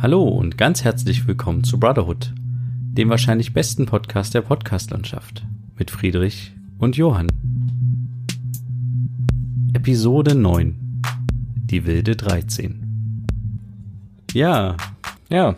Hallo 0.00 0.22
und 0.24 0.56
ganz 0.56 0.82
herzlich 0.84 1.26
willkommen 1.26 1.64
zu 1.64 1.78
Brotherhood, 1.78 2.32
dem 2.36 3.10
wahrscheinlich 3.10 3.52
besten 3.52 3.86
Podcast 3.86 4.34
der 4.34 4.40
Podcastlandschaft 4.42 5.44
mit 5.78 5.90
Friedrich 5.90 6.52
und 6.78 6.96
Johann. 6.96 7.26
Episode 9.74 10.34
9 10.34 10.74
Die 11.54 11.86
wilde 11.86 12.16
13 12.16 13.26
Ja, 14.32 14.76
Ja, 15.28 15.56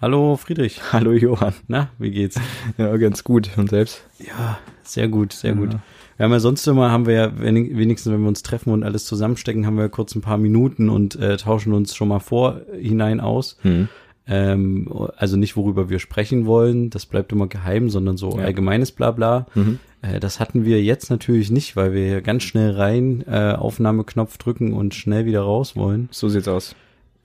hallo 0.00 0.36
Friedrich. 0.36 0.80
hallo 0.92 1.12
Johann. 1.12 1.54
Na, 1.68 1.88
wie 1.98 2.10
geht's? 2.10 2.38
Ja, 2.78 2.96
ganz 2.96 3.24
gut. 3.24 3.50
Und 3.56 3.70
selbst? 3.70 4.02
Ja, 4.18 4.58
sehr 4.82 5.08
gut, 5.08 5.32
sehr 5.32 5.52
Ja. 5.54 5.56
gut. 5.56 5.76
Wir 6.16 6.24
haben 6.24 6.32
ja 6.32 6.40
sonst 6.40 6.66
immer, 6.66 6.90
haben 6.90 7.06
wir 7.06 7.14
ja 7.14 7.32
wenig- 7.40 7.76
wenigstens, 7.76 8.12
wenn 8.12 8.20
wir 8.22 8.28
uns 8.28 8.42
treffen 8.42 8.72
und 8.72 8.82
alles 8.84 9.04
zusammenstecken, 9.04 9.66
haben 9.66 9.76
wir 9.76 9.88
kurz 9.88 10.14
ein 10.14 10.20
paar 10.20 10.38
Minuten 10.38 10.88
und 10.88 11.16
äh, 11.16 11.36
tauschen 11.36 11.72
uns 11.72 11.94
schon 11.94 12.08
mal 12.08 12.20
vor 12.20 12.60
hinein 12.80 13.20
aus. 13.20 13.56
Hm. 13.62 13.88
Ähm, 14.26 14.88
also 15.16 15.36
nicht, 15.36 15.56
worüber 15.56 15.90
wir 15.90 15.98
sprechen 15.98 16.46
wollen, 16.46 16.88
das 16.88 17.04
bleibt 17.04 17.30
immer 17.32 17.46
geheim, 17.46 17.90
sondern 17.90 18.16
so 18.16 18.38
Ja. 18.38 18.44
allgemeines 18.44 18.90
Blabla. 18.92 19.46
Mhm. 19.54 19.80
Äh, 20.00 20.18
das 20.18 20.40
hatten 20.40 20.64
wir 20.64 20.82
jetzt 20.82 21.10
natürlich 21.10 21.50
nicht, 21.50 21.76
weil 21.76 21.92
wir 21.92 22.06
hier 22.06 22.20
ganz 22.22 22.42
schnell 22.44 22.70
rein 22.70 23.22
äh, 23.30 23.52
Aufnahmeknopf 23.52 24.38
drücken 24.38 24.72
und 24.72 24.94
schnell 24.94 25.26
wieder 25.26 25.42
raus 25.42 25.76
wollen. 25.76 26.08
So 26.10 26.30
sieht's 26.30 26.48
aus. 26.48 26.74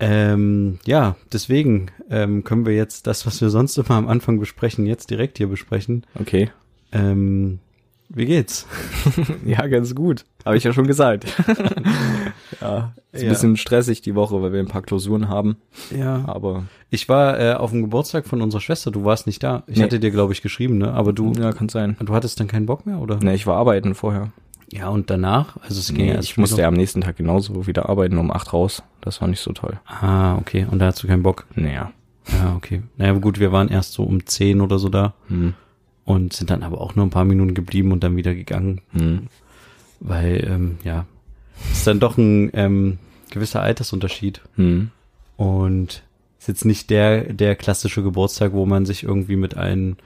Ähm, 0.01 0.79
ja, 0.85 1.15
deswegen 1.31 1.87
ähm, 2.09 2.43
können 2.43 2.65
wir 2.65 2.73
jetzt 2.75 3.07
das, 3.07 3.25
was 3.25 3.39
wir 3.39 3.49
sonst 3.49 3.77
immer 3.77 3.91
am 3.91 4.07
Anfang 4.07 4.39
besprechen, 4.39 4.85
jetzt 4.85 5.09
direkt 5.09 5.37
hier 5.37 5.47
besprechen. 5.47 6.05
Okay. 6.19 6.49
Ähm, 6.91 7.59
wie 8.09 8.25
geht's? 8.25 8.67
Ja, 9.45 9.65
ganz 9.67 9.95
gut. 9.95 10.25
Habe 10.45 10.57
ich 10.57 10.63
ja 10.63 10.73
schon 10.73 10.87
gesagt. 10.87 11.25
ja, 12.61 12.93
ist 13.11 13.21
ein 13.21 13.25
Ja. 13.25 13.29
bisschen 13.29 13.57
stressig 13.57 14.01
die 14.01 14.15
Woche, 14.15 14.41
weil 14.41 14.51
wir 14.53 14.59
ein 14.59 14.67
paar 14.67 14.81
Klausuren 14.81 15.29
haben. 15.29 15.57
Ja. 15.95 16.23
Aber 16.27 16.63
Ich 16.89 17.07
war 17.09 17.39
äh, 17.39 17.53
auf 17.53 17.71
dem 17.71 17.81
Geburtstag 17.81 18.25
von 18.27 18.41
unserer 18.41 18.61
Schwester, 18.61 18.91
du 18.91 19.03
warst 19.05 19.27
nicht 19.27 19.43
da. 19.43 19.63
Ich 19.67 19.77
Nee. 19.77 19.83
hatte 19.83 19.99
dir, 19.99 20.11
glaube 20.11 20.33
ich, 20.33 20.41
geschrieben, 20.41 20.77
ne? 20.77 20.93
Aber 20.93 21.13
du, 21.13 21.33
ja, 21.33 21.51
kann 21.51 21.69
sein. 21.69 21.95
du 21.99 22.13
hattest 22.13 22.39
dann 22.39 22.47
keinen 22.47 22.65
Bock 22.65 22.85
mehr, 22.85 22.99
oder? 22.99 23.17
Ne, 23.17 23.33
ich 23.35 23.45
war 23.47 23.57
arbeiten 23.57 23.95
vorher. 23.95 24.31
Ja, 24.71 24.89
und 24.89 25.09
danach? 25.09 25.57
Also 25.61 25.79
es 25.79 25.87
ging 25.93 26.05
Nee, 26.07 26.19
ich 26.19 26.37
musste 26.37 26.61
ja 26.61 26.67
am 26.67 26.75
nächsten 26.75 27.01
Tag 27.01 27.17
genauso 27.17 27.65
wieder 27.65 27.89
arbeiten, 27.89 28.17
um 28.19 28.29
acht 28.31 28.53
raus. 28.53 28.83
Das 29.01 29.19
war 29.21 29.27
nicht 29.27 29.39
so 29.41 29.51
toll. 29.51 29.79
Ah, 29.87 30.35
okay. 30.37 30.67
Und 30.69 30.79
da 30.79 30.87
hast 30.87 31.01
du 31.01 31.07
keinen 31.07 31.23
Bock. 31.23 31.45
Naja. 31.55 31.91
Ja, 32.31 32.53
okay. 32.55 32.83
Naja, 32.97 33.13
gut, 33.13 33.39
wir 33.39 33.51
waren 33.51 33.69
erst 33.69 33.93
so 33.93 34.03
um 34.03 34.23
10 34.25 34.61
oder 34.61 34.77
so 34.77 34.89
da 34.89 35.13
Hm. 35.27 35.55
Und 36.09 36.33
sind 36.33 36.49
dann 36.49 36.63
aber 36.63 36.81
auch 36.81 36.95
nur 36.95 37.05
ein 37.05 37.11
paar 37.11 37.23
Minuten 37.23 37.53
geblieben 37.53 37.91
und 37.91 38.03
dann 38.03 38.17
wieder 38.17 38.33
gegangen, 38.33 38.81
Hm. 38.93 39.27
weil, 39.99 40.43
ähm, 40.49 40.77
ja, 40.83 41.05
ist 41.71 41.85
dann 41.85 41.99
doch 41.99 42.17
ein 42.17 42.49
ähm, 42.53 42.97
gewisser 43.29 43.61
Altersunterschied 43.61 44.41
Hm. 44.55 44.89
und 45.37 46.01
ist 46.39 46.47
jetzt 46.47 46.65
nicht 46.65 46.89
der, 46.89 47.31
der 47.31 47.55
klassische 47.55 48.01
Geburtstag, 48.01 48.53
wo 48.53 48.65
man 48.65 48.87
sich 48.87 49.03
irgendwie 49.03 49.35
mit 49.35 49.55
allen 49.55 49.97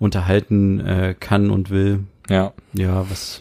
unterhalten 0.00 0.80
äh, 0.80 1.14
kann 1.18 1.50
und 1.50 1.70
will. 1.70 2.00
Ja. 2.28 2.52
Ja, 2.72 3.08
was, 3.08 3.40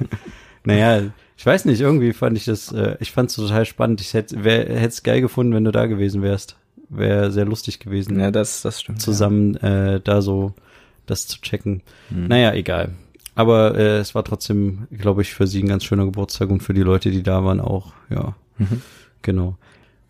naja, 0.64 1.10
ich 1.36 1.44
weiß 1.46 1.64
nicht, 1.64 1.80
irgendwie 1.80 2.12
fand 2.12 2.36
ich 2.36 2.44
das, 2.44 2.70
äh, 2.70 2.96
ich 3.00 3.10
fand 3.10 3.30
es 3.30 3.36
total 3.36 3.64
spannend. 3.64 4.00
Ich 4.00 4.14
hätte 4.14 4.36
es 4.38 5.02
geil 5.02 5.20
gefunden, 5.20 5.52
wenn 5.54 5.64
du 5.64 5.72
da 5.72 5.86
gewesen 5.86 6.22
wärst. 6.22 6.56
Wäre 6.90 7.32
sehr 7.32 7.44
lustig 7.44 7.80
gewesen. 7.80 8.20
Ja, 8.20 8.30
das, 8.30 8.62
das 8.62 8.80
stimmt. 8.80 9.00
zusammen 9.02 9.56
äh, 9.56 10.00
da 10.00 10.22
so 10.22 10.54
das 11.10 11.26
zu 11.26 11.40
checken. 11.40 11.82
Hm. 12.10 12.28
Naja, 12.28 12.52
egal. 12.54 12.90
Aber 13.34 13.76
äh, 13.76 13.98
es 13.98 14.14
war 14.14 14.24
trotzdem, 14.24 14.88
glaube 14.90 15.22
ich, 15.22 15.32
für 15.34 15.46
sie 15.46 15.62
ein 15.62 15.68
ganz 15.68 15.84
schöner 15.84 16.04
Geburtstag 16.04 16.50
und 16.50 16.62
für 16.62 16.74
die 16.74 16.82
Leute, 16.82 17.10
die 17.10 17.22
da 17.22 17.44
waren, 17.44 17.60
auch. 17.60 17.92
Ja, 18.10 18.34
Mhm. 18.58 18.82
genau. 19.22 19.56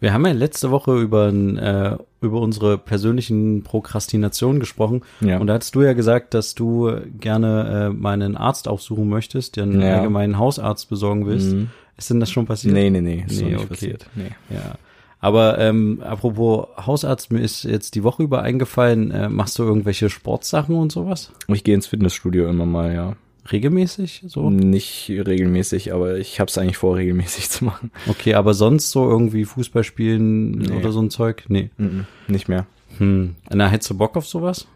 Wir 0.01 0.13
haben 0.13 0.25
ja 0.25 0.33
letzte 0.33 0.71
Woche 0.71 0.97
über, 1.01 1.29
äh, 1.29 1.97
über 2.25 2.41
unsere 2.41 2.79
persönlichen 2.79 3.65
Prokrastinationen 3.65 4.61
gesprochen. 4.61 5.03
Ja. 5.21 5.39
Und 5.39 5.49
da 5.49 5.55
hattest 5.55 5.75
du 5.75 5.83
ja 5.83 5.93
gesagt, 5.93 6.35
dass 6.35 6.55
du 6.55 6.93
gerne 7.19 7.91
äh, 7.91 7.95
mal 7.97 8.13
einen 8.13 8.37
Arzt 8.37 8.69
aufsuchen 8.69 9.09
möchtest, 9.09 9.57
dir 9.57 9.65
einen 9.65 9.81
Ja. 9.83 9.97
allgemeinen 9.97 10.39
Hausarzt 10.39 10.89
besorgen 10.89 11.27
willst. 11.27 11.53
Mhm. 11.53 11.71
Ist 11.97 12.11
denn 12.11 12.21
das 12.21 12.31
schon 12.31 12.47
passiert? 12.47 12.75
Nee, 12.75 12.91
nee, 12.91 13.01
nee. 13.01 13.25
Ist 13.27 13.43
Nee, 13.43 13.57
okay. 13.57 13.67
passiert. 13.67 14.07
Nee. 14.15 14.31
Ja. 14.51 14.77
Aber 15.21 15.59
ähm, 15.59 16.01
apropos 16.05 16.69
Hausarzt, 16.87 17.33
mir 17.33 17.41
ist 17.41 17.65
jetzt 17.65 17.95
die 17.97 18.05
Woche 18.05 18.23
über 18.23 18.43
eingefallen, 18.43 19.11
äh, 19.11 19.29
machst 19.29 19.59
du 19.59 19.65
irgendwelche 19.65 20.11
Sportsachen 20.11 20.77
und 20.77 20.93
sowas? 20.93 21.33
Ich 21.49 21.65
gehe 21.65 21.75
ins 21.75 21.89
Fitnessstudio 21.89 22.49
immer 22.49 22.67
mal, 22.67 22.95
ja. 22.95 23.17
Regelmäßig? 23.51 24.25
So? 24.29 24.51
Nicht 24.51 25.09
regelmäßig, 25.11 25.93
aber 25.95 26.19
ich 26.19 26.39
habe 26.39 26.49
es 26.51 26.59
eigentlich 26.59 26.77
vor, 26.77 26.97
regelmäßig 26.97 27.49
zu 27.51 27.65
machen. 27.65 27.91
Okay, 28.07 28.35
aber 28.35 28.55
sonst 28.55 28.91
so 28.91 29.09
irgendwie 29.09 29.45
Fußball 29.45 29.85
spielen 29.85 30.51
Nee. 30.51 30.73
oder 30.77 30.93
so 30.93 31.01
ein 31.01 31.11
Zeug? 31.11 31.45
Nee. 31.49 31.71
Mhm. 31.79 32.05
Nicht 32.29 32.49
mehr. 32.49 32.67
Hm. 32.99 33.35
Na, 33.51 33.69
hättest 33.69 33.91
du 33.91 33.97
Bock 33.97 34.17
auf 34.17 34.27
sowas? 34.27 34.67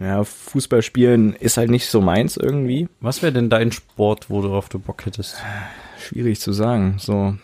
Ja, 0.00 0.22
Fußball 0.22 0.82
spielen 0.82 1.34
ist 1.34 1.56
halt 1.56 1.70
nicht 1.70 1.88
so 1.88 2.00
meins 2.00 2.36
irgendwie. 2.36 2.88
Was 3.00 3.22
wäre 3.22 3.32
denn 3.32 3.50
dein 3.50 3.72
Sport, 3.72 4.30
worauf 4.30 4.68
du 4.68 4.78
Bock 4.78 5.04
hättest? 5.04 5.36
Schwierig 5.98 6.40
zu 6.40 6.52
sagen. 6.52 6.94
So, 6.98 7.34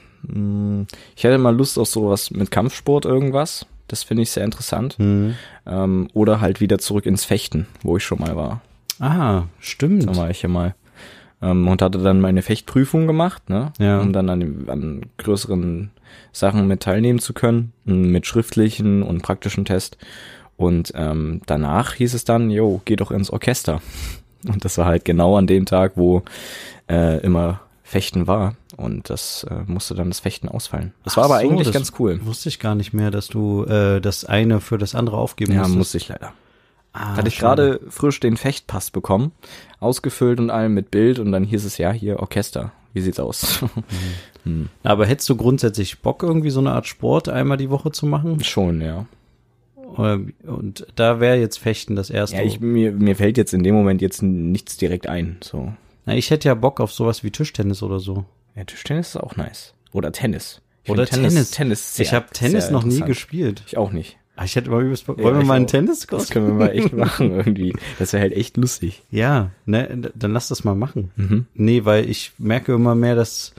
ich 1.14 1.24
hätte 1.24 1.38
mal 1.38 1.54
Lust 1.54 1.78
auf 1.78 1.88
sowas 1.88 2.30
mit 2.30 2.50
Kampfsport 2.50 3.04
irgendwas. 3.04 3.66
Das 3.88 4.02
finde 4.02 4.24
ich 4.24 4.30
sehr 4.30 4.44
interessant. 4.44 4.96
Hm. 4.98 5.34
Ähm, 5.66 6.08
oder 6.12 6.40
halt 6.40 6.60
wieder 6.60 6.78
zurück 6.78 7.06
ins 7.06 7.24
Fechten, 7.24 7.66
wo 7.82 7.96
ich 7.96 8.04
schon 8.04 8.18
mal 8.18 8.34
war. 8.34 8.60
Ah, 8.98 9.44
stimmt. 9.60 10.08
Da 10.08 10.16
war 10.16 10.30
ich 10.30 10.42
ja 10.42 10.48
mal. 10.48 10.74
Ähm, 11.42 11.68
und 11.68 11.82
hatte 11.82 11.98
dann 11.98 12.20
meine 12.20 12.42
Fechtprüfung 12.42 13.06
gemacht, 13.06 13.48
ne? 13.50 13.72
Ja. 13.78 14.00
Um 14.00 14.12
dann 14.12 14.28
an, 14.28 14.64
an 14.68 15.02
größeren 15.18 15.90
Sachen 16.32 16.66
mit 16.66 16.80
teilnehmen 16.80 17.18
zu 17.18 17.34
können, 17.34 17.72
m, 17.86 18.10
mit 18.10 18.26
schriftlichen 18.26 19.02
und 19.02 19.22
praktischen 19.22 19.64
Test. 19.64 19.98
Und 20.56 20.92
ähm, 20.94 21.42
danach 21.46 21.94
hieß 21.94 22.14
es 22.14 22.24
dann, 22.24 22.50
jo, 22.50 22.80
geh 22.86 22.96
doch 22.96 23.10
ins 23.10 23.30
Orchester. 23.30 23.82
Und 24.48 24.64
das 24.64 24.78
war 24.78 24.86
halt 24.86 25.04
genau 25.04 25.36
an 25.36 25.46
dem 25.46 25.66
Tag, 25.66 25.92
wo 25.96 26.22
äh, 26.88 27.20
immer 27.20 27.60
Fechten 27.86 28.26
war. 28.26 28.56
Und 28.76 29.08
das 29.10 29.44
äh, 29.48 29.62
musste 29.66 29.94
dann 29.94 30.08
das 30.08 30.18
Fechten 30.20 30.48
ausfallen. 30.48 30.92
Das 31.04 31.16
war 31.16 31.24
Ach 31.24 31.30
aber 31.30 31.40
so, 31.40 31.48
eigentlich 31.48 31.72
ganz 31.72 31.92
cool. 32.00 32.20
Wusste 32.24 32.48
ich 32.48 32.58
gar 32.58 32.74
nicht 32.74 32.92
mehr, 32.92 33.12
dass 33.12 33.28
du 33.28 33.64
äh, 33.64 34.00
das 34.00 34.24
eine 34.24 34.60
für 34.60 34.76
das 34.76 34.96
andere 34.96 35.16
aufgeben 35.16 35.52
Ja, 35.52 35.60
musstest. 35.60 35.78
musste 35.78 35.96
ich 35.98 36.08
leider. 36.08 36.32
Ah, 36.92 37.16
Hatte 37.16 37.28
ich 37.28 37.38
gerade 37.38 37.80
frisch 37.88 38.18
den 38.20 38.36
Fechtpass 38.36 38.90
bekommen, 38.90 39.30
ausgefüllt 39.78 40.40
und 40.40 40.50
allem 40.50 40.74
mit 40.74 40.90
Bild 40.90 41.18
und 41.20 41.30
dann 41.30 41.44
hieß 41.44 41.64
es 41.64 41.78
ja 41.78 41.92
hier 41.92 42.18
Orchester. 42.18 42.72
Wie 42.92 43.02
sieht's 43.02 43.20
aus? 43.20 43.62
hm. 44.44 44.68
Aber 44.82 45.06
hättest 45.06 45.28
du 45.28 45.36
grundsätzlich 45.36 46.00
Bock, 46.00 46.22
irgendwie 46.22 46.50
so 46.50 46.60
eine 46.60 46.72
Art 46.72 46.86
Sport 46.86 47.28
einmal 47.28 47.56
die 47.58 47.70
Woche 47.70 47.92
zu 47.92 48.06
machen? 48.06 48.42
Schon, 48.42 48.80
ja. 48.80 49.06
Oder, 49.76 50.20
und 50.46 50.86
da 50.96 51.20
wäre 51.20 51.36
jetzt 51.36 51.58
Fechten 51.58 51.94
das 51.94 52.10
erste. 52.10 52.36
Ja, 52.36 52.42
ich, 52.42 52.60
mir, 52.60 52.90
mir 52.92 53.14
fällt 53.14 53.36
jetzt 53.36 53.54
in 53.54 53.62
dem 53.62 53.74
Moment 53.74 54.02
jetzt 54.02 54.22
nichts 54.22 54.76
direkt 54.76 55.06
ein. 55.06 55.36
So. 55.40 55.72
Na, 56.06 56.14
ich 56.14 56.30
hätte 56.30 56.48
ja 56.48 56.54
Bock 56.54 56.80
auf 56.80 56.92
sowas 56.92 57.22
wie 57.24 57.30
Tischtennis 57.30 57.82
oder 57.82 57.98
so. 58.00 58.24
Ja, 58.54 58.64
Tischtennis 58.64 59.08
ist 59.08 59.16
auch 59.16 59.36
nice. 59.36 59.74
Oder 59.92 60.12
Tennis. 60.12 60.62
Ich 60.84 60.90
Oder 60.90 61.04
Tennis. 61.04 61.50
Tennis 61.50 61.96
sehr, 61.96 62.06
ich 62.06 62.12
habe 62.14 62.26
Tennis 62.32 62.70
noch 62.70 62.84
nie 62.84 63.00
gespielt. 63.00 63.62
Ich 63.66 63.76
auch 63.76 63.90
nicht. 63.92 64.16
Ah, 64.36 64.44
Ich 64.44 64.54
hätte 64.54 64.70
mal 64.70 64.82
übelst 64.84 65.06
Bock. 65.06 65.18
Ja, 65.18 65.24
Wollen 65.24 65.38
wir 65.38 65.44
mal 65.44 65.54
einen. 65.54 65.66
Tenniskurs? 65.66 66.24
Das 66.24 66.30
können 66.30 66.46
wir 66.46 66.54
mal 66.54 66.68
echt 66.70 66.92
machen 66.96 67.32
irgendwie. 67.32 67.74
Das 67.98 68.12
wäre 68.12 68.20
halt 68.22 68.32
echt 68.34 68.56
lustig. 68.56 69.02
Ja, 69.10 69.50
ne, 69.64 70.10
dann 70.14 70.32
lass 70.32 70.48
das 70.48 70.62
mal 70.62 70.74
machen. 70.74 71.10
Mhm. 71.16 71.46
Nee, 71.54 71.84
weil 71.84 72.08
ich 72.08 72.32
merke 72.38 72.74
immer 72.74 72.94
mehr, 72.94 73.14
dass 73.16 73.54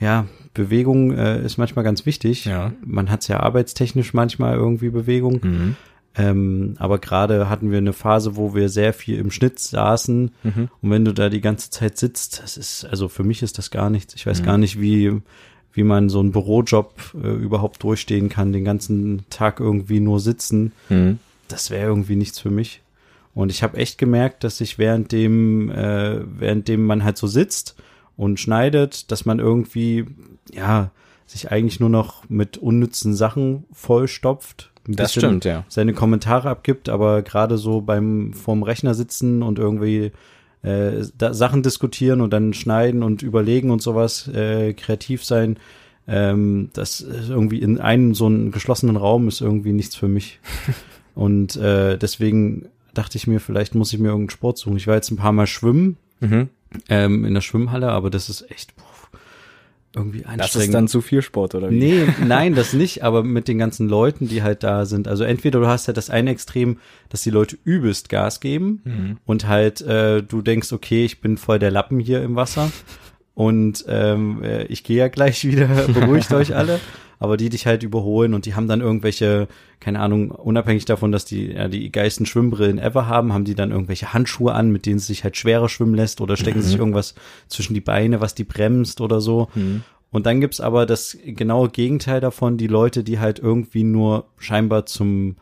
ja, 0.00 0.26
Bewegung 0.54 1.12
äh, 1.16 1.40
ist 1.42 1.56
manchmal 1.56 1.84
ganz 1.84 2.04
wichtig. 2.04 2.44
Ja. 2.44 2.72
Man 2.84 3.10
hat's 3.10 3.28
ja 3.28 3.40
arbeitstechnisch 3.40 4.12
manchmal 4.12 4.56
irgendwie 4.56 4.90
Bewegung. 4.90 5.40
Mhm. 5.42 5.76
Ähm, 6.18 6.74
aber 6.78 6.98
gerade 6.98 7.48
hatten 7.48 7.70
wir 7.70 7.78
eine 7.78 7.92
Phase, 7.92 8.36
wo 8.36 8.54
wir 8.54 8.68
sehr 8.68 8.92
viel 8.92 9.18
im 9.18 9.30
Schnitt 9.30 9.58
saßen. 9.58 10.30
Mhm. 10.42 10.68
Und 10.82 10.90
wenn 10.90 11.04
du 11.04 11.12
da 11.14 11.28
die 11.28 11.40
ganze 11.40 11.70
Zeit 11.70 11.96
sitzt, 11.96 12.42
das 12.42 12.56
ist, 12.56 12.84
also 12.84 13.08
für 13.08 13.24
mich 13.24 13.42
ist 13.42 13.56
das 13.58 13.70
gar 13.70 13.88
nichts. 13.88 14.14
Ich 14.14 14.26
Mhm. 14.26 14.30
weiß 14.30 14.42
gar 14.42 14.58
nicht, 14.58 14.80
wie, 14.80 15.20
wie 15.72 15.82
man 15.84 16.08
so 16.08 16.20
einen 16.20 16.32
Bürojob 16.32 17.14
äh, 17.22 17.28
überhaupt 17.28 17.82
durchstehen 17.82 18.28
kann, 18.28 18.52
den 18.52 18.64
ganzen 18.64 19.24
Tag 19.30 19.60
irgendwie 19.60 20.00
nur 20.00 20.18
sitzen. 20.20 20.72
Mhm. 20.88 21.18
Das 21.48 21.70
wäre 21.70 21.86
irgendwie 21.86 22.16
nichts 22.16 22.38
für 22.40 22.50
mich. 22.50 22.82
Und 23.34 23.50
ich 23.50 23.62
habe 23.62 23.76
echt 23.76 23.98
gemerkt, 23.98 24.42
dass 24.42 24.60
ich 24.60 24.78
während 24.78 25.12
dem, 25.12 25.70
äh, 25.70 26.20
währenddem 26.40 26.84
man 26.84 27.04
halt 27.04 27.16
so 27.16 27.26
sitzt 27.28 27.76
und 28.16 28.40
schneidet, 28.40 29.12
dass 29.12 29.24
man 29.24 29.38
irgendwie, 29.38 30.06
ja, 30.52 30.90
sich 31.26 31.52
eigentlich 31.52 31.78
nur 31.78 31.90
noch 31.90 32.28
mit 32.28 32.56
unnützen 32.56 33.14
Sachen 33.14 33.64
vollstopft. 33.72 34.72
Ein 34.88 34.96
Das 34.96 35.12
bisschen 35.12 35.28
stimmt, 35.28 35.44
ja. 35.44 35.64
Seine 35.68 35.92
Kommentare 35.92 36.48
abgibt, 36.48 36.88
aber 36.88 37.22
gerade 37.22 37.58
so 37.58 37.80
beim 37.82 38.32
vorm 38.32 38.62
Rechner 38.62 38.94
sitzen 38.94 39.42
und 39.42 39.58
irgendwie 39.58 40.12
äh, 40.62 41.04
da, 41.16 41.34
Sachen 41.34 41.62
diskutieren 41.62 42.20
und 42.20 42.32
dann 42.32 42.54
schneiden 42.54 43.02
und 43.02 43.22
überlegen 43.22 43.70
und 43.70 43.82
sowas, 43.82 44.26
äh, 44.28 44.72
kreativ 44.72 45.24
sein, 45.24 45.58
ähm, 46.08 46.70
das 46.72 47.00
ist 47.02 47.28
irgendwie 47.28 47.58
in 47.60 47.78
einem 47.78 48.14
so 48.14 48.26
einen 48.26 48.50
geschlossenen 48.50 48.96
Raum 48.96 49.28
ist 49.28 49.40
irgendwie 49.42 49.72
nichts 49.72 49.94
für 49.94 50.08
mich. 50.08 50.40
und 51.14 51.56
äh, 51.56 51.98
deswegen 51.98 52.66
dachte 52.94 53.18
ich 53.18 53.26
mir, 53.26 53.40
vielleicht 53.40 53.74
muss 53.74 53.92
ich 53.92 53.98
mir 53.98 54.08
irgendeinen 54.08 54.30
Sport 54.30 54.58
suchen. 54.58 54.76
Ich 54.78 54.86
war 54.86 54.94
jetzt 54.94 55.10
ein 55.10 55.16
paar 55.18 55.32
Mal 55.32 55.46
schwimmen 55.46 55.96
Mhm. 56.20 56.48
ähm, 56.88 57.24
in 57.24 57.34
der 57.34 57.42
Schwimmhalle, 57.42 57.90
aber 57.90 58.10
das 58.10 58.28
ist 58.28 58.50
echt, 58.50 58.74
puh, 58.74 58.82
irgendwie 59.98 60.24
anstrengend. 60.24 60.40
Das 60.54 60.56
ist 60.56 60.72
dann 60.74 60.88
zu 60.88 61.00
viel 61.02 61.20
Sport, 61.22 61.54
oder 61.54 61.70
wie? 61.70 61.78
Nee, 61.78 62.06
nein, 62.26 62.54
das 62.54 62.72
nicht, 62.72 63.04
aber 63.04 63.22
mit 63.22 63.48
den 63.48 63.58
ganzen 63.58 63.88
Leuten, 63.88 64.28
die 64.28 64.42
halt 64.42 64.62
da 64.62 64.86
sind. 64.86 65.06
Also 65.08 65.24
entweder 65.24 65.60
du 65.60 65.66
hast 65.66 65.86
ja 65.88 65.92
das 65.92 66.08
eine 66.08 66.30
Extrem, 66.30 66.78
dass 67.10 67.22
die 67.22 67.30
Leute 67.30 67.58
übelst 67.64 68.08
Gas 68.08 68.40
geben 68.40 68.80
Mhm. 68.84 69.16
und 69.26 69.46
halt 69.48 69.80
äh, 69.82 70.22
du 70.22 70.40
denkst, 70.42 70.72
okay, 70.72 71.04
ich 71.04 71.20
bin 71.20 71.36
voll 71.36 71.58
der 71.58 71.70
Lappen 71.70 71.98
hier 72.00 72.22
im 72.22 72.36
Wasser 72.36 72.70
und 73.34 73.84
ähm, 73.88 74.42
äh, 74.42 74.64
ich 74.64 74.84
gehe 74.84 74.96
ja 74.98 75.08
gleich 75.08 75.44
wieder, 75.48 75.66
beruhigt 75.88 76.32
euch 76.32 76.54
alle. 76.56 76.80
Aber 77.18 77.36
die 77.36 77.48
dich 77.48 77.66
halt 77.66 77.82
überholen 77.82 78.34
und 78.34 78.46
die 78.46 78.54
haben 78.54 78.68
dann 78.68 78.80
irgendwelche, 78.80 79.48
keine 79.80 80.00
Ahnung, 80.00 80.30
unabhängig 80.30 80.84
davon, 80.84 81.10
dass 81.10 81.24
die 81.24 81.52
ja, 81.52 81.68
die 81.68 81.90
geilsten 81.90 82.26
Schwimmbrillen 82.26 82.78
ever 82.78 83.08
haben, 83.08 83.32
haben 83.32 83.44
die 83.44 83.56
dann 83.56 83.72
irgendwelche 83.72 84.12
Handschuhe 84.12 84.52
an, 84.52 84.70
mit 84.70 84.86
denen 84.86 84.98
es 84.98 85.08
sich 85.08 85.24
halt 85.24 85.36
schwerer 85.36 85.68
schwimmen 85.68 85.94
lässt 85.94 86.20
oder 86.20 86.36
stecken 86.36 86.62
sich 86.62 86.78
irgendwas 86.78 87.14
zwischen 87.48 87.74
die 87.74 87.80
Beine, 87.80 88.20
was 88.20 88.34
die 88.34 88.44
bremst 88.44 89.00
oder 89.00 89.20
so. 89.20 89.48
Und 90.10 90.26
dann 90.26 90.40
gibt's 90.40 90.60
aber 90.60 90.86
das 90.86 91.18
genaue 91.24 91.68
Gegenteil 91.68 92.20
davon, 92.20 92.56
die 92.56 92.66
Leute, 92.66 93.04
die 93.04 93.18
halt 93.18 93.38
irgendwie 93.38 93.84
nur 93.84 94.26
scheinbar 94.38 94.86
zum, 94.86 95.36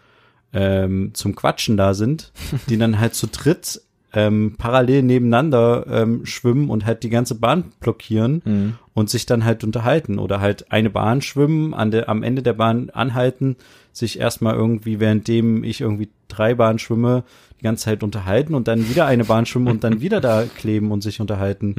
ähm, 0.53 1.11
zum 1.15 1.35
Quatschen 1.35 1.77
da 1.77 1.95
sind, 1.95 2.33
die 2.69 2.79
dann 2.79 2.99
halt 2.99 3.15
zu 3.15 3.29
dritt 3.29 3.81
ähm, 4.17 4.55
parallel 4.57 5.03
nebeneinander 5.03 5.87
ähm, 5.91 6.25
schwimmen 6.25 6.71
und 6.71 6.87
halt 6.87 7.03
die 7.03 7.11
ganze 7.11 7.35
Bahn 7.35 7.65
blockieren 7.81 8.79
und 8.95 9.11
sich 9.11 9.27
dann 9.27 9.45
halt 9.45 9.63
unterhalten 9.63 10.19
oder 10.19 10.41
halt 10.41 10.73
eine 10.73 10.89
Bahn 10.89 11.21
schwimmen, 11.21 11.75
an 11.75 11.91
der, 11.91 12.09
am 12.09 12.23
Ende 12.23 12.43
der 12.43 12.55
Bahn 12.55 12.89
anhalten, 12.89 13.57
sich 13.93 14.19
erstmal 14.19 14.55
irgendwie, 14.55 15.01
währenddem 15.01 15.65
ich 15.65 15.83
irgendwie 15.83 16.09
drei 16.29 16.55
Bahnen 16.55 16.79
schwimme, 16.79 17.25
die 17.61 17.65
ganze 17.65 17.85
Zeit 17.85 18.03
unterhalten 18.03 18.55
und 18.55 18.69
dann 18.69 18.89
wieder 18.89 19.05
eine 19.05 19.25
Bahn 19.25 19.45
schwimmen 19.45 19.69
und 19.69 19.85
dann 19.85 20.01
wieder 20.01 20.23
da 20.23 20.45
kleben 20.45 20.93
und 20.93 21.03
sich 21.03 21.21
unterhalten. 21.21 21.75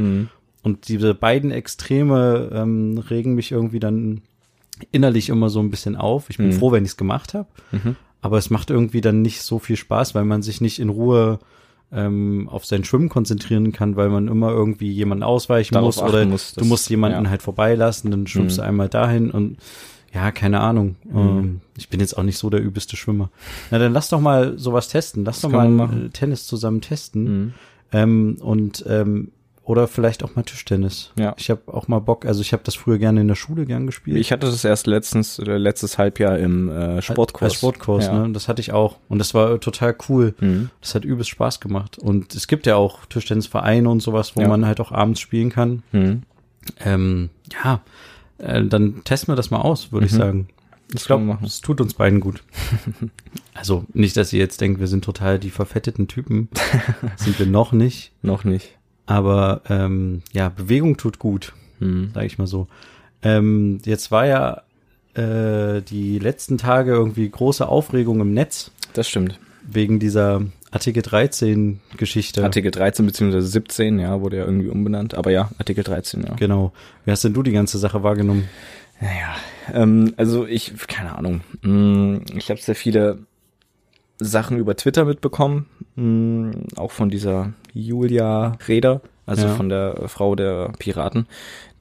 Und 0.62 0.90
diese 0.90 1.16
beiden 1.16 1.50
Extreme 1.50 2.52
ähm, 2.54 3.04
regen 3.10 3.34
mich 3.34 3.52
irgendwie 3.52 3.80
dann 3.80 4.22
innerlich 4.92 5.30
immer 5.30 5.50
so 5.50 5.60
ein 5.60 5.72
bisschen 5.72 5.96
auf. 5.96 6.30
Ich 6.30 6.38
bin 6.38 6.52
froh, 6.60 6.72
wenn 6.72 6.84
ich 6.84 6.92
es 6.92 6.98
gemacht 6.98 7.34
habe. 7.34 7.48
Aber 8.22 8.38
es 8.38 8.52
macht 8.52 8.70
irgendwie 8.70 9.02
dann 9.02 9.24
nicht 9.24 9.42
so 9.42 9.58
viel 9.58 9.76
Spaß, 9.76 10.14
weil 10.14 10.26
man 10.26 10.44
sich 10.44 10.62
nicht 10.62 10.78
in 10.80 10.90
Ruhe 10.90 11.40
ähm, 11.92 12.50
auf 12.52 12.66
sein 12.66 12.84
Schwimmen 12.84 13.10
konzentrieren 13.10 13.72
kann, 13.72 13.96
weil 13.96 14.10
man 14.10 14.28
immer 14.28 14.50
irgendwie 14.50 14.92
jemanden 14.92 15.24
ausweichen 15.24 15.74
Darauf 15.74 15.96
muss 15.96 16.04
oder 16.04 16.26
muss, 16.26 16.54
du 16.54 16.66
musst 16.66 16.90
jemanden 16.90 17.24
ja. 17.26 17.30
halt 17.30 17.42
vorbeilassen, 17.42 18.12
dann 18.12 18.28
schwimmst 18.28 18.58
Mhm. 18.58 18.62
du 18.62 18.68
einmal 18.68 18.90
dahin 18.90 19.32
und 19.32 19.58
ja, 20.14 20.32
keine 20.32 20.62
Ahnung. 20.62 20.96
Ähm, 21.14 21.62
ich 21.78 21.90
bin 21.90 22.00
jetzt 22.00 22.18
auch 22.18 22.24
nicht 22.24 22.38
so 22.38 22.50
der 22.50 22.62
übelste 22.62 22.96
Schwimmer. 22.96 23.30
Na, 23.72 23.78
dann 23.78 23.94
lass 23.94 24.10
doch 24.10 24.22
mal 24.22 24.58
sowas 24.58 24.88
testen. 24.88 25.26
Lass 25.26 25.42
doch 25.42 25.52
kann 25.52 25.76
mal 25.76 26.06
äh, 26.06 26.10
Tennis 26.10 26.48
zusammen 26.48 26.82
testen. 26.82 27.24
Mhm. 27.24 27.54
Ähm, 27.92 28.38
und 28.40 28.86
ähm, 28.88 29.32
oder 29.68 29.88
vielleicht 29.90 30.24
auch 30.24 30.34
mal 30.38 30.44
Tischtennis. 30.44 31.12
Ja. 31.20 31.36
Ich 31.38 31.50
habe 31.50 31.62
auch 31.68 31.90
mal 31.90 32.00
Bock, 32.00 32.26
also 32.26 32.40
ich 32.40 32.54
habe 32.54 32.64
das 32.64 32.76
früher 32.76 32.98
gerne 32.98 33.20
in 33.20 33.28
der 33.28 33.36
Schule 33.36 33.66
gern 33.66 33.86
gespielt. 33.86 34.16
Ich 34.18 34.32
hatte 34.32 34.48
das 34.48 34.64
erst 34.64 34.88
letztens, 34.88 35.42
oder 35.42 35.60
letztes 35.60 35.98
Halbjahr 35.98 36.40
im 36.40 36.70
äh, 36.70 37.02
Sportkurs. 37.02 37.52
Als 37.52 37.56
Sportkurs, 37.56 38.06
ja. 38.06 38.28
ne? 38.28 38.32
Das 38.32 38.48
hatte 38.48 38.62
ich 38.62 38.72
auch. 38.72 38.96
Und 39.10 39.20
das 39.20 39.34
war 39.34 39.60
total 39.60 39.94
cool. 40.08 40.34
Mhm. 40.40 40.70
Das 40.80 40.96
hat 40.96 41.04
übelst 41.04 41.30
Spaß 41.32 41.60
gemacht. 41.60 41.98
Und 41.98 42.34
es 42.34 42.48
gibt 42.48 42.66
ja 42.66 42.78
auch 42.78 43.06
Tischtennisvereine 43.08 43.90
und 43.90 44.00
sowas, 44.00 44.38
wo 44.38 44.42
Ja. 44.42 44.48
man 44.48 44.66
halt 44.66 44.80
auch 44.80 44.94
abends 44.94 45.20
spielen 45.20 45.50
kann. 45.50 45.84
Mhm. 45.92 46.24
Ähm, 46.80 47.30
ja, 47.62 47.82
äh, 48.38 48.64
dann 48.64 49.04
testen 49.04 49.34
wir 49.34 49.36
das 49.36 49.52
mal 49.52 49.60
aus, 49.60 49.92
würde 49.92 50.06
ich 50.06 50.14
Mhm. 50.14 50.18
sagen. 50.18 50.48
Das 50.94 51.02
Ich 51.02 51.08
können 51.10 51.28
wir 51.28 51.34
glaube, 51.34 51.46
es 51.46 51.60
tut 51.60 51.82
uns 51.82 51.94
beiden 51.94 52.22
gut. 52.22 52.42
also 53.54 53.84
nicht, 53.92 54.16
dass 54.16 54.32
ihr 54.32 54.40
jetzt 54.40 54.62
denkt, 54.62 54.80
wir 54.80 54.88
sind 54.88 55.04
total 55.04 55.40
die 55.40 55.50
verfetteten 55.50 56.08
Typen. 56.08 56.48
sind 57.18 57.38
wir 57.38 57.46
noch 57.48 57.74
nicht. 57.74 58.14
Noch 58.22 58.46
nicht. 58.46 58.78
Aber 59.08 59.62
ähm, 59.70 60.22
ja, 60.34 60.50
Bewegung 60.50 60.98
tut 60.98 61.18
gut, 61.18 61.54
Mhm. 61.80 62.12
sage 62.14 62.26
ich 62.28 62.38
mal 62.38 62.46
so. 62.48 62.68
Ähm, 63.24 63.80
jetzt 63.86 64.12
war 64.12 64.26
ja 64.28 64.62
äh, 65.16 65.82
die 65.82 66.20
letzten 66.20 66.58
Tage 66.60 66.92
irgendwie 66.92 67.28
große 67.28 67.68
Aufregung 67.68 68.20
im 68.22 68.34
Netz 68.34 68.70
Das 68.94 69.10
stimmt. 69.10 69.40
wegen 69.68 70.00
dieser 70.00 70.42
Artikel 70.70 71.02
13 71.02 71.80
Geschichte. 71.98 72.44
Artikel 72.44 72.70
13 72.72 73.06
bzw. 73.06 73.40
17, 73.40 74.00
ja, 74.00 74.22
wurde 74.22 74.38
ja 74.38 74.46
irgendwie 74.46 74.68
umbenannt. 74.70 75.16
Aber 75.16 75.32
ja, 75.32 75.50
Artikel 75.58 75.84
13, 75.84 76.24
ja. 76.24 76.34
Genau. 76.36 76.74
Wie 77.06 77.12
hast 77.12 77.24
denn 77.24 77.34
du 77.34 77.42
die 77.42 77.54
ganze 77.54 77.78
Sache 77.80 78.04
wahrgenommen? 78.04 78.48
Naja, 79.00 79.36
ähm, 79.74 80.14
also 80.18 80.46
ich, 80.46 80.74
keine 80.88 81.16
Ahnung. 81.16 81.42
Mm, 81.62 82.18
Ich 82.36 82.50
habe 82.50 82.60
sehr 82.60 82.76
viele 82.76 83.20
Sachen 84.20 84.58
über 84.58 84.76
Twitter 84.76 85.06
mitbekommen, 85.06 85.68
mm, 85.96 86.52
auch 86.78 86.92
von 86.92 87.10
dieser 87.10 87.54
Julia 87.74 88.58
Reda, 88.68 89.02
also 89.26 89.48
Ja. 89.48 89.54
von 89.54 89.70
der 89.70 90.04
Frau 90.08 90.36
der 90.36 90.72
Piraten, 90.80 91.28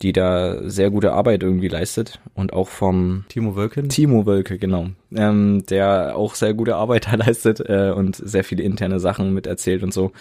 die 0.02 0.12
da 0.12 0.68
sehr 0.68 0.90
gute 0.90 1.12
Arbeit 1.12 1.42
irgendwie 1.42 1.68
leistet 1.68 2.20
und 2.34 2.52
auch 2.52 2.68
vom 2.68 3.24
Timo 3.28 3.56
Wölken? 3.56 3.88
Timo 3.88 4.26
Wölke, 4.26 4.58
genau, 4.58 4.88
ähm, 5.14 5.64
der 5.70 6.16
auch 6.16 6.34
sehr 6.34 6.54
gute 6.54 6.76
Arbeit 6.76 7.06
da 7.10 7.16
leistet 7.16 7.60
äh, 7.60 7.92
und 7.94 8.16
sehr 8.16 8.44
viele 8.44 8.62
interne 8.64 9.00
Sachen 9.00 9.32
miterzählt 9.32 9.82
und 9.82 9.94
so. 9.94 10.12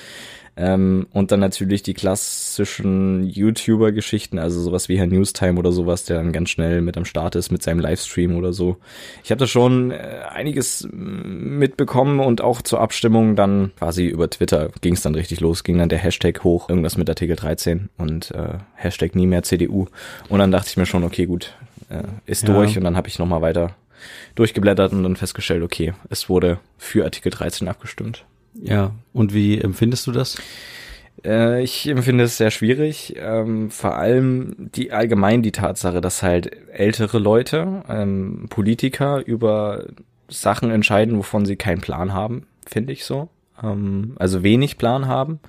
Ähm, 0.57 1.07
und 1.12 1.31
dann 1.31 1.42
natürlich 1.42 1.84
die 1.84 1.94
klassischen 1.94 3.24
YouTuber-Geschichten, 3.28 4.40
also 4.40 4.62
sowas 4.62 4.88
wie 4.88 4.98
Herr 4.98 5.07
Newstime 5.07 5.60
oder 5.60 5.74
sowas, 5.74 6.06
der 6.06 6.18
dann 6.18 6.31
ganz 6.31 6.50
schnell 6.50 6.81
mit 6.81 6.96
am 6.96 7.04
Start 7.04 7.36
ist 7.36 7.52
mit 7.52 7.62
seinem 7.62 7.80
Livestream 7.80 8.36
oder 8.38 8.54
so. 8.54 8.78
Ich 9.24 9.31
habe 9.31 9.40
da 9.40 9.48
schon 9.48 9.92
äh, 9.92 10.22
einiges 10.30 10.88
mm, 10.90 11.57
mitbekommen 11.60 12.22
und 12.22 12.40
auch 12.40 12.62
zur 12.62 12.80
Abstimmung 12.80 13.36
dann 13.36 13.72
quasi 13.78 14.06
über 14.06 14.30
Twitter 14.30 14.69
ging 14.80 14.94
es 14.94 15.02
dann 15.02 15.16
richtig 15.16 15.42
los, 15.42 15.63
ging 15.66 15.78
dann 15.78 15.90
der 15.90 16.00
Hashtag 16.00 16.44
hoch, 16.46 16.69
irgendwas 16.69 16.98
mit 16.98 17.10
Artikel 17.10 17.36
13 17.36 17.90
und 17.98 18.31
äh, 18.31 18.60
Hashtag 18.75 19.13
nie 19.16 19.28
mehr 19.28 19.44
CDU. 19.44 19.88
Und 20.30 20.40
dann 20.40 20.52
dachte 20.52 20.69
ich 20.69 20.78
mir 20.78 20.86
schon, 20.86 21.04
okay, 21.04 21.25
gut, 21.25 21.54
äh, 21.90 22.04
ist 22.25 22.48
Ja. 22.48 22.54
durch 22.54 22.78
und 22.78 22.86
dann 22.86 22.96
habe 22.96 23.10
ich 23.10 23.19
nochmal 23.19 23.42
weiter 23.42 23.75
durchgeblättert 24.36 24.94
und 24.94 25.04
dann 25.04 25.16
festgestellt, 25.18 25.63
okay, 25.63 25.94
es 26.10 26.30
wurde 26.30 26.60
für 26.78 27.04
Artikel 27.04 27.30
13 27.30 27.68
abgestimmt. 27.68 28.25
Ja. 28.62 28.92
Und 29.13 29.34
wie 29.34 29.60
empfindest 29.60 30.07
du 30.07 30.12
das? 30.12 30.38
Äh, 31.24 31.63
ich 31.63 31.88
empfinde 31.88 32.25
es 32.25 32.38
sehr 32.38 32.52
schwierig, 32.52 33.16
ähm, 33.18 33.72
vor 33.72 33.96
allem 33.96 34.56
die 34.57 34.92
allgemein 34.92 35.42
die 35.42 35.52
Tatsache, 35.52 36.02
dass 36.02 36.24
halt 36.24 36.52
ältere 36.72 37.19
Leute, 37.19 37.84
ähm, 37.90 38.48
Politiker 38.50 39.25
über 39.25 39.86
Sachen 40.28 40.72
entscheiden, 40.72 41.18
wovon 41.18 41.46
sie 41.46 41.56
keinen 41.56 41.81
Plan 41.81 42.13
haben, 42.13 42.48
finde 42.66 42.94
ich 42.94 43.06
so. 43.06 43.30
Ähm, 43.62 44.16
also 44.18 44.44
wenig 44.44 44.78
Plan 44.78 45.07
haben, 45.07 45.40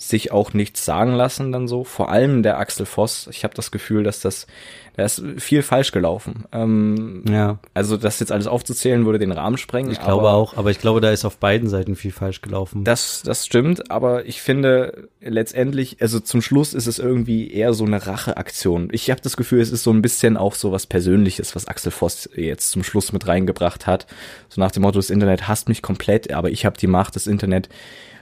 sich 0.00 0.30
auch 0.30 0.54
nichts 0.54 0.84
sagen 0.84 1.12
lassen 1.14 1.50
dann 1.50 1.66
so. 1.66 1.82
Vor 1.82 2.08
allem 2.08 2.44
der 2.44 2.58
Axel 2.58 2.86
Voss. 2.86 3.28
Ich 3.32 3.42
habe 3.42 3.54
das 3.54 3.72
Gefühl, 3.72 4.04
dass 4.04 4.20
das, 4.20 4.46
da 4.94 5.04
ist 5.04 5.20
viel 5.38 5.62
falsch 5.64 5.90
gelaufen. 5.90 6.44
Ähm, 6.52 7.24
Ja. 7.28 7.58
Also 7.74 7.96
das 7.96 8.20
jetzt 8.20 8.30
alles 8.30 8.46
aufzuzählen, 8.46 9.04
würde 9.04 9.18
den 9.18 9.32
Rahmen 9.32 9.58
sprengen. 9.58 9.90
Ich 9.90 10.00
glaube 10.00 10.30
auch, 10.30 10.56
aber 10.56 10.70
ich 10.70 10.78
glaube, 10.78 11.00
da 11.00 11.10
ist 11.10 11.24
auf 11.24 11.38
beiden 11.38 11.68
Seiten 11.68 11.96
viel 11.96 12.12
falsch 12.12 12.42
gelaufen. 12.42 12.84
Das, 12.84 13.22
das 13.24 13.44
stimmt, 13.44 13.90
aber 13.90 14.24
ich 14.26 14.40
finde 14.40 15.08
letztendlich, 15.20 15.96
also 16.00 16.20
zum 16.20 16.42
Schluss 16.42 16.74
ist 16.74 16.86
es 16.86 17.00
irgendwie 17.00 17.50
eher 17.52 17.74
so 17.74 17.84
eine 17.84 18.06
Racheaktion. 18.06 18.90
Ich 18.92 19.10
habe 19.10 19.20
das 19.20 19.36
Gefühl, 19.36 19.60
es 19.60 19.72
ist 19.72 19.82
so 19.82 19.90
ein 19.90 20.00
bisschen 20.00 20.36
auch 20.36 20.54
so 20.54 20.70
was 20.70 20.86
Persönliches, 20.86 21.56
was 21.56 21.66
Axel 21.66 21.90
Voss 21.90 22.30
jetzt 22.36 22.70
zum 22.70 22.84
Schluss 22.84 23.12
mit 23.12 23.26
reingebracht 23.26 23.88
hat. 23.88 24.06
So 24.48 24.60
nach 24.60 24.70
dem 24.70 24.82
Motto, 24.82 25.00
das 25.00 25.10
Internet 25.10 25.48
hasst 25.48 25.68
mich 25.68 25.82
komplett, 25.82 26.32
aber 26.32 26.50
ich 26.50 26.64
habe 26.64 26.78
die 26.78 26.86
Macht, 26.86 27.16
das 27.16 27.26
Internet 27.26 27.68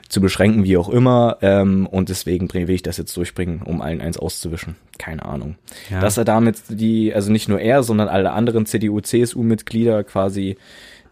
zu 0.08 0.20
beschränken, 0.20 0.64
wie 0.64 0.76
auch 0.76 0.88
immer. 0.88 1.38
Ähm, 1.42 1.86
und 1.86 2.08
deswegen 2.08 2.52
will 2.52 2.70
ich 2.70 2.82
das 2.82 2.96
jetzt 2.96 3.16
durchbringen, 3.16 3.62
um 3.62 3.80
allen 3.80 4.00
eins 4.00 4.18
auszuwischen. 4.18 4.76
Keine 4.98 5.24
Ahnung. 5.24 5.56
Ja. 5.90 6.00
Dass 6.00 6.16
er 6.16 6.24
damit 6.24 6.58
die, 6.68 7.12
also 7.14 7.30
nicht 7.32 7.48
nur 7.48 7.60
er, 7.60 7.82
sondern 7.82 8.08
alle 8.08 8.32
anderen 8.32 8.66
CDU, 8.66 9.00
CSU-Mitglieder 9.00 10.04
quasi, 10.04 10.56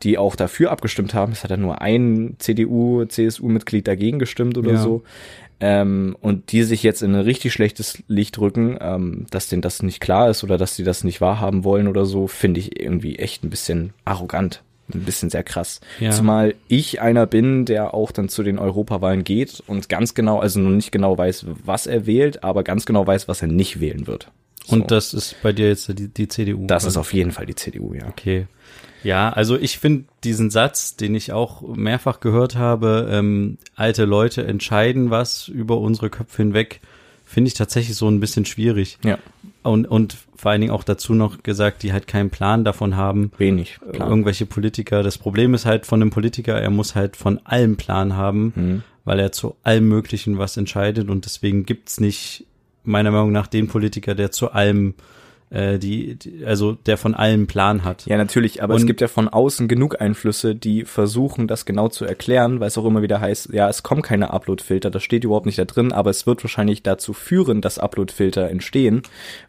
die 0.03 0.19
auch 0.19 0.37
dafür 0.37 0.71
abgestimmt 0.71 1.15
haben. 1.15 1.33
Es 1.33 1.45
hat 1.45 1.51
ja 1.51 1.57
nur 1.57 1.81
ein 1.81 2.37
CDU, 2.39 3.05
CSU-Mitglied 3.05 3.87
dagegen 3.89 4.19
gestimmt 4.19 4.59
oder 4.59 4.73
Ja. 4.73 4.79
so. 4.79 5.03
Ähm, 5.61 6.17
und 6.21 6.51
die 6.53 6.63
sich 6.65 6.83
jetzt 6.83 7.03
in 7.03 7.15
ein 7.15 7.21
richtig 7.23 7.53
schlechtes 7.53 8.03
Licht 8.09 8.39
rücken, 8.39 8.77
ähm, 8.81 9.27
dass 9.31 9.49
denen 9.49 9.63
das 9.63 9.83
nicht 9.83 10.01
klar 10.01 10.29
ist 10.29 10.43
oder 10.45 10.59
dass 10.59 10.77
sie 10.77 10.85
das 10.85 11.05
nicht 11.05 11.21
wahrhaben 11.21 11.65
wollen 11.65 11.87
oder 11.89 12.05
so, 12.07 12.27
finde 12.27 12.61
ich 12.61 12.79
irgendwie 12.81 13.17
echt 13.17 13.45
ein 13.45 13.51
bisschen 13.51 13.93
arrogant. 14.05 14.63
Ein 14.93 15.01
bisschen 15.01 15.31
sehr 15.31 15.43
krass. 15.43 15.81
Ja. 15.99 16.11
Zumal 16.11 16.55
ich 16.69 17.01
einer 17.01 17.27
bin, 17.27 17.65
der 17.65 17.95
auch 17.95 18.13
dann 18.13 18.29
zu 18.29 18.43
den 18.43 18.59
Europawahlen 18.59 19.25
geht 19.25 19.63
und 19.67 19.89
ganz 19.89 20.15
genau, 20.15 20.41
also 20.41 20.61
noch 20.61 20.71
nicht 20.71 20.93
genau 20.93 21.17
weiß, 21.17 21.47
was 21.65 21.87
er 21.87 22.07
wählt, 22.07 22.45
aber 22.45 22.65
ganz 22.65 22.85
genau 22.85 23.07
weiß, 23.07 23.27
was 23.29 23.41
er 23.41 23.49
nicht 23.49 23.81
wählen 23.81 24.07
wird. 24.07 24.31
So. 24.67 24.77
Und 24.77 24.91
das 24.91 25.15
ist 25.15 25.37
bei 25.43 25.53
dir 25.53 25.69
jetzt 25.69 25.89
die, 25.99 26.09
die 26.09 26.29
CDU. 26.29 26.67
das 26.67 26.85
ist 26.85 26.97
auf 26.97 27.13
jeden 27.15 27.33
Fall 27.33 27.47
die 27.47 27.55
CDU, 27.55 27.95
ja. 27.95 28.09
Okay. 28.09 28.47
Ja, 29.03 29.31
also 29.31 29.57
ich 29.59 29.79
finde 29.79 30.05
diesen 30.25 30.51
Satz, 30.51 30.97
den 30.97 31.15
ich 31.15 31.33
auch 31.33 31.63
mehrfach 31.63 32.21
gehört 32.21 32.57
habe, 32.57 33.09
ähm, 33.11 33.59
alte 33.77 34.07
Leute 34.07 34.47
entscheiden 34.47 35.11
was 35.11 35.49
über 35.49 35.79
unsere 35.79 36.09
Köpfe 36.09 36.43
hinweg, 36.43 36.81
finde 37.27 37.49
ich 37.49 37.55
tatsächlich 37.55 37.97
so 37.97 38.09
ein 38.09 38.21
bisschen 38.21 38.47
schwierig. 38.47 38.99
Ja, 39.05 39.19
Und, 39.65 39.87
und 39.87 40.17
vor 40.37 40.51
allen 40.53 40.61
Dingen 40.61 40.73
auch 40.73 40.85
dazu 40.85 41.15
noch 41.15 41.43
gesagt, 41.43 41.83
die 41.83 41.93
halt 41.93 42.07
keinen 42.07 42.31
Plan 42.31 42.65
davon 42.65 42.97
haben, 42.97 43.33
wenig. 43.39 43.79
äh, 43.89 43.93
Plan. 43.93 44.09
irgendwelche 44.11 44.47
Politiker. 44.47 45.03
Das 45.03 45.19
Problem 45.19 45.55
ist 45.55 45.65
halt 45.67 45.87
von 45.87 46.01
einem 46.03 46.11
Politiker, 46.11 46.55
er 46.61 46.71
muss 46.71 46.95
halt 46.95 47.17
von 47.17 47.41
allem 47.45 47.77
Plan 47.77 48.15
haben, 48.15 48.53
Mhm. 48.55 48.83
weil 49.05 49.19
er 49.21 49.33
zu 49.33 49.57
allem 49.63 49.89
Möglichen 49.89 50.39
was 50.39 50.57
entscheidet 50.57 51.09
und 51.09 51.25
deswegen 51.25 51.65
gibt's 51.65 51.99
nicht, 51.99 52.45
meiner 52.85 53.11
Meinung 53.11 53.33
nach, 53.33 53.47
den 53.47 53.67
Politiker, 53.69 54.15
der 54.15 54.31
zu 54.31 54.53
allem 54.53 54.95
äh, 55.55 55.79
die, 55.79 56.17
die, 56.17 56.45
also 56.45 56.73
der 56.73 56.99
von 56.99 57.15
allem 57.15 57.47
Plan 57.47 57.85
hat. 57.85 58.07
Ja, 58.07 58.17
natürlich, 58.17 58.63
aber 58.63 58.75
Und- 58.75 58.81
es 58.81 58.87
gibt 58.87 59.01
ja 59.01 59.07
von 59.09 59.29
außen 59.29 59.69
genug 59.69 60.01
Einflüsse, 60.01 60.55
die 60.57 60.85
versuchen, 60.85 61.47
das 61.47 61.65
genau 61.65 61.89
zu 61.89 62.05
erklären, 62.05 62.59
weil 62.59 62.67
es 62.69 62.77
auch 62.77 62.85
immer 62.85 63.03
wieder 63.03 63.21
heißt, 63.21 63.51
ja, 63.53 63.69
es 63.69 63.85
kommen 63.85 64.03
keine 64.03 64.33
Upload-Filter, 64.33 64.91
das 64.91 65.05
steht 65.05 65.23
überhaupt 65.23 65.47
nicht 65.47 65.59
da 65.59 65.65
drin, 65.65 65.93
aber 65.93 66.11
es 66.11 66.27
wird 66.27 66.43
wahrscheinlich 66.43 66.83
dazu 66.83 67.13
führen, 67.13 67.61
dass 67.61 67.79
Upload-Filter 67.79 68.51
entstehen, 68.51 69.03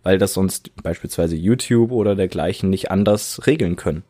weil 0.04 0.18
das 0.20 0.34
sonst 0.34 0.72
beispielsweise 0.84 1.36
YouTube 1.36 1.92
oder 1.92 2.16
dergleichen 2.16 2.70
nicht 2.70 2.92
anders 2.92 3.48
regeln 3.48 3.76
können. 3.76 4.04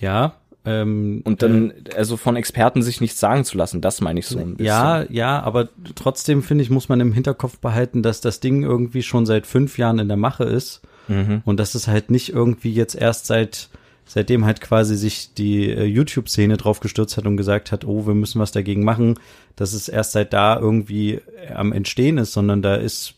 Ja. 0.00 0.34
Ähm, 0.64 1.22
Und 1.24 1.42
dann, 1.42 1.72
also 1.96 2.16
von 2.18 2.36
Experten 2.36 2.82
sich 2.82 3.00
nichts 3.00 3.18
sagen 3.18 3.44
zu 3.44 3.56
lassen, 3.56 3.80
das 3.80 4.00
meine 4.00 4.20
ich 4.20 4.26
so 4.26 4.38
ein 4.38 4.56
bisschen. 4.56 4.66
Ja, 4.66 5.04
ja, 5.08 5.40
aber 5.42 5.68
trotzdem 5.94 6.42
finde 6.42 6.62
ich, 6.62 6.70
muss 6.70 6.88
man 6.90 7.00
im 7.00 7.12
Hinterkopf 7.12 7.58
behalten, 7.58 8.02
dass 8.02 8.20
das 8.20 8.40
Ding 8.40 8.62
irgendwie 8.62 9.02
schon 9.02 9.24
seit 9.26 9.46
fünf 9.46 9.78
Jahren 9.78 9.98
in 9.98 10.08
der 10.08 10.18
Mache 10.18 10.44
ist 10.44 10.82
Mhm. 11.10 11.42
und 11.44 11.58
dass 11.58 11.74
es 11.74 11.88
halt 11.88 12.10
nicht 12.10 12.30
irgendwie 12.30 12.72
jetzt 12.72 12.94
erst 12.94 13.26
seit 13.26 13.68
seitdem 14.10 14.44
halt 14.44 14.60
quasi 14.60 14.96
sich 14.96 15.34
die 15.34 15.70
äh, 15.70 15.84
YouTube-Szene 15.84 16.56
drauf 16.56 16.80
gestürzt 16.80 17.16
hat 17.16 17.26
und 17.26 17.36
gesagt 17.36 17.70
hat, 17.70 17.84
oh, 17.84 18.08
wir 18.08 18.14
müssen 18.14 18.40
was 18.40 18.50
dagegen 18.50 18.82
machen, 18.82 19.14
dass 19.54 19.72
es 19.72 19.88
erst 19.88 20.12
seit 20.12 20.32
da 20.32 20.58
irgendwie 20.58 21.20
äh, 21.46 21.52
am 21.54 21.72
Entstehen 21.72 22.18
ist, 22.18 22.32
sondern 22.32 22.60
da 22.60 22.74
ist, 22.74 23.14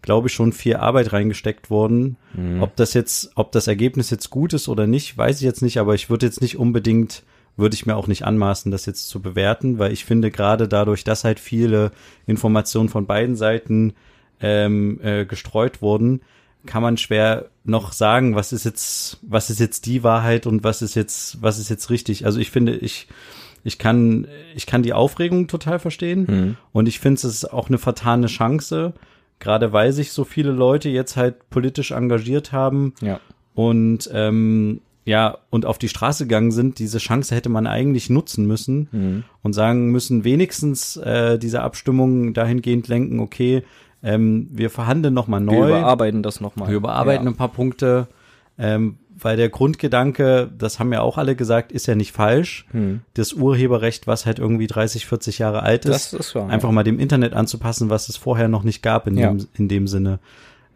glaube 0.00 0.28
ich, 0.28 0.32
schon 0.32 0.54
viel 0.54 0.76
Arbeit 0.76 1.12
reingesteckt 1.12 1.68
worden. 1.68 2.16
Ob 2.62 2.74
das 2.76 2.94
jetzt, 2.94 3.32
ob 3.34 3.52
das 3.52 3.66
Ergebnis 3.66 4.08
jetzt 4.08 4.30
gut 4.30 4.54
ist 4.54 4.68
oder 4.68 4.86
nicht, 4.86 5.18
weiß 5.18 5.36
ich 5.36 5.42
jetzt 5.42 5.60
nicht, 5.60 5.76
aber 5.76 5.94
ich 5.94 6.08
würde 6.08 6.24
jetzt 6.24 6.40
nicht 6.40 6.56
unbedingt, 6.56 7.22
würde 7.58 7.74
ich 7.74 7.84
mir 7.84 7.96
auch 7.96 8.06
nicht 8.06 8.24
anmaßen, 8.24 8.72
das 8.72 8.86
jetzt 8.86 9.10
zu 9.10 9.20
bewerten, 9.20 9.78
weil 9.78 9.92
ich 9.92 10.06
finde 10.06 10.30
gerade 10.30 10.68
dadurch, 10.68 11.04
dass 11.04 11.24
halt 11.24 11.38
viele 11.38 11.90
Informationen 12.26 12.88
von 12.88 13.04
beiden 13.04 13.36
Seiten 13.36 13.92
ähm, 14.40 15.00
äh, 15.02 15.26
gestreut 15.26 15.82
wurden, 15.82 16.22
kann 16.66 16.82
man 16.82 16.96
schwer 16.96 17.46
noch 17.64 17.92
sagen, 17.92 18.34
was 18.34 18.52
ist 18.52 18.64
jetzt, 18.64 19.18
was 19.22 19.50
ist 19.50 19.60
jetzt 19.60 19.86
die 19.86 20.02
Wahrheit 20.02 20.46
und 20.46 20.62
was 20.64 20.82
ist 20.82 20.94
jetzt, 20.94 21.42
was 21.42 21.58
ist 21.58 21.68
jetzt 21.68 21.90
richtig. 21.90 22.26
Also 22.26 22.38
ich 22.40 22.50
finde, 22.50 22.76
ich, 22.76 23.08
ich 23.64 23.78
kann, 23.78 24.26
ich 24.54 24.66
kann 24.66 24.82
die 24.82 24.92
Aufregung 24.92 25.46
total 25.46 25.78
verstehen 25.78 26.26
Mhm. 26.28 26.56
und 26.72 26.88
ich 26.88 26.98
finde 27.00 27.16
es 27.16 27.24
ist 27.24 27.52
auch 27.52 27.68
eine 27.68 27.78
vertane 27.78 28.26
Chance, 28.26 28.92
gerade 29.38 29.72
weil 29.72 29.92
sich 29.92 30.12
so 30.12 30.24
viele 30.24 30.50
Leute 30.52 30.88
jetzt 30.88 31.16
halt 31.16 31.48
politisch 31.50 31.90
engagiert 31.92 32.52
haben 32.52 32.94
Ja. 33.00 33.20
und 33.54 34.08
ähm, 34.12 34.80
ja 35.06 35.38
und 35.48 35.64
auf 35.66 35.78
die 35.78 35.88
Straße 35.88 36.24
gegangen 36.24 36.52
sind. 36.52 36.78
Diese 36.78 36.98
Chance 36.98 37.34
hätte 37.34 37.48
man 37.48 37.66
eigentlich 37.66 38.10
nutzen 38.10 38.46
müssen 38.46 38.88
Mhm. 38.92 39.24
und 39.42 39.54
sagen 39.54 39.90
müssen, 39.90 40.24
wenigstens 40.24 40.96
äh, 40.98 41.38
diese 41.38 41.62
Abstimmung 41.62 42.34
dahingehend 42.34 42.88
lenken, 42.88 43.18
okay, 43.20 43.62
ähm, 44.02 44.48
wir 44.52 44.70
verhandeln 44.70 45.14
nochmal 45.14 45.40
neu. 45.40 45.52
Wir 45.68 45.78
überarbeiten 45.78 46.22
das 46.22 46.40
nochmal. 46.40 46.68
Wir 46.68 46.76
überarbeiten 46.76 47.26
Ja. 47.26 47.30
ein 47.32 47.36
paar 47.36 47.48
Punkte, 47.52 48.06
ähm, 48.58 48.98
weil 49.22 49.36
der 49.36 49.50
Grundgedanke, 49.50 50.50
das 50.56 50.78
haben 50.78 50.92
ja 50.92 51.02
auch 51.02 51.18
alle 51.18 51.36
gesagt, 51.36 51.72
ist 51.72 51.86
ja 51.86 51.94
nicht 51.94 52.12
falsch. 52.12 52.66
Hm. 52.70 53.00
Das 53.14 53.34
Urheberrecht, 53.34 54.06
was 54.06 54.24
halt 54.24 54.38
irgendwie 54.38 54.66
30, 54.66 55.04
40 55.06 55.38
Jahre 55.38 55.62
alt 55.62 55.84
ist, 55.84 56.14
ist 56.14 56.34
wahr. 56.34 56.48
einfach 56.48 56.70
mal 56.70 56.84
dem 56.84 56.98
Internet 56.98 57.34
anzupassen, 57.34 57.90
was 57.90 58.08
es 58.08 58.16
vorher 58.16 58.48
noch 58.48 58.62
nicht 58.62 58.82
gab 58.82 59.06
in, 59.06 59.18
Ja. 59.18 59.28
dem, 59.32 59.46
in 59.54 59.68
dem 59.68 59.86
Sinne. 59.88 60.18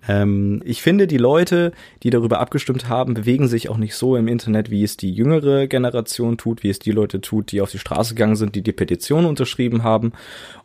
Ähm, 0.08 0.62
Ich 0.64 0.82
finde, 0.82 1.06
die 1.06 1.18
Leute, 1.18 1.72
die 2.02 2.10
darüber 2.10 2.40
abgestimmt 2.40 2.88
haben, 2.88 3.14
bewegen 3.14 3.48
sich 3.48 3.68
auch 3.68 3.76
nicht 3.76 3.94
so 3.94 4.16
im 4.16 4.28
Internet, 4.28 4.70
wie 4.70 4.82
es 4.82 4.96
die 4.96 5.12
jüngere 5.12 5.66
Generation 5.66 6.36
tut, 6.36 6.62
wie 6.62 6.70
es 6.70 6.78
die 6.78 6.90
Leute 6.90 7.20
tut, 7.20 7.52
die 7.52 7.60
auf 7.60 7.70
die 7.70 7.78
Straße 7.78 8.14
gegangen 8.14 8.36
sind, 8.36 8.54
die 8.54 8.62
die 8.62 8.72
Petition 8.72 9.24
unterschrieben 9.24 9.82
haben 9.82 10.12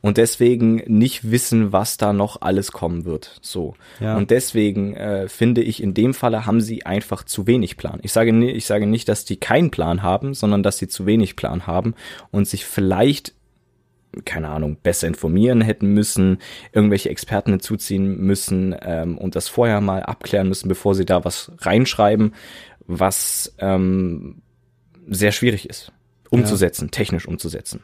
und 0.02 0.18
deswegen 0.18 0.84
nicht 0.88 1.32
wissen, 1.32 1.72
was 1.72 1.98
da 1.98 2.14
noch 2.14 2.42
alles 2.42 2.72
kommen 2.72 3.06
wird. 3.06 3.40
So. 3.42 3.76
Ja. 4.00 4.18
Und 4.18 4.32
deswegen 4.32 4.96
äh, 4.96 5.28
finde 5.28 5.62
ich, 5.62 5.82
in 5.82 5.94
dem 5.94 6.14
Falle 6.14 6.46
haben 6.46 6.62
sie 6.62 6.86
einfach 6.86 7.24
zu 7.24 7.48
wenig 7.48 7.78
Plan. 7.78 8.00
Ich 8.04 8.12
sage, 8.12 8.32
ich 8.52 8.66
sage 8.66 8.88
nicht, 8.88 9.10
dass 9.10 9.26
die 9.26 9.38
keinen 9.38 9.72
Plan 9.72 10.04
haben, 10.04 10.34
sondern 10.34 10.64
dass 10.64 10.78
sie 10.78 10.88
zu 10.88 11.06
wenig 11.06 11.36
Plan 11.36 11.68
haben 11.68 11.96
und 12.32 12.48
sich 12.48 12.66
vielleicht 12.66 13.34
keine 14.26 14.50
Ahnung, 14.50 14.78
besser 14.82 15.08
informieren 15.08 15.62
hätten 15.62 15.88
müssen, 15.94 16.40
irgendwelche 16.72 17.10
Experten 17.10 17.52
hinzuziehen 17.52 18.18
müssen 18.18 18.76
ähm, 18.82 19.18
und 19.18 19.36
das 19.36 19.48
vorher 19.48 19.82
mal 19.82 20.04
abklären 20.04 20.48
müssen, 20.48 20.68
bevor 20.68 20.96
sie 20.96 21.06
da 21.06 21.24
was 21.26 21.52
reinschreiben, 21.60 22.34
was 22.88 23.54
ähm, 23.60 24.42
sehr 25.08 25.32
schwierig 25.32 25.70
ist, 25.70 25.92
umzusetzen, 26.30 26.92
technisch 26.92 27.28
umzusetzen. 27.28 27.82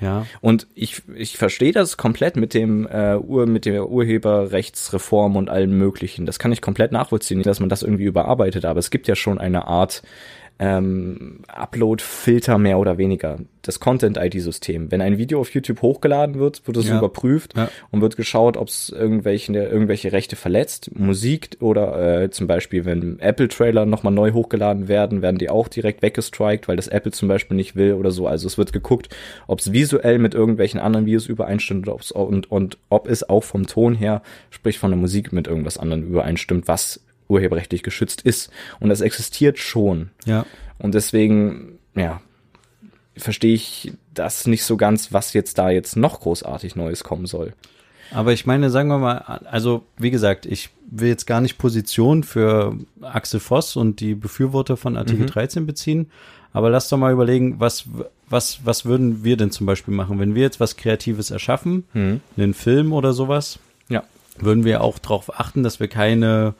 ja, 0.00 0.26
Und 0.40 0.66
ich, 0.74 1.02
ich 1.14 1.38
verstehe 1.38 1.72
das 1.72 1.96
komplett 1.96 2.36
mit 2.36 2.52
dem 2.52 2.86
äh, 2.86 3.16
Ur, 3.16 3.46
mit 3.46 3.64
der 3.64 3.88
Urheberrechtsreform 3.88 5.36
und 5.36 5.48
allem 5.48 5.76
möglichen. 5.78 6.26
Das 6.26 6.38
kann 6.38 6.52
ich 6.52 6.60
komplett 6.60 6.92
nachvollziehen, 6.92 7.42
dass 7.42 7.60
man 7.60 7.68
das 7.68 7.82
irgendwie 7.82 8.04
überarbeitet, 8.04 8.64
aber 8.64 8.80
es 8.80 8.90
gibt 8.90 9.08
ja 9.08 9.16
schon 9.16 9.38
eine 9.38 9.66
Art 9.66 10.02
ähm, 10.58 11.40
Upload-Filter 11.48 12.58
mehr 12.58 12.78
oder 12.78 12.96
weniger. 12.96 13.38
Das 13.62 13.80
Content-ID-System. 13.80 14.90
Wenn 14.92 15.00
ein 15.00 15.18
Video 15.18 15.40
auf 15.40 15.52
YouTube 15.52 15.82
hochgeladen 15.82 16.38
wird, 16.38 16.66
wird 16.66 16.76
es 16.76 16.88
Ja. 16.88 16.98
überprüft 16.98 17.56
Ja. 17.56 17.68
und 17.90 18.00
wird 18.02 18.16
geschaut, 18.16 18.56
ob 18.56 18.68
es 18.68 18.90
irgendwelche, 18.90 19.52
irgendwelche 19.52 20.12
Rechte 20.12 20.36
verletzt. 20.36 20.90
Musik 20.94 21.56
oder 21.60 22.22
äh, 22.22 22.30
zum 22.30 22.46
Beispiel, 22.46 22.84
wenn 22.84 23.18
Apple-Trailer 23.18 23.84
nochmal 23.86 24.12
neu 24.12 24.32
hochgeladen 24.32 24.86
werden, 24.86 25.22
werden 25.22 25.38
die 25.38 25.50
auch 25.50 25.66
direkt 25.68 26.02
weggestrikt, 26.02 26.68
weil 26.68 26.76
das 26.76 26.88
Apple 26.88 27.12
zum 27.12 27.28
Beispiel 27.28 27.56
nicht 27.56 27.74
will 27.74 27.94
oder 27.94 28.10
so. 28.10 28.26
Also 28.28 28.46
es 28.46 28.56
wird 28.58 28.72
geguckt, 28.72 29.08
ob 29.48 29.58
es 29.60 29.72
visuell 29.72 30.18
mit 30.18 30.34
irgendwelchen 30.34 30.78
anderen 30.78 31.06
Videos 31.06 31.26
übereinstimmt 31.26 31.88
ob's, 31.88 32.12
und, 32.12 32.50
und 32.50 32.78
ob 32.90 33.08
es 33.08 33.28
auch 33.28 33.42
vom 33.44 33.66
Ton 33.66 33.94
her, 33.94 34.22
sprich 34.50 34.78
von 34.78 34.90
der 34.90 34.98
Musik 34.98 35.32
mit 35.32 35.48
irgendwas 35.48 35.78
anderem 35.78 36.04
übereinstimmt, 36.04 36.68
was 36.68 37.00
urheberrechtlich 37.28 37.82
geschützt 37.82 38.22
ist. 38.22 38.50
Und 38.80 38.88
das 38.90 39.00
existiert 39.00 39.58
schon. 39.58 40.10
ja. 40.24 40.44
Und 40.78 40.94
deswegen, 40.94 41.78
ja, 41.94 42.20
verstehe 43.16 43.54
ich 43.54 43.92
das 44.12 44.46
nicht 44.48 44.64
so 44.64 44.76
ganz, 44.76 45.12
was 45.12 45.32
jetzt 45.32 45.56
da 45.58 45.70
jetzt 45.70 45.96
noch 45.96 46.20
großartig 46.20 46.74
Neues 46.74 47.04
kommen 47.04 47.26
soll. 47.26 47.52
Aber 48.10 48.32
ich 48.32 48.44
meine, 48.44 48.70
sagen 48.70 48.88
wir 48.88 48.98
mal, 48.98 49.18
also 49.18 49.84
wie 49.96 50.10
gesagt, 50.10 50.46
ich 50.46 50.70
will 50.90 51.08
jetzt 51.08 51.26
gar 51.26 51.40
nicht 51.40 51.58
Position 51.58 52.24
für 52.24 52.76
Axel 53.00 53.38
Voss 53.40 53.76
und 53.76 54.00
die 54.00 54.14
Befürworter 54.16 54.76
von 54.76 54.96
Artikel 54.96 55.26
13 55.26 55.64
beziehen, 55.64 56.10
aber 56.52 56.70
lass 56.70 56.88
doch 56.88 56.98
mal 56.98 57.12
überlegen, 57.12 57.58
was, 57.60 57.84
was, 58.28 58.60
was 58.66 58.84
würden 58.84 59.22
wir 59.24 59.36
denn 59.36 59.50
zum 59.52 59.66
Beispiel 59.66 59.94
machen, 59.94 60.18
wenn 60.18 60.34
wir 60.34 60.42
jetzt 60.42 60.60
was 60.60 60.76
Kreatives 60.76 61.30
erschaffen, 61.30 61.84
einen 61.94 62.54
Film 62.54 62.92
oder 62.92 63.12
sowas, 63.12 63.58
Ja. 63.88 64.02
würden 64.38 64.64
wir 64.64 64.82
auch 64.82 64.98
darauf 64.98 65.38
achten, 65.38 65.62
dass 65.62 65.78
wir 65.80 65.88
keine 65.88 66.54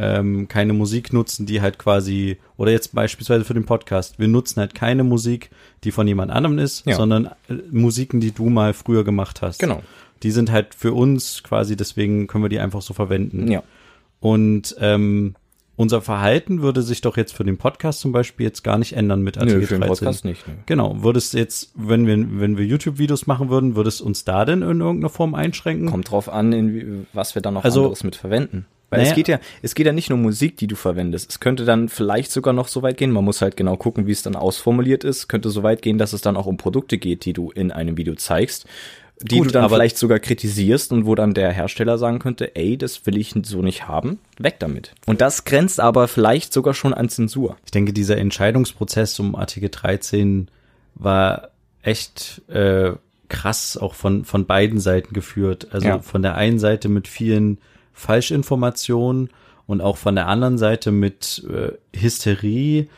ähm, 0.00 0.46
keine 0.48 0.72
Musik 0.74 1.12
nutzen, 1.12 1.44
die 1.44 1.60
halt 1.60 1.78
quasi, 1.78 2.38
oder 2.56 2.70
jetzt 2.70 2.94
beispielsweise 2.94 3.44
für 3.44 3.54
den 3.54 3.64
Podcast, 3.66 4.18
wir 4.18 4.28
nutzen 4.28 4.60
halt 4.60 4.74
keine 4.74 5.02
Musik, 5.02 5.50
die 5.84 5.90
von 5.90 6.06
jemand 6.06 6.30
anderem 6.30 6.58
ist, 6.58 6.86
Ja. 6.86 6.94
sondern 6.96 7.26
äh, 7.48 7.54
Musiken, 7.72 8.20
die 8.20 8.30
du 8.32 8.48
mal 8.48 8.72
früher 8.74 9.02
gemacht 9.04 9.42
hast. 9.42 9.58
Genau. 9.58 9.82
Die 10.22 10.30
sind 10.30 10.50
halt 10.52 10.74
für 10.74 10.92
uns 10.94 11.42
quasi, 11.42 11.76
deswegen 11.76 12.26
können 12.28 12.44
wir 12.44 12.48
die 12.48 12.60
einfach 12.60 12.82
so 12.82 12.94
verwenden. 12.94 13.50
Ja. 13.50 13.62
Und 14.20 14.74
ähm, 14.80 15.34
unser 15.76 16.02
Verhalten 16.02 16.60
würde 16.60 16.82
sich 16.82 17.00
doch 17.02 17.16
jetzt 17.16 17.32
für 17.34 17.44
den 17.44 17.56
Podcast 17.56 18.00
zum 18.00 18.10
Beispiel 18.10 18.44
jetzt 18.46 18.64
gar 18.64 18.78
nicht 18.78 18.94
ändern 18.94 19.22
mit 19.22 19.38
Artikel 19.38 19.60
Nö, 19.60 19.66
für 19.66 19.74
den 19.74 19.82
13. 19.82 19.88
Podcast 20.06 20.24
nicht. 20.24 20.46
Nö. 20.48 20.54
Genau, 20.66 21.02
würde 21.04 21.18
es 21.18 21.32
jetzt, 21.32 21.70
wenn 21.76 22.06
wir, 22.06 22.16
wenn 22.40 22.58
wir 22.58 22.64
YouTube-Videos 22.64 23.28
machen 23.28 23.48
würden, 23.48 23.76
würde 23.76 23.88
es 23.88 24.00
uns 24.00 24.24
da 24.24 24.44
denn 24.44 24.62
in 24.62 24.80
irgendeiner 24.80 25.08
Form 25.08 25.34
einschränken? 25.36 25.88
Kommt 25.88 26.10
drauf 26.10 26.28
an, 26.28 26.52
in, 26.52 27.06
was 27.12 27.34
wir 27.36 27.42
da 27.42 27.52
noch 27.52 27.62
Also- 27.64 27.82
anderes 27.82 28.02
mit 28.02 28.16
verwenden. 28.16 28.66
Weil 28.90 29.00
Naja. 29.00 29.10
es 29.10 29.16
geht 29.16 29.28
ja, 29.28 29.38
es 29.62 29.74
geht 29.74 29.86
ja 29.86 29.92
nicht 29.92 30.08
nur 30.08 30.16
um 30.16 30.22
Musik, 30.22 30.56
die 30.56 30.66
du 30.66 30.74
verwendest. 30.76 31.30
Es 31.30 31.40
könnte 31.40 31.64
dann 31.66 31.88
vielleicht 31.90 32.32
sogar 32.32 32.54
noch 32.54 32.68
so 32.68 32.82
weit 32.82 32.96
gehen. 32.96 33.10
Man 33.10 33.24
muss 33.24 33.42
halt 33.42 33.56
genau 33.56 33.76
gucken, 33.76 34.06
wie 34.06 34.12
es 34.12 34.22
dann 34.22 34.34
ausformuliert 34.36 35.04
ist. 35.04 35.28
Könnte 35.28 35.50
so 35.50 35.62
weit 35.62 35.82
gehen, 35.82 35.98
dass 35.98 36.12
es 36.14 36.22
dann 36.22 36.36
auch 36.36 36.46
um 36.46 36.56
Produkte 36.56 36.96
geht, 36.96 37.24
die 37.26 37.34
du 37.34 37.50
in 37.50 37.70
einem 37.70 37.98
Video 37.98 38.14
zeigst, 38.14 38.64
die 39.20 39.38
Gut, 39.38 39.48
du 39.48 39.50
dann 39.50 39.64
aber- 39.64 39.74
vielleicht 39.76 39.98
sogar 39.98 40.20
kritisierst 40.20 40.92
und 40.92 41.04
wo 41.04 41.14
dann 41.16 41.34
der 41.34 41.50
Hersteller 41.52 41.98
sagen 41.98 42.18
könnte, 42.20 42.54
ey, 42.56 42.78
das 42.78 43.04
will 43.04 43.18
ich 43.18 43.34
so 43.42 43.62
nicht 43.62 43.88
haben, 43.88 44.20
weg 44.38 44.56
damit. 44.60 44.94
Und 45.06 45.20
das 45.20 45.44
grenzt 45.44 45.80
aber 45.80 46.06
vielleicht 46.08 46.52
sogar 46.52 46.72
schon 46.72 46.94
an 46.94 47.08
Zensur. 47.08 47.56
Ich 47.64 47.72
denke, 47.72 47.92
dieser 47.92 48.16
Entscheidungsprozess 48.16 49.18
um 49.18 49.34
Artikel 49.34 49.68
13 49.70 50.48
war 50.94 51.48
echt 51.82 52.42
äh, 52.48 52.92
krass 53.28 53.76
auch 53.76 53.94
von, 53.94 54.24
von 54.24 54.46
beiden 54.46 54.80
Seiten 54.80 55.12
geführt. 55.12 55.68
Also 55.72 55.86
Ja. 55.88 55.98
von 55.98 56.22
der 56.22 56.36
einen 56.36 56.58
Seite 56.58 56.88
mit 56.88 57.08
vielen 57.08 57.58
Falschinformationen 57.98 59.30
und 59.66 59.80
auch 59.80 59.96
von 59.96 60.14
der 60.14 60.28
anderen 60.28 60.58
Seite 60.58 60.90
mit 60.92 61.44
äh, 61.48 61.72
Hysterie 61.98 62.88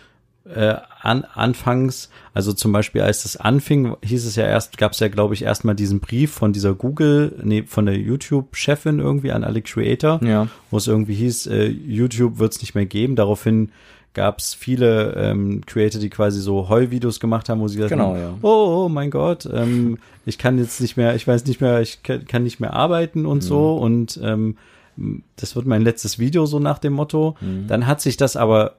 äh, 0.55 0.75
an, 1.03 1.25
anfangs. 1.35 2.11
Also 2.35 2.53
zum 2.53 2.73
Beispiel, 2.73 3.03
als 3.03 3.23
das 3.25 3.37
anfing, 3.37 3.97
hieß 4.03 4.25
es 4.27 4.37
ja 4.37 4.45
erst, 4.47 4.79
gab 4.79 4.93
es 4.93 5.01
ja, 5.01 5.09
glaube 5.09 5.35
ich, 5.35 5.43
erstmal 5.43 5.75
diesen 5.75 6.01
Brief 6.01 6.33
von 6.33 6.53
dieser 6.53 6.75
Google, 6.75 7.33
nee, 7.43 7.63
von 7.67 7.87
der 7.87 7.97
YouTube-Chefin 7.99 8.99
irgendwie 9.01 9.33
an 9.33 9.45
alle 9.45 9.63
Creator 9.63 10.21
Ja. 10.25 10.49
wo 10.71 10.77
es 10.79 10.87
irgendwie 10.87 11.15
hieß, 11.15 11.47
äh, 11.49 11.67
YouTube 11.67 12.39
wird 12.39 12.53
es 12.53 12.61
nicht 12.61 12.75
mehr 12.75 12.87
geben. 12.87 13.17
Daraufhin 13.17 13.71
gab 14.13 14.39
es 14.41 14.55
viele 14.55 15.13
ähm, 15.15 15.61
Creator, 15.67 16.01
die 16.01 16.11
quasi 16.11 16.41
so 16.41 16.69
Heulvideos 16.69 17.21
gemacht 17.21 17.49
haben, 17.49 17.61
wo 17.61 17.69
sie 17.69 17.77
gesagt 17.77 17.93
Genau, 17.93 18.15
haben, 18.15 18.21
ja. 18.21 18.35
oh, 18.43 18.85
oh 18.87 18.89
mein 18.89 19.11
Gott, 19.11 19.49
ähm, 19.53 19.99
ich 20.27 20.37
kann 20.39 20.59
jetzt 20.59 20.81
nicht 20.81 20.97
mehr, 20.97 21.15
ich 21.15 21.29
weiß 21.29 21.45
nicht 21.47 21.61
mehr, 21.61 21.81
ich 21.81 22.03
kann, 22.03 22.27
kann 22.27 22.43
nicht 22.43 22.59
mehr 22.59 22.73
arbeiten 22.73 23.25
und 23.25 23.43
so 23.43 23.77
Mhm. 23.77 23.83
und 23.83 24.21
ähm, 24.23 24.57
das 25.37 25.57
wird 25.57 25.67
mein 25.67 25.83
letztes 25.83 26.19
Video 26.19 26.47
so 26.47 26.59
nach 26.59 26.79
dem 26.79 26.93
Motto. 26.93 27.37
Dann 27.69 27.87
hat 27.87 28.01
sich 28.01 28.17
das 28.17 28.37
aber 28.37 28.77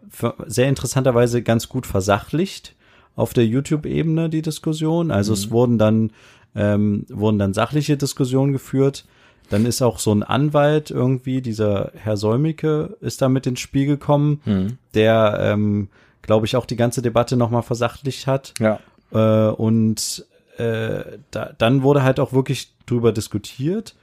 sehr 0.48 0.70
interessanterweise 0.70 1.42
ganz 1.42 1.68
gut 1.70 1.86
versachlicht 1.88 2.76
auf 3.16 3.34
der 3.34 3.46
YouTube-Ebene 3.46 4.30
die 4.30 4.42
Diskussion. 4.42 5.12
Also 5.12 5.34
es 5.34 5.52
wurden 5.52 5.78
dann 5.78 6.12
ähm, 6.56 7.06
wurden 7.10 7.40
dann 7.40 7.54
sachliche 7.54 7.96
Diskussionen 7.98 8.52
geführt. 8.52 9.06
Dann 9.50 9.66
ist 9.66 9.82
auch 9.82 10.00
so 10.00 10.14
ein 10.14 10.24
Anwalt 10.24 10.92
irgendwie, 10.92 11.42
dieser 11.42 11.92
Herr 11.96 12.18
Säumike, 12.18 12.98
ist 13.02 13.22
da 13.22 13.30
mit 13.30 13.48
ins 13.48 13.60
Spiel 13.62 13.86
gekommen, 13.86 14.42
Mhm. 14.46 14.78
der, 14.94 15.38
ähm, 15.42 15.90
glaube 16.22 16.46
ich, 16.46 16.56
auch 16.56 16.66
die 16.66 16.76
ganze 16.76 17.02
Debatte 17.02 17.36
nochmal 17.38 17.64
versachlicht 17.64 18.28
hat. 18.28 18.54
Ja. 18.60 18.80
Äh, 19.14 19.52
und 19.52 20.26
äh, 20.58 21.04
da, 21.32 21.52
dann 21.58 21.84
wurde 21.84 22.04
halt 22.04 22.20
auch 22.20 22.34
wirklich 22.34 22.72
drüber 22.86 23.12
diskutiert. 23.12 23.96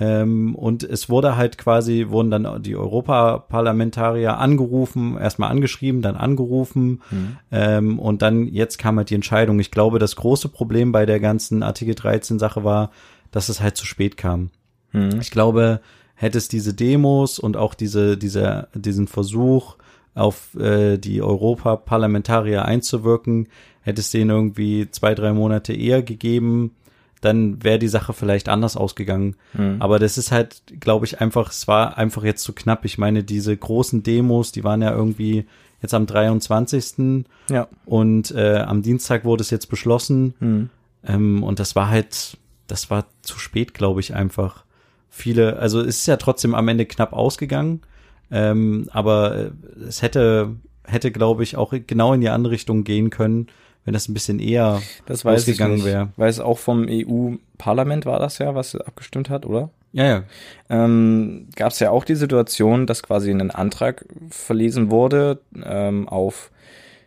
Ähm, 0.00 0.54
und 0.54 0.82
es 0.82 1.10
wurde 1.10 1.36
halt 1.36 1.58
quasi, 1.58 2.06
wurden 2.08 2.30
dann 2.30 2.62
die 2.62 2.74
Europaparlamentarier 2.74 4.38
angerufen, 4.38 5.18
erstmal 5.18 5.50
angeschrieben, 5.50 6.00
dann 6.00 6.16
angerufen. 6.16 7.02
Ähm, 7.52 7.98
und 7.98 8.22
dann, 8.22 8.48
jetzt 8.48 8.78
kam 8.78 8.96
halt 8.96 9.10
die 9.10 9.14
Entscheidung. 9.14 9.60
Ich 9.60 9.70
glaube, 9.70 9.98
das 9.98 10.16
große 10.16 10.48
Problem 10.48 10.90
bei 10.90 11.04
der 11.04 11.20
ganzen 11.20 11.62
Artikel 11.62 11.94
13 11.94 12.38
Sache 12.38 12.64
war, 12.64 12.90
dass 13.30 13.50
es 13.50 13.60
halt 13.60 13.76
zu 13.76 13.84
spät 13.84 14.16
kam. 14.16 14.50
Mhm. 14.92 15.20
Ich 15.20 15.30
glaube, 15.30 15.80
hätte 16.14 16.38
es 16.38 16.48
diese 16.48 16.72
Demos 16.72 17.38
und 17.38 17.58
auch 17.58 17.74
diese, 17.74 18.16
diese, 18.16 18.68
diesen 18.74 19.06
Versuch, 19.06 19.76
auf 20.14 20.54
äh, 20.56 20.98
die 20.98 21.22
Europaparlamentarier 21.22 22.64
einzuwirken, 22.64 23.48
hätte 23.82 24.00
es 24.00 24.10
denen 24.10 24.30
irgendwie 24.30 24.90
zwei, 24.90 25.14
drei 25.14 25.32
Monate 25.32 25.72
eher 25.72 26.02
gegeben, 26.02 26.74
dann 27.20 27.62
wäre 27.62 27.78
die 27.78 27.88
Sache 27.88 28.12
vielleicht 28.12 28.48
anders 28.48 28.76
ausgegangen. 28.76 29.36
Mhm. 29.52 29.76
Aber 29.78 29.98
das 29.98 30.18
ist 30.18 30.32
halt, 30.32 30.62
glaube 30.80 31.06
ich, 31.06 31.20
einfach, 31.20 31.50
es 31.50 31.68
war 31.68 31.98
einfach 31.98 32.24
jetzt 32.24 32.42
zu 32.42 32.52
knapp. 32.52 32.84
Ich 32.84 32.98
meine, 32.98 33.22
diese 33.22 33.56
großen 33.56 34.02
Demos, 34.02 34.52
die 34.52 34.64
waren 34.64 34.82
ja 34.82 34.92
irgendwie 34.92 35.46
jetzt 35.82 35.94
am 35.94 36.06
23. 36.06 37.24
Ja. 37.50 37.68
und 37.84 38.30
äh, 38.32 38.58
am 38.58 38.82
Dienstag 38.82 39.24
wurde 39.24 39.42
es 39.42 39.50
jetzt 39.50 39.66
beschlossen. 39.66 40.34
Mhm. 40.40 40.70
Ähm, 41.04 41.42
und 41.42 41.58
das 41.58 41.76
war 41.76 41.88
halt, 41.88 42.38
das 42.66 42.90
war 42.90 43.06
zu 43.22 43.38
spät, 43.38 43.74
glaube 43.74 44.00
ich, 44.00 44.14
einfach. 44.14 44.64
Viele, 45.08 45.56
also 45.56 45.80
es 45.80 45.98
ist 45.98 46.06
ja 46.06 46.16
trotzdem 46.16 46.54
am 46.54 46.68
Ende 46.68 46.86
knapp 46.86 47.12
ausgegangen, 47.12 47.80
ähm, 48.30 48.88
aber 48.92 49.36
äh, 49.36 49.50
es 49.86 50.02
hätte, 50.02 50.54
hätte, 50.84 51.10
glaube 51.10 51.42
ich, 51.42 51.56
auch 51.56 51.74
genau 51.86 52.14
in 52.14 52.20
die 52.20 52.28
andere 52.28 52.52
Richtung 52.52 52.84
gehen 52.84 53.10
können, 53.10 53.48
wenn 53.84 53.94
das 53.94 54.08
ein 54.08 54.14
bisschen 54.14 54.38
eher 54.38 54.82
Das 55.06 55.24
weiß 55.24 55.40
ausgegangen 55.40 55.84
wäre. 55.84 56.08
Weil 56.16 56.28
es 56.28 56.40
auch 56.40 56.58
vom 56.58 56.86
EU-Parlament 56.88 58.06
war 58.06 58.18
das 58.18 58.38
ja, 58.38 58.54
was 58.54 58.76
abgestimmt 58.76 59.30
hat, 59.30 59.46
oder? 59.46 59.70
Ja, 59.92 60.04
ja, 60.04 60.22
ähm, 60.68 61.48
gab 61.56 61.72
es 61.72 61.80
ja 61.80 61.90
auch 61.90 62.04
die 62.04 62.14
Situation, 62.14 62.86
dass 62.86 63.02
quasi 63.02 63.30
ein 63.30 63.50
Antrag 63.50 64.04
verlesen 64.30 64.90
wurde 64.90 65.40
ähm, 65.64 66.08
auf, 66.08 66.52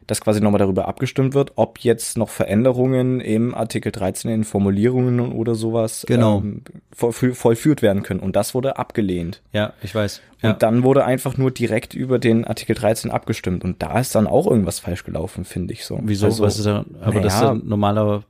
dass 0.08 0.22
quasi 0.22 0.42
nochmal 0.42 0.60
darüber 0.60 0.88
abgestimmt 0.88 1.34
wird, 1.34 1.54
ob 1.56 1.80
jetzt 1.80 2.18
noch 2.18 2.30
Veränderungen 2.30 3.20
im 3.22 3.54
Artikel 3.56 3.92
13 3.92 4.32
in 4.32 4.44
Formulierungen 4.44 5.20
oder 5.34 5.56
sowas 5.56 6.06
Genau. 6.08 6.40
ähm, 6.40 6.62
vollfü- 6.98 7.34
vollführt 7.34 7.82
werden 7.82 8.04
können. 8.04 8.20
Und 8.20 8.36
das 8.36 8.54
wurde 8.54 8.78
abgelehnt. 8.78 9.42
ja, 9.52 9.74
ich 9.82 9.94
weiß. 9.96 10.22
Ja. 10.42 10.52
Und 10.52 10.64
dann 10.64 10.84
wurde 10.84 11.06
einfach 11.06 11.38
nur 11.38 11.52
direkt 11.52 11.94
über 11.94 12.20
den 12.20 12.44
Artikel 12.46 12.76
13 12.76 13.12
abgestimmt. 13.12 13.64
Und 13.64 13.82
da 13.82 14.00
ist 14.00 14.14
dann 14.16 14.28
auch 14.28 14.46
irgendwas 14.48 14.80
falsch 14.80 15.04
gelaufen, 15.06 15.46
finde 15.46 15.74
ich 15.74 15.86
so. 15.86 16.00
Wieso? 16.04 16.26
Also, 16.26 16.44
Was 16.44 16.58
ist 16.58 16.66
da, 16.66 16.84
aber 17.02 17.22
das 17.22 17.36
ist 17.36 17.42
ein 17.44 17.62
normaler 17.66 18.24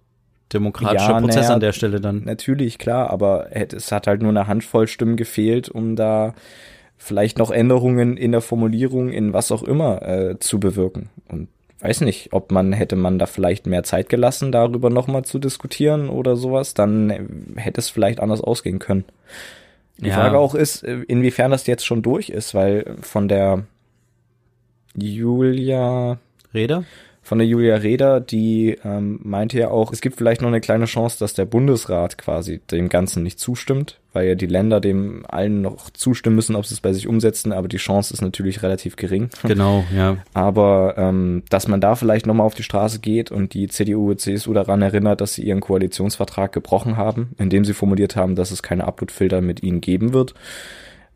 demokratischer 0.52 1.10
Ja, 1.14 1.20
Prozess 1.20 1.36
naja, 1.44 1.54
an 1.56 1.60
der 1.60 1.72
Stelle 1.74 2.00
dann. 2.00 2.24
Natürlich, 2.26 2.78
klar, 2.78 3.10
aber 3.10 3.48
es 3.52 3.92
hat 3.92 4.06
halt 4.06 4.22
nur 4.22 4.30
eine 4.30 4.46
Handvoll 4.48 4.88
Stimmen 4.88 5.16
gefehlt, 5.18 5.70
um 5.70 5.96
da 5.96 6.36
vielleicht 6.98 7.40
noch 7.40 7.50
Änderungen 7.52 8.16
in 8.18 8.32
der 8.32 8.42
Formulierung, 8.42 9.10
in 9.10 9.34
was 9.34 9.52
auch 9.52 9.64
immer, 9.64 10.04
äh, 10.04 10.38
zu 10.40 10.60
bewirken. 10.60 11.10
Und 11.28 11.48
weiß 11.84 12.02
nicht, 12.02 12.32
ob 12.32 12.52
man, 12.52 12.72
hätte 12.74 12.96
man 12.96 13.20
da 13.20 13.26
vielleicht 13.26 13.68
mehr 13.68 13.84
Zeit 13.84 14.10
gelassen, 14.10 14.52
darüber 14.52 14.90
nochmal 14.90 15.26
zu 15.26 15.38
diskutieren 15.38 16.10
oder 16.10 16.36
sowas, 16.36 16.74
dann 16.74 17.54
hätte 17.58 17.82
es 17.82 17.90
vielleicht 17.90 18.20
anders 18.20 18.42
ausgehen 18.42 18.80
können. 18.80 19.04
Die 19.98 20.08
Ja. 20.08 20.16
Frage 20.16 20.38
auch 20.40 20.56
ist, 20.56 20.84
äh, 20.84 21.02
inwiefern 21.08 21.52
das 21.52 21.68
jetzt 21.68 21.86
schon 21.86 22.02
durch 22.02 22.30
ist, 22.30 22.56
weil 22.56 22.96
von 23.02 23.28
der 23.28 23.64
Julia, 24.96 26.20
Rede? 26.54 26.86
Von 27.24 27.38
der 27.38 27.48
Julia 27.48 27.78
Reda, 27.78 28.20
die 28.20 28.78
ähm, 28.84 29.20
meinte 29.24 29.58
ja 29.58 29.70
auch, 29.70 29.94
es 29.94 30.02
gibt 30.02 30.18
vielleicht 30.18 30.42
noch 30.42 30.50
eine 30.50 30.60
kleine 30.60 30.86
Chance, 30.86 31.18
dass 31.20 31.34
der 31.34 31.46
Bundesrat 31.46 32.18
quasi 32.18 32.60
dem 32.70 32.90
Ganzen 32.90 33.24
nicht 33.24 33.40
zustimmt, 33.40 33.98
weil 34.12 34.28
ja 34.28 34.36
die 34.36 34.46
Länder 34.46 34.82
dem 34.82 35.26
allen 35.30 35.62
noch 35.62 35.90
zustimmen 35.90 36.36
müssen, 36.36 36.58
ob 36.58 36.66
sie 36.66 36.74
es 36.74 36.82
bei 36.82 36.92
sich 36.92 37.08
umsetzen, 37.08 37.54
aber 37.54 37.70
die 37.70 37.78
Chance 37.78 38.14
ist 38.14 38.22
natürlich 38.22 38.62
relativ 38.62 38.98
gering. 38.98 39.30
Genau, 39.44 39.86
ja. 39.96 40.18
Aber 40.34 40.96
ähm, 40.98 41.44
dass 41.50 41.70
man 41.70 41.80
da 41.80 41.96
vielleicht 41.96 42.26
nochmal 42.26 42.46
auf 42.46 42.56
die 42.56 42.64
Straße 42.64 43.00
geht 43.00 43.32
und 43.32 43.54
die 43.54 43.70
CDU 43.70 44.12
und 44.12 44.20
CSU 44.20 44.54
daran 44.54 44.82
erinnert, 44.82 45.22
dass 45.22 45.34
sie 45.34 45.44
ihren 45.44 45.62
Koalitionsvertrag 45.62 46.52
gebrochen 46.52 46.98
haben, 46.98 47.32
indem 47.38 47.64
sie 47.64 47.74
formuliert 47.74 48.18
haben, 48.18 48.36
dass 48.36 48.52
es 48.52 48.62
keine 48.62 48.86
Uploadfilter 48.86 49.40
mit 49.40 49.64
ihnen 49.64 49.80
geben 49.80 50.14
wird. 50.14 50.34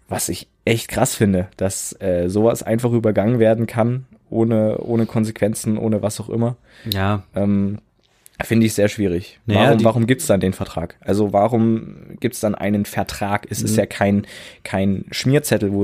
Was 0.08 0.30
ich 0.30 0.48
echt 0.66 0.88
krass 0.88 1.16
finde, 1.16 1.48
dass 1.58 1.96
äh, 2.02 2.30
sowas 2.30 2.64
einfach 2.64 2.92
übergangen 2.92 3.40
werden 3.40 3.68
kann, 3.68 4.06
ohne, 4.30 4.78
ohne 4.80 5.06
Konsequenzen, 5.06 5.78
ohne 5.78 6.02
was 6.02 6.20
auch 6.20 6.30
immer. 6.30 6.56
Ja, 6.90 7.24
Ähm, 7.36 7.80
Finde 8.44 8.68
ich 8.68 8.74
sehr 8.74 8.88
schwierig. 8.88 9.40
Naja, 9.48 9.70
warum 9.70 9.84
warum 9.84 10.08
gibt's 10.08 10.28
dann 10.28 10.40
den 10.40 10.54
Vertrag? 10.54 10.96
Also 11.02 11.34
warum 11.34 12.18
gibt's 12.20 12.40
dann 12.40 12.54
einen 12.54 12.86
Vertrag? 12.86 13.48
Es 13.50 13.64
ist 13.64 13.72
Mhm. 13.74 13.78
ja 13.80 13.86
kein, 13.88 14.28
kein 14.64 15.06
Schmierzettel, 15.12 15.72
wo 15.74 15.84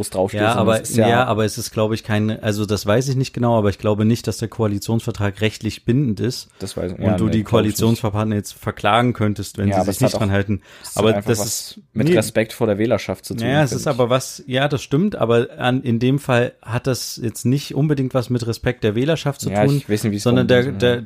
es 0.00 0.10
draufsteht. 0.10 0.40
Ja, 0.42 0.54
aber, 0.54 0.80
es 0.80 0.90
ist 0.90 0.96
ja, 0.96 1.24
aber 1.24 1.44
es 1.44 1.58
ist, 1.58 1.72
glaube 1.72 1.94
ich, 1.96 2.04
kein, 2.04 2.40
also 2.42 2.66
das 2.66 2.86
weiß 2.86 3.08
ich 3.08 3.16
nicht 3.16 3.32
genau, 3.32 3.58
aber 3.58 3.68
ich 3.70 3.78
glaube 3.78 4.04
nicht, 4.04 4.26
dass 4.28 4.38
der 4.38 4.48
Koalitionsvertrag 4.48 5.40
rechtlich 5.40 5.84
bindend 5.84 6.20
ist 6.20 6.48
das 6.60 6.76
weiß, 6.76 6.92
und 6.92 7.02
ja, 7.02 7.16
du 7.16 7.24
nee, 7.26 7.32
die 7.32 7.38
ich 7.40 7.44
Koalitionspartner 7.44 8.36
jetzt 8.36 8.52
verklagen 8.54 9.12
könntest, 9.12 9.58
wenn 9.58 9.68
Ja, 9.68 9.80
sie 9.80 9.86
sich 9.86 9.96
es 9.96 10.00
nicht 10.02 10.20
dran 10.20 10.30
halten. 10.30 10.62
Es 10.82 10.96
Aber 10.96 11.14
das 11.14 11.44
ist 11.44 11.80
mit 11.92 12.08
nee. 12.08 12.14
Respekt 12.14 12.52
vor 12.52 12.66
der 12.68 12.78
Wählerschaft 12.78 13.24
zu 13.24 13.34
tun. 13.34 13.44
Naja, 13.44 13.64
es 13.64 13.72
ist 13.72 13.82
ich. 13.82 13.88
aber 13.88 14.08
was, 14.08 14.42
ja, 14.46 14.68
das 14.68 14.82
stimmt, 14.82 15.16
aber 15.16 15.48
an, 15.58 15.82
in 15.82 15.98
dem 15.98 16.18
Fall 16.20 16.52
hat 16.62 16.86
das 16.86 17.18
jetzt 17.22 17.44
nicht 17.44 17.74
unbedingt 17.74 18.14
was 18.14 18.30
mit 18.30 18.46
Respekt 18.46 18.84
der 18.84 18.94
Wählerschaft 18.94 19.40
zu 19.40 19.50
Ja, 19.50 19.64
tun, 19.64 19.78
ich 19.78 19.88
weiß 19.90 20.04
nicht, 20.04 20.12
wie 20.12 20.16
es 20.16 20.22
sondern 20.22 20.46
der, 20.46 20.64
kommt, 20.64 20.82
der, 20.82 20.96
ja. 20.96 21.02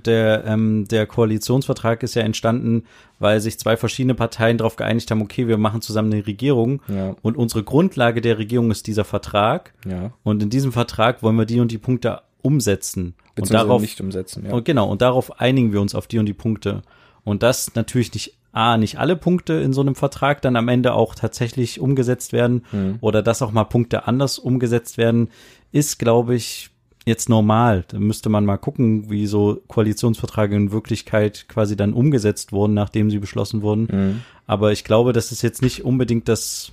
Der, 0.66 0.82
ähm, 0.82 0.88
der 0.88 1.06
Koalitionsvertrag 1.06 2.02
ist 2.02 2.14
ja 2.14 2.22
entstanden, 2.22 2.84
weil 3.18 3.40
sich 3.40 3.58
zwei 3.58 3.76
verschiedene 3.76 4.14
Parteien 4.14 4.58
darauf 4.58 4.76
geeinigt 4.76 5.10
haben, 5.10 5.22
okay, 5.22 5.48
wir 5.48 5.58
machen 5.58 5.80
zusammen 5.80 6.12
eine 6.12 6.26
Regierung 6.26 6.82
Ja. 6.88 7.14
und 7.22 7.36
unsere 7.36 7.62
Grundlage 7.62 8.20
der 8.20 8.38
Regierung 8.38 8.70
ist 8.70 8.86
dieser 8.86 9.04
Vertrag 9.04 9.72
ja. 9.88 10.12
und 10.22 10.42
in 10.42 10.50
diesem 10.50 10.72
Vertrag 10.72 11.22
wollen 11.22 11.36
wir 11.36 11.46
die 11.46 11.60
und 11.60 11.70
die 11.70 11.78
Punkte 11.78 12.20
umsetzen. 12.42 13.14
Und 13.38 13.52
darauf, 13.52 13.82
nicht 13.82 14.00
umsetzen. 14.00 14.46
Ja. 14.46 14.54
und 14.54 14.64
genau, 14.64 14.88
und 14.88 15.02
darauf 15.02 15.40
einigen 15.40 15.72
wir 15.72 15.80
uns 15.80 15.94
auf 15.94 16.06
die 16.06 16.18
und 16.18 16.26
die 16.26 16.32
Punkte. 16.32 16.82
Und 17.24 17.42
das 17.42 17.74
natürlich 17.74 18.14
nicht, 18.14 18.34
A, 18.52 18.78
nicht 18.78 18.98
alle 18.98 19.16
Punkte 19.16 19.54
in 19.54 19.74
so 19.74 19.82
einem 19.82 19.94
Vertrag 19.94 20.40
dann 20.40 20.56
am 20.56 20.68
Ende 20.68 20.94
auch 20.94 21.14
tatsächlich 21.14 21.78
umgesetzt 21.80 22.32
werden 22.32 22.64
Hm. 22.70 22.96
oder 23.02 23.22
dass 23.22 23.42
auch 23.42 23.52
mal 23.52 23.64
Punkte 23.64 24.06
anders 24.06 24.38
umgesetzt 24.38 24.96
werden, 24.96 25.28
ist, 25.72 25.98
glaube 25.98 26.34
ich, 26.34 26.70
jetzt 27.06 27.28
normal. 27.28 27.84
Da 27.88 27.98
müsste 27.98 28.28
man 28.28 28.44
mal 28.44 28.56
gucken, 28.58 29.08
wie 29.08 29.26
so 29.26 29.62
Koalitionsverträge 29.68 30.56
in 30.56 30.72
Wirklichkeit 30.72 31.46
quasi 31.48 31.76
dann 31.76 31.92
umgesetzt 31.94 32.52
wurden, 32.52 32.74
nachdem 32.74 33.10
sie 33.10 33.18
beschlossen 33.18 33.62
wurden. 33.62 33.88
Mhm. 33.90 34.22
Aber 34.46 34.72
ich 34.72 34.84
glaube, 34.84 35.12
das 35.12 35.32
ist 35.32 35.40
jetzt 35.42 35.62
nicht 35.62 35.84
unbedingt 35.84 36.28
das, 36.28 36.72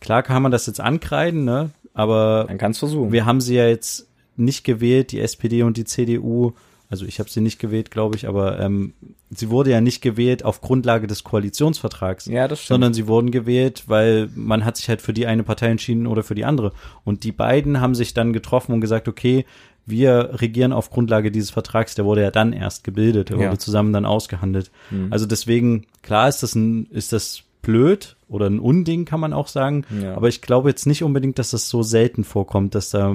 klar 0.00 0.22
kann 0.22 0.42
man 0.42 0.52
das 0.52 0.66
jetzt 0.66 0.80
ankreiden, 0.80 1.44
ne? 1.44 1.70
Aber 1.94 2.44
Man 2.48 2.58
kann 2.58 2.74
versuchen. 2.74 3.12
wir 3.12 3.26
haben 3.26 3.40
sie 3.40 3.54
ja 3.56 3.66
jetzt 3.66 4.06
nicht 4.36 4.64
gewählt, 4.64 5.12
die 5.12 5.20
SPD 5.20 5.62
und 5.62 5.76
die 5.76 5.84
CDU. 5.84 6.52
Also 6.88 7.04
ich 7.06 7.18
habe 7.18 7.30
sie 7.30 7.40
nicht 7.40 7.58
gewählt, 7.58 7.90
glaube 7.90 8.16
ich, 8.16 8.28
aber 8.28 8.60
ähm, 8.60 8.92
sie 9.34 9.50
wurde 9.50 9.70
ja 9.70 9.80
nicht 9.80 10.02
gewählt 10.02 10.44
auf 10.44 10.60
Grundlage 10.60 11.06
des 11.06 11.24
Koalitionsvertrags, 11.24 12.26
ja, 12.26 12.54
sondern 12.54 12.94
sie 12.94 13.06
wurden 13.06 13.30
gewählt, 13.30 13.84
weil 13.86 14.28
man 14.34 14.64
hat 14.64 14.76
sich 14.76 14.88
halt 14.88 15.02
für 15.02 15.12
die 15.12 15.26
eine 15.26 15.42
Partei 15.42 15.68
entschieden 15.68 16.06
oder 16.06 16.22
für 16.22 16.34
die 16.34 16.44
andere. 16.44 16.72
Und 17.04 17.24
die 17.24 17.32
beiden 17.32 17.80
haben 17.80 17.94
sich 17.94 18.14
dann 18.14 18.32
getroffen 18.32 18.72
und 18.72 18.80
gesagt, 18.80 19.08
okay, 19.08 19.44
wir 19.84 20.30
regieren 20.40 20.72
auf 20.72 20.90
Grundlage 20.90 21.30
dieses 21.32 21.50
Vertrags, 21.50 21.94
der 21.94 22.04
wurde 22.04 22.22
ja 22.22 22.30
dann 22.30 22.52
erst 22.52 22.84
gebildet, 22.84 23.30
der 23.30 23.38
Ja. 23.38 23.48
wurde 23.48 23.58
zusammen 23.58 23.92
dann 23.92 24.04
ausgehandelt. 24.06 24.70
Mhm. 24.90 25.08
Also 25.12 25.26
deswegen, 25.26 25.86
klar 26.02 26.28
ist 26.28 26.42
das 26.42 26.54
ein, 26.54 26.86
ist 26.90 27.12
das 27.12 27.42
blöd 27.62 28.16
oder 28.28 28.46
ein 28.46 28.60
Unding, 28.60 29.04
kann 29.04 29.20
man 29.20 29.32
auch 29.32 29.48
sagen. 29.48 29.84
Ja. 30.02 30.14
Aber 30.14 30.28
ich 30.28 30.40
glaube 30.40 30.68
jetzt 30.68 30.86
nicht 30.86 31.02
unbedingt, 31.02 31.38
dass 31.38 31.50
das 31.50 31.68
so 31.68 31.82
selten 31.82 32.24
vorkommt, 32.24 32.74
dass 32.74 32.90
da 32.90 33.14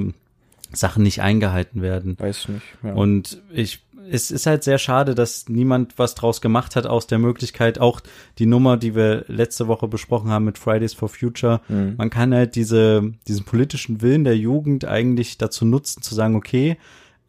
Sachen 0.73 1.03
nicht 1.03 1.21
eingehalten 1.21 1.81
werden. 1.81 2.17
Weiß 2.19 2.39
ich 2.39 2.49
nicht. 2.49 2.65
Ja. 2.83 2.93
Und 2.93 3.41
ich, 3.51 3.81
es 4.09 4.31
ist 4.31 4.45
halt 4.45 4.63
sehr 4.63 4.77
schade, 4.77 5.15
dass 5.15 5.49
niemand 5.49 5.97
was 5.97 6.15
draus 6.15 6.41
gemacht 6.41 6.75
hat 6.75 6.85
aus 6.85 7.07
der 7.07 7.19
Möglichkeit, 7.19 7.79
auch 7.79 8.01
die 8.39 8.45
Nummer, 8.45 8.77
die 8.77 8.95
wir 8.95 9.25
letzte 9.27 9.67
Woche 9.67 9.87
besprochen 9.87 10.29
haben 10.29 10.45
mit 10.45 10.57
Fridays 10.57 10.93
for 10.93 11.09
Future. 11.09 11.61
Mhm. 11.67 11.95
Man 11.97 12.09
kann 12.09 12.33
halt 12.33 12.55
diese, 12.55 13.11
diesen 13.27 13.45
politischen 13.45 14.01
Willen 14.01 14.23
der 14.23 14.37
Jugend 14.37 14.85
eigentlich 14.85 15.37
dazu 15.37 15.65
nutzen, 15.65 16.01
zu 16.01 16.15
sagen, 16.15 16.35
okay, 16.35 16.77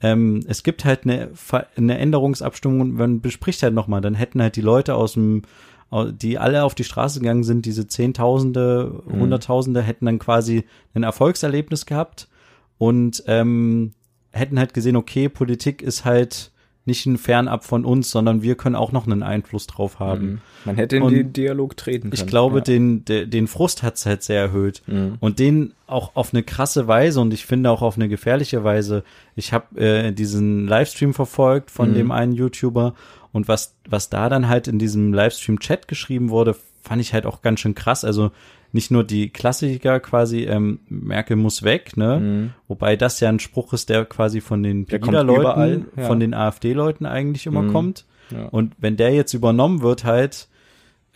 ähm, 0.01 0.45
es 0.47 0.62
gibt 0.62 0.85
halt 0.85 1.05
eine, 1.05 1.31
eine 1.77 1.99
Änderungsabstimmung 1.99 2.81
und 2.81 2.95
man 2.95 3.21
bespricht 3.21 3.62
halt 3.62 3.75
nochmal, 3.75 4.01
dann 4.01 4.14
hätten 4.14 4.41
halt 4.41 4.57
die 4.57 4.61
Leute 4.61 4.95
aus 4.95 5.14
dem 5.14 5.43
die 5.91 6.38
alle 6.38 6.64
auf 6.64 6.75
die 6.75 6.85
Straße 6.85 7.19
gegangen 7.21 7.45
sind, 7.45 7.64
diese 7.64 7.87
Zehntausende, 7.87 9.03
Mhm. 9.07 9.21
Hunderttausende, 9.21 9.81
hätten 9.81 10.05
dann 10.05 10.19
quasi 10.19 10.64
ein 10.95 11.03
Erfolgserlebnis 11.03 11.87
gehabt 11.87 12.29
und 12.77 13.23
ähm, 13.27 13.93
hätten 14.31 14.59
halt 14.59 14.75
gesehen, 14.75 14.97
okay, 14.97 15.31
Politik 15.31 15.81
ist 15.81 16.05
halt 16.05 16.53
nicht 16.88 17.07
ein 17.07 17.16
Fernab 17.16 17.64
von 17.64 17.85
uns, 17.85 18.11
sondern 18.11 18.42
wir 18.42 18.57
können 18.57 18.74
auch 18.74 18.90
noch 18.90 19.07
einen 19.07 19.22
Einfluss 19.22 19.68
drauf 19.68 20.01
haben. 20.01 20.27
Mhm. 20.27 20.40
Man 20.64 20.74
hätte 20.77 20.96
in 20.96 21.03
Und 21.05 21.12
den 21.12 21.33
Dialog 21.33 21.77
treten 21.77 22.11
können. 22.11 22.20
Ich 22.20 22.27
glaube, 22.27 22.59
ja. 22.59 22.64
den, 22.64 23.05
de, 23.05 23.27
den 23.27 23.46
Frust 23.46 23.85
hat's 23.85 24.05
halt 24.05 24.24
sehr 24.24 24.40
erhöht. 24.40 24.83
Mhm. 24.88 25.18
Und 25.20 25.38
den 25.38 25.74
auch 25.87 26.16
auf 26.16 26.35
eine 26.35 26.42
krasse 26.42 26.88
Weise 26.88 27.20
und 27.20 27.33
ich 27.33 27.46
finde 27.46 27.70
auch 27.70 27.83
auf 27.83 27.94
eine 27.94 28.09
gefährliche 28.09 28.64
Weise. 28.64 29.05
Ich 29.37 29.53
habe 29.53 29.81
äh, 29.81 30.12
diesen 30.12 30.66
Livestream 30.66 31.14
verfolgt 31.14 31.70
von 31.70 31.90
Mhm. 31.90 31.94
dem 31.94 32.11
einen 32.11 32.33
YouTuber 32.33 32.94
und 33.31 33.46
was, 33.46 33.77
was 33.88 34.11
da 34.11 34.29
dann 34.29 34.48
halt 34.48 34.66
in 34.66 34.79
diesem 34.79 35.12
Livestream-Chat 35.14 35.87
geschrieben 35.87 36.31
wurde, 36.31 36.57
fand 36.83 37.01
ich 37.01 37.12
halt 37.14 37.27
auch 37.27 37.42
ganz 37.42 37.61
schön 37.61 37.74
krass. 37.74 38.05
Also 38.05 38.33
nicht 38.72 38.90
nur 38.90 39.04
die 39.04 39.31
Klassiker 39.31 39.98
quasi, 40.00 40.44
ähm, 40.44 40.81
Merkel 40.88 41.37
muss 41.37 41.62
weg, 41.62 41.96
ne? 41.96 42.20
Mhm. 42.20 42.50
Wobei 42.68 42.96
das 42.96 43.20
ja 43.20 43.28
ein 43.28 43.38
Spruch 43.40 43.72
ist, 43.72 43.88
der 43.88 44.04
quasi 44.04 44.40
von 44.40 44.62
den 44.62 44.85
Pegida-Leuten, 44.87 45.87
ja. 45.96 46.07
von 46.07 46.20
den 46.20 46.35
AfD-Leuten 46.35 47.07
eigentlich 47.07 47.46
immer 47.46 47.62
Mhm. 47.62 47.72
kommt. 47.72 48.04
Ja. 48.31 48.44
Und 48.46 48.74
wenn 48.78 48.96
der 48.96 49.14
jetzt 49.14 49.33
übernommen 49.33 49.81
wird, 49.81 50.04
halt, 50.04 50.48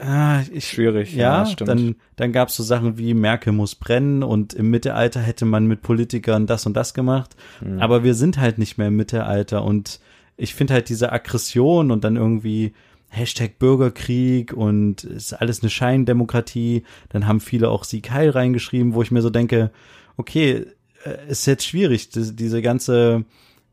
äh, 0.01 0.43
ich, 0.51 0.67
Schwierig, 0.69 1.15
ja, 1.15 1.41
ja, 1.41 1.47
stimmt. 1.47 1.69
dann, 1.69 1.97
dann 2.17 2.33
gab's 2.33 2.57
so 2.57 2.63
Sachen 2.63 2.97
wie 2.97 3.13
Merkel 3.15 3.53
muss 3.53 3.75
brennen 3.75 4.23
und 4.23 4.55
im 4.55 4.71
Mittelalter 4.71 5.21
hätte 5.21 5.45
man 5.45 5.67
mit 5.67 5.83
Politikern 5.83 6.47
das 6.47 6.65
und 6.67 6.75
das 6.75 6.95
gemacht. 6.95 7.37
Mhm. 7.61 7.81
Aber 7.81 8.03
wir 8.03 8.15
sind 8.15 8.39
halt 8.39 8.59
nicht 8.59 8.79
mehr 8.79 8.89
im 8.89 8.97
Mittelalter 8.97 9.63
und 9.63 10.01
ich 10.39 10.55
finde 10.55 10.73
halt 10.75 10.89
diese 10.89 11.13
Aggression 11.13 11.91
und 11.91 12.03
dann 12.05 12.17
irgendwie 12.17 12.73
Hashtag 13.15 13.59
Bürgerkrieg 13.59 14.53
und 14.55 15.05
ist 15.05 15.35
alles 15.35 15.63
eine 15.63 15.69
Scheindemokratie. 15.71 16.83
Dann 17.11 17.27
haben 17.27 17.41
viele 17.41 17.69
auch 17.69 17.85
Sieg 17.85 18.11
Heil 18.11 18.31
reingeschrieben, 18.31 18.95
wo 18.95 19.03
ich 19.03 19.11
mir 19.11 19.23
so 19.23 19.31
denke, 19.31 19.71
okay, 20.17 20.67
äh, 21.05 21.29
ist 21.29 21.47
jetzt 21.47 21.67
schwierig, 21.67 22.09
diese 22.11 22.63
ganze, 22.63 23.25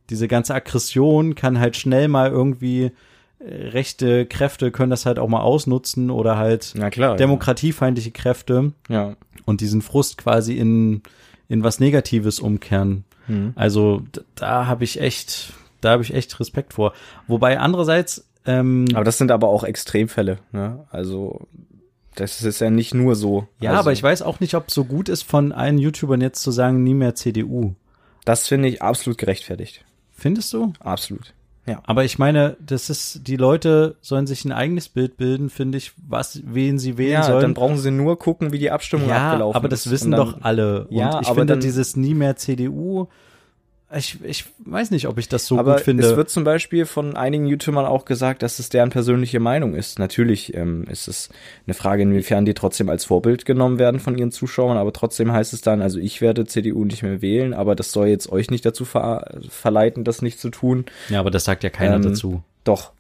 diese 0.10 0.28
ganze 0.28 0.54
Aggression 0.56 1.36
kann 1.36 1.60
halt 1.60 1.78
schnell 1.78 2.08
mal 2.10 2.30
irgendwie 2.30 2.92
äh, 3.40 3.68
rechte 3.70 4.26
Kräfte 4.26 4.72
können 4.72 4.90
das 4.90 5.06
halt 5.06 5.20
auch 5.20 5.30
mal 5.30 5.42
ausnutzen 5.42 6.10
oder 6.10 6.38
halt 6.38 6.74
klar. 6.92 7.16
demokratiefeindliche 7.16 8.12
Kräfte 8.12 8.74
Ja. 8.90 9.16
und 9.46 9.62
diesen 9.62 9.82
Frust 9.82 10.18
quasi 10.18 10.58
in, 10.58 11.02
in 11.48 11.64
was 11.64 11.80
Negatives 11.80 12.40
umkehren. 12.42 13.06
Mhm. 13.28 13.54
Also 13.56 14.02
d- 14.16 14.22
da 14.36 14.66
habe 14.66 14.84
ich 14.84 15.00
echt, 15.00 15.54
da 15.82 15.92
habe 15.92 16.04
ich 16.04 16.14
echt 16.14 16.38
Respekt 16.42 16.74
vor. 16.74 16.94
Wobei 17.28 17.60
andererseits, 17.60 18.26
ähm, 18.46 18.86
Aber 18.94 19.04
das 19.04 19.18
sind 19.18 19.32
aber 19.32 19.48
auch 19.50 19.64
Extremfälle, 19.64 20.40
ne? 20.52 20.86
Also 20.92 21.48
das 22.16 22.42
ist 22.42 22.60
ja 22.60 22.70
nicht 22.70 22.94
nur 22.94 23.16
so. 23.16 23.48
ja, 23.62 23.72
also, 23.72 23.80
aber 23.82 23.92
ich 23.94 24.04
weiß 24.04 24.22
auch 24.24 24.40
nicht, 24.40 24.56
ob 24.56 24.68
es 24.68 24.74
so 24.74 24.84
gut 24.84 25.08
ist, 25.10 25.24
von 25.24 25.52
allen 25.52 25.78
YouTubern 25.78 26.22
jetzt 26.22 26.42
zu 26.42 26.52
sagen, 26.52 26.84
nie 26.84 26.94
mehr 26.94 27.16
CDU. 27.16 27.76
Das 28.26 28.48
finde 28.48 28.68
ich 28.68 28.82
absolut 28.82 29.18
gerechtfertigt. 29.18 29.86
Findest 30.12 30.52
du? 30.54 30.74
Absolut. 30.80 31.34
Ja. 31.66 31.82
Aber 31.86 32.04
ich 32.04 32.18
meine, 32.18 32.58
das 32.66 32.90
ist, 32.90 33.28
die 33.28 33.36
Leute 33.38 33.96
sollen 34.02 34.26
sich 34.28 34.44
ein 34.44 34.52
eigenes 34.52 34.90
Bild 34.90 35.18
bilden, 35.18 35.50
finde 35.50 35.78
ich, 35.78 35.94
was, 36.08 36.42
wen 36.44 36.80
sie 36.80 36.98
wählen 36.98 37.14
Ja, 37.14 37.24
sollen. 37.24 37.42
dann 37.42 37.54
brauchen 37.54 37.78
sie 37.78 37.92
nur 37.92 38.18
gucken, 38.20 38.52
wie 38.52 38.58
die 38.60 38.72
Abstimmung 38.72 39.08
ja, 39.08 39.28
abgelaufen 39.32 39.56
aber 39.56 39.70
das 39.70 39.86
ist. 39.86 39.92
wissen 39.92 40.12
dann- 40.12 40.20
doch 40.20 40.42
alle. 40.42 40.88
Ja, 40.90 41.16
und 41.18 41.22
ich 41.22 41.28
aber 41.28 41.36
finde 41.42 41.54
dann- 41.54 41.60
dieses 41.62 41.96
nie 41.96 42.16
mehr 42.16 42.36
CDU, 42.38 43.08
ich, 43.96 44.24
ich 44.24 44.46
weiß 44.60 44.92
nicht, 44.92 45.08
ob 45.08 45.18
ich 45.18 45.30
das 45.30 45.48
so 45.48 45.58
aber 45.58 45.76
gut 45.76 45.84
finde. 45.84 46.06
es 46.06 46.16
wird 46.16 46.30
zum 46.30 46.44
Beispiel 46.44 46.86
von 46.86 47.16
einigen 47.16 47.48
YouTubern 47.48 47.86
auch 47.86 48.06
gesagt, 48.06 48.44
dass 48.44 48.60
es 48.60 48.70
deren 48.70 48.92
persönliche 48.92 49.40
Meinung 49.40 49.74
ist. 49.74 49.98
Natürlich 49.98 50.54
ähm, 50.54 50.84
ist 50.90 51.08
es 51.08 51.30
eine 51.66 51.74
Frage, 51.74 52.04
inwiefern 52.04 52.46
die 52.46 52.54
trotzdem 52.54 52.90
als 52.90 53.06
Vorbild 53.06 53.46
genommen 53.46 53.80
werden 53.80 54.00
von 54.00 54.18
ihren 54.18 54.32
Zuschauern, 54.32 54.78
aber 54.78 54.94
trotzdem 54.94 55.32
heißt 55.32 55.54
es 55.54 55.62
dann, 55.62 55.82
also 55.82 55.98
ich 56.00 56.22
werde 56.22 56.46
CDU 56.46 56.86
nicht 56.86 57.02
mehr 57.02 57.22
wählen, 57.22 57.54
aber 57.54 57.76
das 57.76 57.92
soll 57.92 58.08
jetzt 58.08 58.32
euch 58.32 58.52
nicht 58.52 58.66
dazu 58.66 58.86
ver 58.86 59.40
verleiten, 59.50 60.04
das 60.04 60.22
nicht 60.22 60.40
zu 60.40 60.50
tun. 60.50 60.86
ja, 61.10 61.20
aber 61.20 61.32
das 61.32 61.44
sagt 61.46 61.64
ja 61.64 61.70
keiner 61.70 61.96
Ähm, 61.96 62.04
dazu. 62.04 62.44
Doch, 62.64 62.92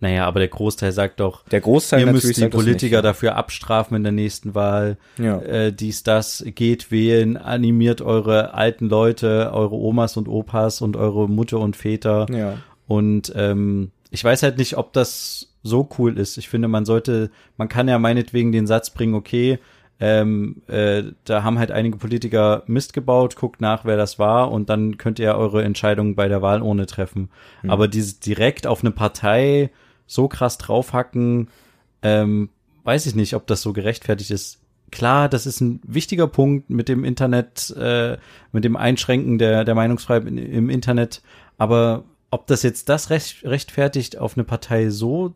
Naja, 0.00 0.26
aber 0.26 0.40
der 0.40 0.48
Großteil 0.48 0.92
sagt 0.92 1.20
doch, 1.20 1.44
der 1.44 1.60
Großteil 1.60 2.00
ihr 2.00 2.12
müsst 2.12 2.36
die 2.36 2.48
Politiker 2.48 2.96
nicht. 2.96 3.04
dafür 3.04 3.36
abstrafen 3.36 3.96
in 3.96 4.02
der 4.02 4.12
nächsten 4.12 4.54
Wahl. 4.54 4.96
Ja. 5.18 5.40
Äh, 5.40 5.72
dies, 5.74 6.02
das, 6.02 6.42
geht 6.54 6.90
wählen, 6.90 7.36
animiert 7.36 8.00
eure 8.00 8.54
alten 8.54 8.88
Leute, 8.88 9.50
eure 9.52 9.76
Omas 9.76 10.16
und 10.16 10.26
Opas 10.26 10.80
und 10.80 10.96
eure 10.96 11.28
Mutter 11.28 11.58
und 11.58 11.76
Väter. 11.76 12.26
Ja. 12.30 12.56
Und 12.86 13.32
ähm, 13.36 13.90
ich 14.10 14.24
weiß 14.24 14.42
halt 14.42 14.56
nicht, 14.56 14.78
ob 14.78 14.94
das 14.94 15.52
so 15.62 15.88
cool 15.98 16.18
ist. 16.18 16.38
Ich 16.38 16.48
finde, 16.48 16.68
man 16.68 16.86
sollte, 16.86 17.30
man 17.58 17.68
kann 17.68 17.86
ja 17.86 17.98
meinetwegen 17.98 18.52
den 18.52 18.66
Satz 18.66 18.90
bringen, 18.90 19.14
okay, 19.14 19.58
ähm, 20.02 20.62
äh, 20.66 21.02
da 21.24 21.42
haben 21.44 21.58
halt 21.58 21.70
einige 21.70 21.98
Politiker 21.98 22.62
Mist 22.66 22.94
gebaut, 22.94 23.36
guckt 23.36 23.60
nach, 23.60 23.84
wer 23.84 23.98
das 23.98 24.18
war 24.18 24.50
und 24.50 24.70
dann 24.70 24.96
könnt 24.96 25.18
ihr 25.18 25.34
eure 25.34 25.62
Entscheidung 25.62 26.14
bei 26.14 26.26
der 26.26 26.40
Wahl 26.40 26.62
ohne 26.62 26.86
treffen. 26.86 27.28
Aber 27.68 27.86
dieses 27.86 28.18
direkt 28.18 28.66
auf 28.66 28.82
eine 28.82 28.92
Partei 28.92 29.68
so 30.10 30.26
krass 30.28 30.58
draufhacken, 30.58 31.48
ähm, 32.02 32.48
weiß 32.84 33.06
ich 33.06 33.14
nicht, 33.14 33.34
ob 33.34 33.46
das 33.46 33.62
so 33.62 33.72
gerechtfertigt 33.72 34.30
ist. 34.32 34.58
Klar, 34.90 35.28
das 35.28 35.46
ist 35.46 35.60
ein 35.60 35.80
wichtiger 35.86 36.26
Punkt 36.26 36.68
mit 36.68 36.88
dem 36.88 37.04
Internet, 37.04 37.70
äh, 37.78 38.16
mit 38.50 38.64
dem 38.64 38.74
Einschränken 38.76 39.38
der, 39.38 39.64
der 39.64 39.76
Meinungsfreiheit 39.76 40.26
in- 40.26 40.36
im 40.38 40.68
Internet, 40.68 41.22
aber 41.58 42.02
ob 42.32 42.48
das 42.48 42.64
jetzt 42.64 42.88
das 42.88 43.10
recht, 43.10 43.44
rechtfertigt, 43.44 44.18
auf 44.18 44.36
eine 44.36 44.42
Partei 44.44 44.90
so, 44.90 45.34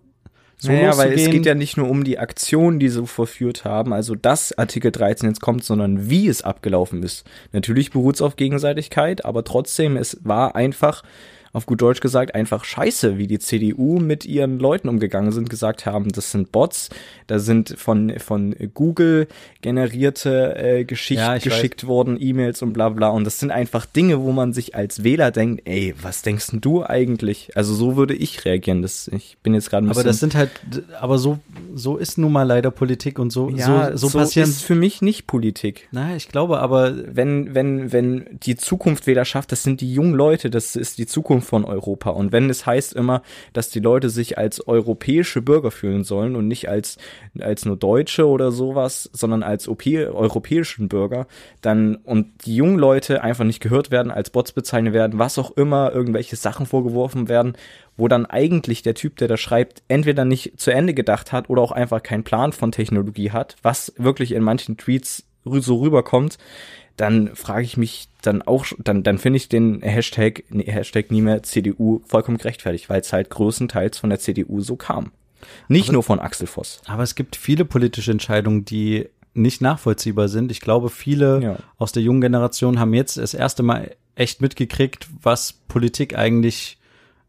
so 0.57 0.73
naja, 0.73 0.97
weil 0.97 1.13
es 1.13 1.31
geht 1.31 1.47
ja 1.47 1.55
nicht 1.55 1.77
nur 1.77 1.89
um 1.89 2.03
die 2.03 2.19
Aktion, 2.19 2.81
die 2.81 2.89
sie 2.89 3.07
verführt 3.07 3.65
haben, 3.65 3.93
also 3.93 4.15
dass 4.17 4.57
Artikel 4.59 4.91
13 4.91 5.29
jetzt 5.29 5.41
kommt, 5.41 5.63
sondern 5.65 6.09
wie 6.11 6.27
es 6.27 6.43
abgelaufen 6.43 7.03
ist. 7.05 7.25
Natürlich 7.53 7.91
beruht 7.93 8.17
es 8.17 8.23
auf 8.23 8.35
Gegenseitigkeit, 8.37 9.25
aber 9.25 9.45
trotzdem, 9.45 9.97
es 9.97 10.19
war 10.25 10.57
einfach, 10.57 11.03
auf 11.55 11.67
gut 11.67 11.81
Deutsch 11.81 12.01
gesagt, 12.01 12.35
einfach 12.35 12.65
scheiße, 12.65 13.17
wie 13.17 13.29
die 13.29 13.39
CDU 13.39 14.01
mit 14.01 14.27
ihren 14.27 14.59
Leuten 14.59 14.89
umgegangen 14.89 15.31
sind, 15.31 15.49
gesagt 15.49 15.87
haben, 15.87 16.11
das 16.11 16.33
sind 16.33 16.51
Bots, 16.51 16.91
da 17.29 17.39
sind 17.39 17.77
von, 17.79 18.19
von 18.19 18.57
Google 18.75 19.29
generierte 19.63 20.57
äh, 20.57 20.85
Geschicht, 20.85 21.21
Ja, 21.21 21.39
geschickt 21.39 21.87
worden, 21.87 22.19
E-Mails 22.21 22.61
und 22.61 22.73
bla 22.73 22.89
bla. 22.89 23.09
Und 23.11 23.23
das 23.23 23.39
sind 23.39 23.53
einfach 23.53 23.87
Dinge, 23.87 24.21
wo 24.21 24.33
man 24.33 24.53
sich 24.53 24.75
als 24.75 25.05
Wähler 25.05 25.31
denkt, 25.31 25.63
ey, 25.65 25.95
was 26.03 26.23
denkst 26.23 26.49
denn 26.49 26.61
du 26.61 26.85
eigentlich? 26.85 27.57
Also 27.57 27.73
so 27.73 27.97
würde 27.97 28.15
ich 28.15 28.45
reagieren. 28.45 28.83
Das, 28.83 29.07
ich 29.07 29.39
bin 29.45 29.55
jetzt 29.55 29.71
gerade 29.71 29.87
ein 29.87 29.91
aber 29.91 30.03
bisschen 30.03 30.09
das 30.09 30.19
sind 30.19 30.35
halt, 30.35 30.51
aber 31.01 31.19
so, 31.19 31.39
so 31.73 31.97
ist 31.99 32.19
nun 32.19 32.33
mal 32.33 32.43
leider 32.43 32.73
Politik 32.73 33.21
und 33.21 33.31
so, 33.31 33.49
ja, 33.49 33.97
so, 33.97 34.09
so, 34.09 34.19
passieren. 34.19 34.51
ist 34.51 34.63
für 34.65 34.75
mich 34.75 35.03
nicht 35.03 35.29
Politik. 35.29 35.89
Na, 35.93 36.17
ich 36.17 36.29
glaube 36.29 36.59
aber, 36.59 36.95
Wenn, 37.15 37.55
wenn, 37.55 37.93
wenn 37.93 38.27
die 38.43 38.57
Zukunft 38.57 39.07
Wählerschaft, 39.07 39.53
das 39.53 39.63
sind 39.63 39.81
die 39.81 39.93
jungen 39.93 40.15
Leute, 40.15 40.51
das 40.51 40.75
ist 40.75 40.99
die 40.99 41.07
Zukunft 41.07 41.44
von 41.45 41.65
Europa. 41.65 42.11
Und 42.11 42.33
wenn 42.33 42.51
es 42.51 42.67
heißt 42.67 42.95
immer, 42.95 43.23
dass 43.53 43.71
die 43.71 43.81
Leute 43.81 44.11
sich 44.11 44.39
als 44.39 44.67
europäische 44.67 45.43
Bürger 45.43 45.71
fühlen 45.71 46.05
sollen 46.05 46.37
und 46.37 46.49
nicht 46.49 46.69
als, 46.69 46.99
als 47.39 47.65
nur 47.65 47.77
Deutsche 47.77 48.27
oder 48.27 48.51
sowas, 48.51 49.11
sondern 49.13 49.43
als 49.43 49.69
OP 49.69 49.87
europäischen 49.87 50.89
Bürger, 50.89 51.27
dann, 51.61 51.97
und 51.97 52.47
die 52.47 52.57
jungen 52.57 52.79
Leute 52.79 53.23
einfach 53.23 53.45
nicht 53.45 53.61
gehört 53.61 53.91
werden, 53.91 54.11
als 54.11 54.31
Bots 54.31 54.53
bezeichnet 54.53 54.95
werden, 54.95 55.19
was 55.19 55.39
auch 55.39 55.53
immer, 55.53 55.93
irgendwelche 55.93 56.37
Sachen 56.37 56.67
vorgeworfen 56.67 57.29
werden, 57.29 57.57
wo 57.97 58.09
dann 58.09 58.27
eigentlich 58.27 58.83
der 58.83 58.95
Typ, 58.95 59.17
der 59.17 59.29
da 59.29 59.37
schreibt, 59.37 59.83
entweder 59.89 60.25
nicht 60.25 60.59
zu 60.61 60.73
Ende 60.73 60.95
gedacht 60.95 61.33
hat 61.33 61.49
oder 61.49 61.63
auch 61.63 61.73
einfach 61.73 62.03
keinen 62.03 62.25
Plan 62.25 62.53
von 62.53 62.73
Technologie 62.73 63.31
hat, 63.31 63.57
was 63.63 63.93
wirklich 63.97 64.33
in 64.33 64.43
manchen 64.43 64.77
Tweets 64.77 65.25
so 65.45 65.77
rüberkommt, 65.77 66.39
dann 66.97 67.35
frage 67.35 67.65
ich 67.65 67.77
mich 67.77 68.09
dann 68.23 68.43
auch, 68.43 68.67
dann, 68.79 69.03
dann 69.03 69.19
finde 69.19 69.37
ich 69.39 69.49
den 69.49 69.81
Hashtag, 69.83 70.45
Hashtag 70.51 71.11
nie 71.11 71.21
mehr 71.23 71.43
CDU 71.43 72.01
vollkommen 72.07 72.39
gerechtfertigt, 72.39 72.89
weil 72.89 73.01
es 73.01 73.13
halt 73.13 73.31
größtenteils 73.31 73.99
von 73.99 74.11
der 74.11 74.19
CDU 74.21 74.61
so 74.61 74.77
kam. 74.77 75.11
Nicht 75.69 75.93
nur 75.93 76.03
von 76.03 76.21
Axel 76.21 76.47
Voss. 76.47 76.81
aber 76.87 77.03
es 77.03 77.15
gibt 77.15 77.37
viele 77.37 77.65
politische 77.65 78.11
Entscheidungen, 78.13 78.65
die 78.65 79.09
nicht 79.35 79.61
nachvollziehbar 79.61 80.29
sind. 80.29 80.51
Ich 80.53 80.61
glaube, 80.61 80.89
viele 80.89 81.43
Ja. 81.43 81.57
aus 81.77 81.93
der 81.93 82.03
jungen 82.03 82.21
Generation 82.21 82.79
haben 82.79 82.95
jetzt 82.95 83.17
das 83.19 83.35
erste 83.35 83.63
Mal 83.65 83.91
echt 84.15 84.41
mitgekriegt, 84.41 85.09
was 85.23 85.53
Politik 85.53 86.17
eigentlich, 86.17 86.79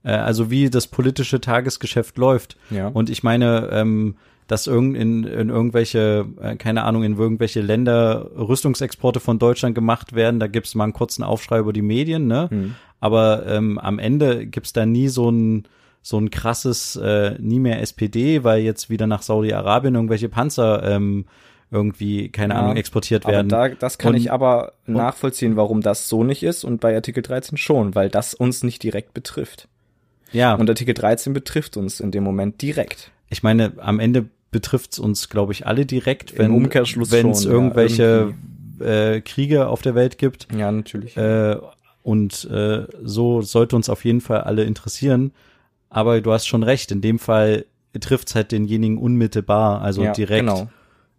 äh, 0.03 0.11
also 0.11 0.51
wie 0.51 0.69
das 0.69 0.85
politische 0.87 1.41
Tagesgeschäft 1.41 2.17
läuft. 2.17 2.57
Ja. 2.69 2.87
Und 2.89 3.09
ich 3.09 3.23
meine, 3.23 3.69
ähm, 3.71 4.15
dass 4.47 4.67
irgend 4.67 4.95
in, 4.97 5.23
in 5.23 5.49
irgendwelche, 5.49 6.25
äh, 6.41 6.55
keine 6.55 6.83
Ahnung, 6.83 7.03
in 7.03 7.17
irgendwelche 7.17 7.61
Länder 7.61 8.29
Rüstungsexporte 8.37 9.19
von 9.19 9.39
Deutschland 9.39 9.73
gemacht 9.75 10.13
werden, 10.13 10.39
da 10.39 10.47
gibt's 10.47 10.75
mal 10.75 10.83
einen 10.85 10.93
kurzen 10.93 11.23
Aufschrei 11.23 11.59
über 11.59 11.73
die 11.73 11.81
Medien, 11.81 12.27
ne? 12.27 12.47
Mhm. 12.51 12.75
Aber 12.99 13.45
ähm, 13.47 13.77
am 13.79 13.99
Ende 13.99 14.45
gibt's 14.45 14.73
da 14.73 14.85
nie 14.85 15.07
so 15.07 15.29
ein 15.29 15.67
so 16.01 16.19
ein 16.19 16.29
krasses, 16.29 16.95
äh, 16.97 17.33
nie 17.39 17.59
mehr 17.59 17.81
SPD, 17.81 18.43
weil 18.43 18.61
jetzt 18.61 18.91
wieder 18.91 19.07
nach 19.07 19.23
Saudi-Arabien 19.23 19.95
irgendwelche 19.95 20.29
Panzer 20.29 20.83
ähm, 20.83 21.25
irgendwie, 21.71 22.29
keine 22.29 22.53
Ja, 22.53 22.59
Ahnung, 22.61 22.77
exportiert 22.77 23.25
werden. 23.25 23.49
da, 23.49 23.69
das 23.69 23.97
kann 23.97 24.13
Und- 24.13 24.19
ich 24.21 24.31
aber 24.31 24.73
nachvollziehen, 24.85 25.55
warum 25.55 25.81
das 25.81 26.07
so 26.07 26.23
nicht 26.23 26.43
ist 26.43 26.63
und 26.63 26.79
bei 26.79 26.93
Artikel 26.93 27.23
13 27.23 27.57
schon, 27.57 27.95
weil 27.95 28.09
das 28.09 28.35
uns 28.35 28.61
nicht 28.63 28.83
direkt 28.83 29.15
betrifft. 29.15 29.67
ja, 30.31 30.53
Und 30.53 30.69
Artikel 30.69 30.93
13 30.93 31.33
betrifft 31.33 31.75
uns 31.75 31.99
in 31.99 32.11
dem 32.11 32.23
Moment 32.23 32.61
direkt. 32.61 33.09
ich 33.29 33.41
meine, 33.41 33.73
am 33.77 33.99
Ende 33.99 34.27
betrifft 34.55 34.99
uns, 34.99 35.27
glaube 35.27 35.51
ich, 35.51 35.67
alle 35.67 35.85
direkt, 35.85 36.39
wenn 36.39 36.63
es 36.63 36.87
schon, 36.87 37.03
ja, 37.03 37.51
irgendwelche 37.51 38.33
äh, 38.79 39.19
Kriege 39.19 39.67
auf 39.67 39.81
der 39.81 39.95
Welt 39.95 40.17
gibt. 40.17 40.47
Ja, 40.57 40.71
natürlich. 40.71 41.17
Äh, 41.17 41.57
und 42.03 42.45
äh, 42.49 42.87
so 43.03 43.41
sollte 43.41 43.75
uns 43.75 43.89
auf 43.89 44.05
jeden 44.05 44.21
Fall 44.21 44.41
alle 44.41 44.63
interessieren. 44.63 45.33
Aber 45.89 46.21
du 46.21 46.31
hast 46.31 46.47
schon 46.47 46.63
recht, 46.63 46.89
in 46.93 47.01
dem 47.01 47.19
Fall 47.19 47.65
trifft 47.99 48.29
es 48.29 48.35
halt 48.35 48.53
denjenigen 48.53 48.97
unmittelbar, 48.97 49.81
also 49.81 50.05
ja, 50.05 50.13
direkt. 50.13 50.47
Genau. 50.47 50.69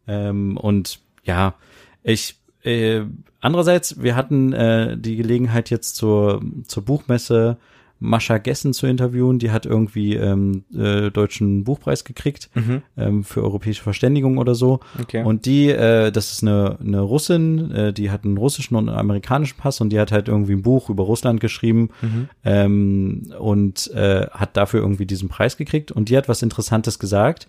Ähm, 0.06 0.56
und 0.56 1.00
ja, 1.24 1.56
ich 2.04 2.36
äh, 2.62 3.02
andererseits, 3.42 4.00
wir 4.00 4.16
hatten 4.16 4.54
äh, 4.54 4.96
die 4.96 5.16
Gelegenheit 5.16 5.68
jetzt 5.68 5.96
zur, 5.96 6.40
zur 6.66 6.86
Buchmesse 6.86 7.58
Mascha 7.98 8.38
Gessen 8.38 8.72
zu 8.74 8.86
interviewen. 8.86 9.38
Die 9.38 9.50
hat 9.50 9.64
irgendwie 9.66 10.14
ähm, 10.14 10.64
äh, 10.74 11.10
deutschen 11.10 11.64
Buchpreis 11.64 12.04
gekriegt 12.04 12.50
Mhm. 12.54 12.82
ähm, 12.96 13.24
für 13.24 13.42
europäische 13.42 13.82
Verständigung 13.82 14.38
oder 14.38 14.54
so. 14.54 14.80
Okay. 15.00 15.24
Und 15.24 15.46
die, 15.46 15.70
äh, 15.70 16.10
das 16.12 16.32
ist 16.32 16.42
eine, 16.42 16.78
eine 16.80 17.00
Russin, 17.00 17.70
äh, 17.70 17.92
die 17.92 18.10
hat 18.10 18.24
einen 18.24 18.36
russischen 18.36 18.76
und 18.76 18.88
einen 18.88 18.98
amerikanischen 18.98 19.56
Pass 19.56 19.80
und 19.80 19.90
die 19.90 19.98
hat 19.98 20.12
halt 20.12 20.28
irgendwie 20.28 20.52
ein 20.52 20.62
Buch 20.62 20.90
über 20.90 21.04
Russland 21.04 21.40
geschrieben 21.40 21.88
Mhm. 22.02 22.28
ähm, 22.44 23.22
und 23.38 23.90
äh, 23.94 24.26
hat 24.30 24.56
dafür 24.56 24.80
irgendwie 24.80 25.06
diesen 25.06 25.28
Preis 25.28 25.56
gekriegt. 25.56 25.90
Und 25.92 26.08
die 26.08 26.16
hat 26.16 26.28
was 26.28 26.42
Interessantes 26.42 26.98
gesagt. 26.98 27.48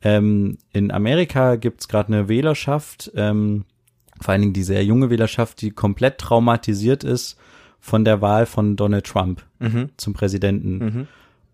Ähm, 0.00 0.58
in 0.72 0.92
Amerika 0.92 1.56
gibt's 1.56 1.88
gerade 1.88 2.12
eine 2.12 2.28
Wählerschaft, 2.28 3.10
ähm, 3.16 3.64
vor 4.20 4.32
allen 4.32 4.42
Dingen 4.42 4.52
die 4.52 4.62
sehr 4.62 4.84
junge 4.84 5.10
Wählerschaft, 5.10 5.60
die 5.60 5.70
komplett 5.70 6.18
traumatisiert 6.18 7.02
ist 7.04 7.36
von 7.80 8.04
der 8.04 8.20
Wahl 8.20 8.46
von 8.46 8.76
Donald 8.76 9.06
Trump 9.06 9.44
Mhm. 9.60 9.90
zum 9.96 10.12
Präsidenten. 10.12 10.78
Mhm. 10.78 11.06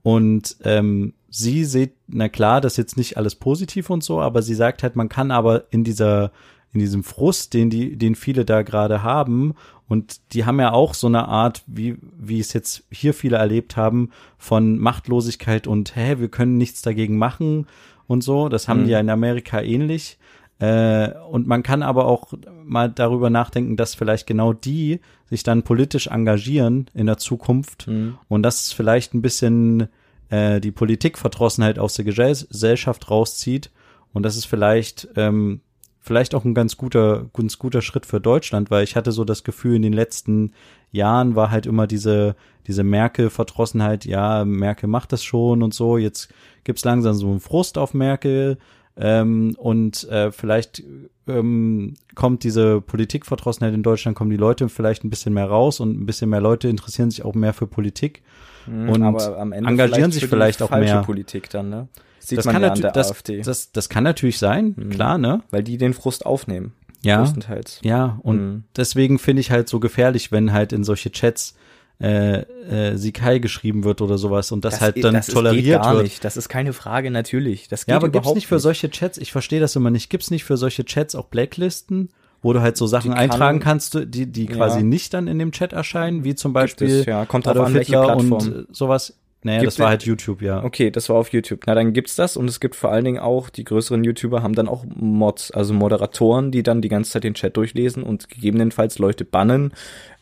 Und 0.03 0.57
ähm, 0.65 1.15
sie 1.31 1.65
sieht, 1.65 1.93
na 2.09 2.29
klar, 2.29 2.61
das 2.61 2.75
ist 2.75 2.79
jetzt 2.79 2.97
nicht 2.97 3.17
alles 3.17 3.35
positiv 3.35 3.89
und 3.91 4.05
so, 4.05 4.21
aber 4.21 4.43
sie 4.43 4.55
sagt 4.55 4.83
halt, 4.83 4.97
man 4.97 5.09
kann 5.09 5.31
aber 5.31 5.65
in 5.71 5.83
dieser, 5.85 6.31
in 6.73 6.81
diesem 6.81 7.03
Frust, 7.05 7.55
den 7.55 7.71
die, 7.71 7.97
den 7.97 8.15
viele 8.15 8.45
da 8.45 8.63
gerade 8.63 9.03
haben, 9.03 9.55
und 9.87 10.21
die 10.33 10.45
haben 10.47 10.61
ja 10.61 10.73
auch 10.73 10.95
so 10.95 11.07
eine 11.09 11.29
Art, 11.29 11.63
wie, 11.67 11.97
wie 12.19 12.41
es 12.41 12.53
jetzt 12.55 12.85
hier 12.91 13.13
viele 13.13 13.37
erlebt 13.37 13.77
haben, 13.77 14.11
von 14.39 14.79
Machtlosigkeit 14.79 15.67
und 15.67 15.95
hä, 15.95 16.17
wir 16.19 16.29
können 16.29 16.57
nichts 16.57 16.81
dagegen 16.83 17.19
machen 17.19 17.67
und 18.07 18.23
so. 18.25 18.49
Das 18.49 18.67
haben 18.67 18.81
Mhm. 18.81 18.85
die 18.87 18.91
ja 18.93 19.01
in 19.01 19.11
Amerika 19.11 19.61
ähnlich. 19.61 20.19
Äh, 20.61 21.11
und 21.31 21.47
man 21.47 21.63
kann 21.63 21.83
aber 21.83 22.07
auch 22.07 22.33
mal 22.65 22.89
darüber 22.89 23.29
nachdenken, 23.29 23.77
dass 23.77 23.95
vielleicht 23.95 24.27
genau 24.27 24.53
die 24.53 25.01
sich 25.29 25.43
dann 25.43 25.63
politisch 25.65 26.07
engagieren 26.07 26.87
in 26.95 27.07
der 27.07 27.19
Zukunft 27.19 27.87
Mhm. 27.89 28.19
und 28.29 28.43
das 28.43 28.73
vielleicht 28.73 29.15
ein 29.15 29.23
bisschen 29.23 29.89
äh, 30.31 30.61
die 30.61 30.71
Politikverdrossenheit 30.71 31.79
aus 31.79 31.95
der 31.95 32.05
Gesell- 32.05 32.47
Gesellschaft 32.49 33.11
rauszieht. 33.11 33.71
Und 34.13 34.23
das 34.23 34.37
ist 34.37 34.45
vielleicht 34.47 35.09
ähm, 35.17 35.61
vielleicht 36.01 36.35
auch 36.35 36.45
ein 36.45 36.55
ganz 36.55 36.77
guter 36.77 37.27
ganz 37.33 37.59
guter 37.59 37.83
Schritt 37.83 38.07
für 38.07 38.21
Deutschland, 38.21 38.71
weil 38.71 38.85
ich 38.85 38.95
hatte 38.95 39.11
so 39.11 39.25
das 39.25 39.43
Gefühl 39.43 39.75
in 39.77 39.83
den 39.83 39.93
letzten 39.93 40.53
Jahren 40.93 41.35
war 41.35 41.51
halt 41.51 41.67
immer 41.67 41.87
diese 41.89 42.37
diese 42.67 42.85
Merkel 42.85 43.29
Verdrossenheit, 43.29 44.05
ja, 44.05 44.45
Merkel 44.45 44.89
macht 44.89 45.13
das 45.13 45.25
schon 45.25 45.63
und 45.63 45.75
so, 45.75 45.99
jetzt 45.99 46.33
gibt's 46.63 46.85
langsam 46.85 47.15
so 47.15 47.29
einen 47.29 47.41
Frust 47.41 47.77
auf 47.77 47.93
Merkel 47.93 48.59
ähm, 48.97 49.55
und 49.59 50.05
äh, 50.09 50.31
vielleicht 50.31 50.83
ähm, 51.27 51.95
kommt 52.15 52.45
diese 52.45 52.81
Politikverdrossenheit 52.81 53.75
in 53.75 53.83
Deutschland, 53.83 54.17
kommen 54.17 54.31
die 54.31 54.37
Leute 54.37 54.69
vielleicht 54.69 55.05
ein 55.05 55.11
bisschen 55.11 55.35
mehr 55.35 55.47
raus 55.47 55.81
und 55.81 55.99
ein 56.01 56.07
bisschen 56.07 56.31
mehr 56.31 56.41
Leute 56.41 56.69
interessieren 56.69 57.11
sich 57.11 57.25
auch 57.25 57.35
mehr 57.35 57.53
für 57.53 57.67
Politik. 57.67 58.23
Mhm. 58.67 58.89
Und 58.89 59.03
engagieren 59.51 60.11
sich 60.13 60.27
vielleicht 60.27 60.63
auch 60.63 60.71
mehr. 60.71 61.03
Politik 61.03 61.51
dann, 61.51 61.69
ne? 61.71 61.89
Sieht 62.21 62.39
Das 62.39 62.47
man 62.47 62.55
kann, 62.55 62.63
ja 62.63 62.73
an 62.73 62.81
der 62.81 62.93
das, 62.93 63.11
AfD. 63.11 63.43
das, 63.43 63.73
das 63.73 63.89
kann 63.91 64.05
natürlich 64.05 64.39
sein, 64.39 64.75
Mhm. 64.77 64.91
klar, 64.91 65.19
ne? 65.19 65.43
weil 65.51 65.63
die 65.63 65.77
den 65.77 65.93
Frust 65.93 66.25
aufnehmen. 66.25 66.73
Ja, 67.03 67.19
Größtenteils. 67.19 67.81
ja. 67.83 68.19
Und 68.23 68.37
Mhm. 68.41 68.65
deswegen 68.77 69.19
finde 69.19 69.41
ich 69.41 69.51
halt 69.51 69.69
so 69.69 69.79
gefährlich, 69.79 70.33
wenn 70.33 70.53
halt 70.55 70.73
in 70.73 70.85
solche 70.85 71.11
Chats 71.13 71.55
äh, 72.01 72.41
äh, 72.41 72.97
Sikai 72.97 73.39
geschrieben 73.39 73.85
wird 73.85 74.01
oder 74.01 74.19
sowas 74.19 74.51
und 74.53 74.65
das, 74.65 74.81
halt 74.81 74.97
i- 74.97 75.01
dann 75.01 75.15
das 75.15 75.29
toleriert 75.29 75.65
geht 75.65 75.83
gar 75.83 75.95
wird. 75.95 76.03
nicht. 76.05 76.25
Das 76.25 76.37
ist 76.37 76.49
keine 76.49 76.73
Frage, 76.73 77.11
natürlich. 77.11 77.69
Das 77.69 77.87
geht 77.87 77.93
Ja, 77.93 77.97
aber 77.97 78.09
gibt's 78.09 78.25
überhaupt 78.25 78.35
nicht 78.37 78.47
für 78.49 78.59
solche 78.59 78.91
Chats, 78.91 79.17
ich 79.19 79.31
verstehe 79.33 79.61
das 79.61 79.77
immer 79.77 79.91
nicht, 79.91 80.11
gibt's 80.11 80.31
nicht 80.31 80.45
für 80.45 80.57
solche 80.57 80.85
Chats 80.85 81.15
auch 81.15 81.27
Blacklisten, 81.27 82.09
wo 82.43 82.53
du 82.53 82.61
halt 82.61 82.77
so 82.77 82.87
Sachen 82.87 83.13
kann- 83.13 83.21
eintragen 83.21 83.61
kannst, 83.61 83.97
die, 84.07 84.27
die 84.27 84.47
quasi 84.47 84.79
Ja. 84.79 84.85
nicht 84.85 85.15
dann 85.15 85.29
in 85.29 85.39
dem 85.39 85.53
Chat 85.53 85.73
erscheinen, 85.73 86.25
wie 86.25 86.35
zum 86.35 86.53
Beispiel 86.53 86.89
es, 86.91 87.07
ja. 87.07 87.25
Kommt 87.27 87.47
Adolf 87.47 87.69
an, 87.69 87.75
Hitler 87.75 88.05
Plattform. 88.05 88.33
und 88.33 88.67
sowas. 88.71 89.17
Naja, 89.47 89.59
Gibt 89.61 89.73
das 89.73 89.79
war 89.79 89.91
halt 89.91 90.05
YouTube, 90.05 90.41
ja. 90.41 90.65
Okay, 90.65 90.91
das 90.91 91.11
war 91.11 91.17
auf 91.17 91.31
YouTube. 91.31 91.61
Na, 91.67 91.75
dann 91.75 91.93
gibt's 91.93 92.17
das 92.17 92.39
und 92.39 92.49
es 92.49 92.61
gibt 92.61 92.75
vor 92.75 92.91
allen 92.91 93.05
Dingen 93.05 93.19
auch, 93.19 93.51
die 93.51 93.63
größeren 93.65 94.03
YouTuber 94.03 94.43
haben 94.43 94.55
dann 94.55 94.69
auch 94.69 94.87
Mods, 94.97 95.51
also 95.51 95.75
Moderatoren, 95.75 96.51
die 96.51 96.63
dann 96.63 96.81
die 96.81 96.89
ganze 96.89 97.11
Zeit 97.13 97.25
den 97.25 97.35
Chat 97.35 97.55
durchlesen 97.59 98.03
und 98.03 98.31
gegebenenfalls 98.31 98.99
Leute 98.99 99.27
bannen, 99.27 99.73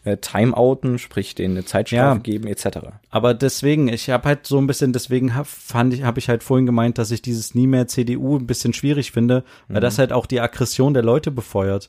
äh, 0.05 0.17
Timeouten, 0.17 0.99
sprich 0.99 1.35
denen 1.35 1.57
eine 1.57 1.65
Zeitstrafe 1.65 2.17
Ja. 2.17 2.23
geben, 2.23 2.47
etc. 2.49 2.79
Aber 3.11 3.35
deswegen, 3.35 3.89
ich 3.89 4.11
habe 4.11 4.25
halt 4.29 4.47
so 4.47 4.59
ein 4.59 4.67
bisschen, 4.67 4.93
deswegen 4.93 5.35
hab, 5.35 5.47
fand 5.47 5.95
ich, 5.95 6.03
habe 6.03 6.19
ich 6.19 6.29
halt 6.29 6.43
vorhin 6.43 6.67
gemeint, 6.67 6.99
dass 6.99 7.11
ich 7.13 7.23
dieses 7.23 7.55
nie 7.55 7.67
mehr 7.69 7.87
CDU 7.87 8.37
ein 8.39 8.47
bisschen 8.47 8.73
schwierig 8.73 9.13
finde, 9.13 9.45
weil 9.69 9.77
Mhm. 9.79 9.83
das 9.83 9.99
halt 9.99 10.13
auch 10.13 10.27
die 10.27 10.41
Aggression 10.41 10.93
der 10.95 11.05
Leute 11.05 11.31
befeuert, 11.31 11.89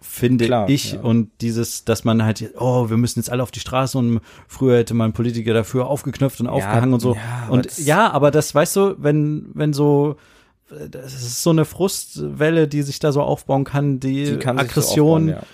finde 0.00 0.44
Klar, 0.46 0.68
ich. 0.68 0.92
ja. 0.92 1.00
Und 1.00 1.30
dieses, 1.40 1.84
dass 1.84 2.04
man 2.04 2.22
halt, 2.24 2.52
oh, 2.58 2.88
wir 2.88 2.96
müssen 2.96 3.18
jetzt 3.18 3.30
alle 3.30 3.42
auf 3.42 3.50
die 3.50 3.58
Straße 3.58 3.98
und 3.98 4.20
früher 4.46 4.76
hätte 4.78 4.94
man 4.94 5.12
Politiker 5.12 5.52
dafür 5.52 5.88
aufgeknöpft 5.88 6.40
und 6.40 6.46
aufgehangen 6.46 6.94
und 6.94 7.00
so. 7.00 7.14
ja, 7.14 7.20
aber 7.46 7.52
und 7.52 7.66
das- 7.66 7.84
ja, 7.84 8.10
aber 8.12 8.30
das, 8.30 8.54
weißt 8.54 8.76
du, 8.76 8.94
wenn, 8.98 9.50
wenn 9.54 9.72
so, 9.72 10.14
das 10.90 11.14
ist 11.14 11.42
so 11.42 11.50
eine 11.50 11.64
Frustwelle, 11.64 12.68
die 12.68 12.82
sich 12.82 13.00
da 13.00 13.10
so 13.10 13.22
aufbauen 13.22 13.64
kann, 13.64 13.98
die, 14.00 14.24
Die 14.24 14.36
kann 14.36 14.56
so 14.58 14.62
Aggression, 14.62 15.30
aufbauen, 15.30 15.46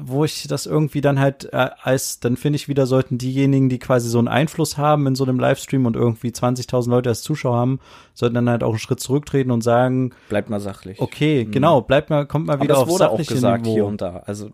wo 0.00 0.24
ich 0.24 0.46
das 0.48 0.66
irgendwie 0.66 1.00
dann 1.00 1.18
halt 1.18 1.52
äh, 1.52 1.70
als, 1.82 2.20
dann 2.20 2.36
finde 2.36 2.56
ich 2.56 2.68
wieder, 2.68 2.86
sollten 2.86 3.18
diejenigen, 3.18 3.68
die 3.68 3.78
quasi 3.78 4.08
so 4.08 4.18
einen 4.18 4.28
Einfluss 4.28 4.76
haben 4.76 5.06
in 5.06 5.14
so 5.14 5.24
einem 5.24 5.38
Livestream 5.38 5.86
und 5.86 5.96
irgendwie 5.96 6.28
20.000 6.28 6.88
Leute 6.88 7.08
als 7.08 7.22
Zuschauer 7.22 7.56
haben, 7.56 7.80
sollten 8.14 8.34
dann 8.36 8.48
halt 8.48 8.62
auch 8.62 8.70
einen 8.70 8.78
Schritt 8.78 9.00
zurücktreten 9.00 9.50
und 9.50 9.62
sagen, 9.62 10.12
Bleibt 10.28 10.50
mal 10.50 10.60
sachlich. 10.60 11.00
okay, 11.00 11.44
genau, 11.44 11.80
bleibt 11.80 12.10
mal, 12.10 12.26
kommt 12.26 12.46
mal 12.46 12.54
Aber 12.54 12.62
wieder 12.62 12.74
das 12.74 12.84
auf 12.84 12.88
wurde 12.88 13.10
auch 13.10 13.18
gesagt 13.18 13.64
Niveau. 13.64 13.74
hier 13.74 13.86
und 13.86 14.00
da. 14.00 14.22
Also 14.26 14.50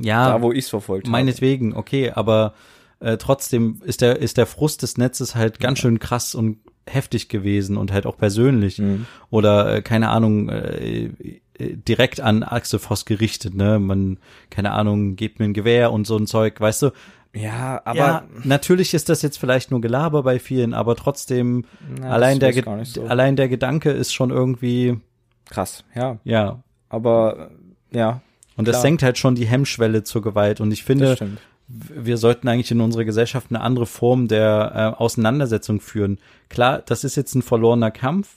ja, 0.00 0.30
da, 0.30 0.42
wo 0.42 0.52
ich's 0.52 0.68
verfolgt 0.70 1.06
habe. 1.06 1.12
meinetwegen, 1.12 1.74
okay, 1.74 2.10
aber 2.10 2.54
äh, 3.00 3.16
trotzdem 3.18 3.80
ist 3.84 4.00
der, 4.00 4.18
ist 4.20 4.36
der 4.38 4.46
Frust 4.46 4.82
des 4.82 4.96
Netzes 4.98 5.34
halt 5.34 5.60
ganz 5.60 5.78
schön 5.78 5.98
krass 5.98 6.34
und 6.34 6.58
heftig 6.88 7.28
gewesen 7.28 7.76
und 7.76 7.92
halt 7.92 8.06
auch 8.06 8.16
persönlich. 8.16 8.78
Mhm. 8.78 9.06
Oder, 9.30 9.76
äh, 9.76 9.82
keine 9.82 10.08
Ahnung, 10.10 10.48
äh, 10.48 11.10
direkt 11.58 12.20
an 12.20 12.42
Axel 12.42 12.78
Voss 12.78 13.04
gerichtet, 13.04 13.54
ne? 13.54 13.78
Man, 13.78 14.18
keine 14.50 14.72
Ahnung, 14.72 15.16
gebt 15.16 15.38
mir 15.38 15.46
ein 15.46 15.54
Gewehr 15.54 15.92
und 15.92 16.06
so 16.06 16.16
ein 16.16 16.26
Zeug, 16.26 16.60
weißt 16.60 16.82
du? 16.82 16.90
Ja, 17.34 17.82
aber 17.84 17.98
ja, 17.98 18.24
natürlich 18.44 18.94
ist 18.94 19.08
das 19.08 19.20
jetzt 19.22 19.38
vielleicht 19.38 19.70
nur 19.70 19.80
Gelaber 19.80 20.22
bei 20.22 20.38
vielen, 20.38 20.72
aber 20.72 20.96
trotzdem, 20.96 21.64
Na, 22.00 22.10
allein, 22.10 22.38
das 22.38 22.54
der, 22.54 22.84
so. 22.84 23.04
allein 23.04 23.36
der 23.36 23.48
Gedanke 23.48 23.90
ist 23.90 24.14
schon 24.14 24.30
irgendwie, 24.30 24.98
krass, 25.44 25.84
ja. 25.94 26.18
ja. 26.24 26.62
Aber 26.88 27.50
äh, 27.92 27.98
ja, 27.98 28.22
Und 28.56 28.68
das 28.68 28.74
Klar. 28.74 28.82
senkt 28.82 29.02
halt 29.02 29.18
schon 29.18 29.34
die 29.34 29.46
Hemmschwelle 29.46 30.02
zur 30.02 30.22
Gewalt. 30.22 30.60
Und 30.60 30.72
ich 30.72 30.82
finde, 30.82 31.16
das 31.16 31.28
wir 31.68 32.16
sollten 32.16 32.48
eigentlich 32.48 32.70
in 32.70 32.80
unserer 32.80 33.04
Gesellschaft 33.04 33.48
eine 33.50 33.60
andere 33.60 33.86
Form 33.86 34.28
der 34.28 34.94
äh, 34.96 35.02
Auseinandersetzung 35.02 35.80
führen. 35.80 36.18
Klar, 36.48 36.82
das 36.86 37.04
ist 37.04 37.16
jetzt 37.16 37.34
ein 37.34 37.42
verlorener 37.42 37.90
Kampf, 37.90 38.36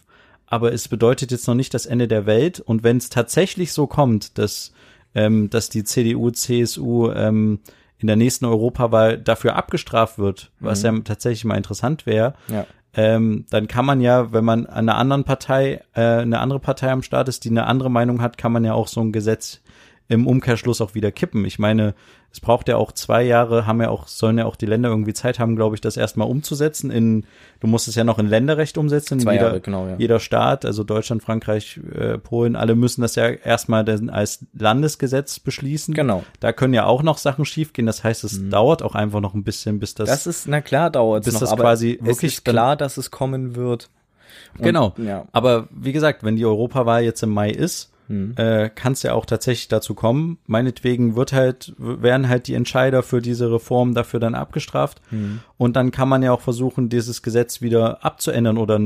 aber 0.49 0.73
es 0.73 0.87
bedeutet 0.87 1.31
jetzt 1.31 1.47
noch 1.47 1.55
nicht 1.55 1.73
das 1.73 1.85
Ende 1.85 2.07
der 2.07 2.25
Welt. 2.25 2.59
Und 2.59 2.83
wenn 2.83 2.97
es 2.97 3.09
tatsächlich 3.09 3.71
so 3.73 3.87
kommt, 3.87 4.37
dass, 4.37 4.73
ähm, 5.15 5.49
dass 5.49 5.69
die 5.69 5.83
CDU, 5.83 6.31
CSU 6.31 7.11
ähm, 7.11 7.59
in 7.97 8.07
der 8.07 8.15
nächsten 8.15 8.45
Europawahl 8.45 9.17
dafür 9.17 9.55
abgestraft 9.55 10.17
wird, 10.17 10.51
was 10.59 10.83
ja 10.83 10.91
tatsächlich 11.03 11.45
mal 11.45 11.57
interessant 11.57 12.05
wäre, 12.05 12.33
Ja. 12.47 12.65
ähm, 12.93 13.45
dann 13.49 13.67
kann 13.67 13.85
man 13.85 14.01
ja, 14.01 14.31
wenn 14.33 14.45
man 14.45 14.65
an 14.65 14.89
einer 14.89 14.97
anderen 14.97 15.23
Partei, 15.25 15.81
äh, 15.93 16.01
eine 16.01 16.39
andere 16.39 16.59
Partei 16.59 16.91
am 16.91 17.03
Start 17.03 17.27
ist, 17.27 17.43
die 17.45 17.49
eine 17.49 17.67
andere 17.67 17.91
Meinung 17.91 18.21
hat, 18.21 18.37
kann 18.37 18.51
man 18.51 18.63
ja 18.65 18.73
auch 18.73 18.87
so 18.87 19.01
ein 19.01 19.11
Gesetz 19.11 19.61
im 20.09 20.25
Umkehrschluss 20.25 20.81
auch 20.81 20.95
wieder 20.95 21.11
kippen. 21.11 21.45
Ich 21.45 21.59
meine, 21.59 21.93
es 22.31 22.39
braucht 22.39 22.67
ja 22.67 22.77
auch 22.77 22.91
zwei 22.91 23.21
Jahre, 23.21 23.67
haben 23.67 23.79
ja 23.79 23.89
auch, 23.89 24.07
sollen 24.07 24.39
ja 24.39 24.45
auch 24.45 24.55
die 24.55 24.65
Länder 24.65 24.89
irgendwie 24.89 25.13
Zeit 25.13 25.37
haben, 25.37 25.55
glaube 25.55 25.75
ich, 25.75 25.81
das 25.81 25.97
erstmal 25.97 26.27
umzusetzen. 26.27 26.89
In, 26.89 27.25
du 27.59 27.67
musst 27.67 27.87
es 27.87 27.93
ja 27.93 28.03
noch 28.03 28.17
in 28.17 28.27
Länderrecht 28.27 28.79
umsetzen. 28.79 29.19
Zwei 29.19 29.33
jeder, 29.33 29.45
Jahre, 29.45 29.61
genau, 29.61 29.87
ja. 29.87 29.95
Jeder 29.99 30.19
Staat, 30.19 30.65
also 30.65 30.83
Deutschland, 30.83 31.21
Frankreich, 31.21 31.79
äh, 31.95 32.17
Polen, 32.17 32.55
alle 32.55 32.73
müssen 32.73 33.01
das 33.01 33.13
ja 33.15 33.27
erstmal 33.27 33.85
dann 33.85 34.09
als 34.09 34.45
Landesgesetz 34.57 35.39
beschließen. 35.39 35.93
Genau. 35.93 36.23
Da 36.39 36.53
können 36.53 36.73
ja 36.73 36.85
auch 36.85 37.03
noch 37.03 37.19
Sachen 37.19 37.45
schiefgehen. 37.45 37.85
Das 37.85 38.03
heißt, 38.03 38.23
es 38.23 38.49
dauert 38.49 38.81
auch 38.81 38.95
einfach 38.95 39.21
noch 39.21 39.35
ein 39.35 39.43
bisschen, 39.43 39.79
bis 39.79 39.93
das, 39.93 40.09
Das 40.09 40.25
ist, 40.25 40.47
na 40.47 40.61
klar 40.61 40.89
dauert 40.89 41.25
bis 41.25 41.35
noch, 41.35 41.41
das 41.41 41.51
aber 41.51 41.63
quasi 41.63 41.99
es 42.01 42.07
wirklich 42.07 42.33
ist 42.33 42.45
klar, 42.45 42.75
dass 42.75 42.97
es 42.97 43.11
kommen 43.11 43.55
wird. 43.55 43.91
Und, 44.57 44.63
Genau. 44.63 44.95
Ja. 44.97 45.27
Aber 45.33 45.67
wie 45.69 45.91
gesagt, 45.91 46.23
wenn 46.23 46.35
die 46.35 46.45
Europawahl 46.45 47.03
jetzt 47.03 47.21
im 47.21 47.29
Mai 47.29 47.51
ist 47.51 47.91
Hm. 48.09 48.33
äh, 48.37 48.69
kann 48.69 48.93
es 48.93 49.03
ja 49.03 49.13
auch 49.13 49.27
tatsächlich 49.27 49.67
dazu 49.67 49.93
kommen. 49.93 50.39
Meinetwegen 50.47 51.15
wird 51.15 51.31
halt, 51.31 51.75
werden 51.77 52.27
halt 52.27 52.47
die 52.47 52.55
Entscheider 52.55 53.03
für 53.03 53.21
diese 53.21 53.51
Reform 53.51 53.93
dafür 53.93 54.19
dann 54.19 54.33
abgestraft. 54.33 54.99
Hm. 55.09 55.41
Und 55.57 55.75
dann 55.75 55.91
kann 55.91 56.09
man 56.09 56.23
ja 56.23 56.31
auch 56.31 56.41
versuchen, 56.41 56.89
dieses 56.89 57.21
Gesetz 57.21 57.61
wieder 57.61 58.03
abzuändern 58.03 58.57
oder, 58.57 58.79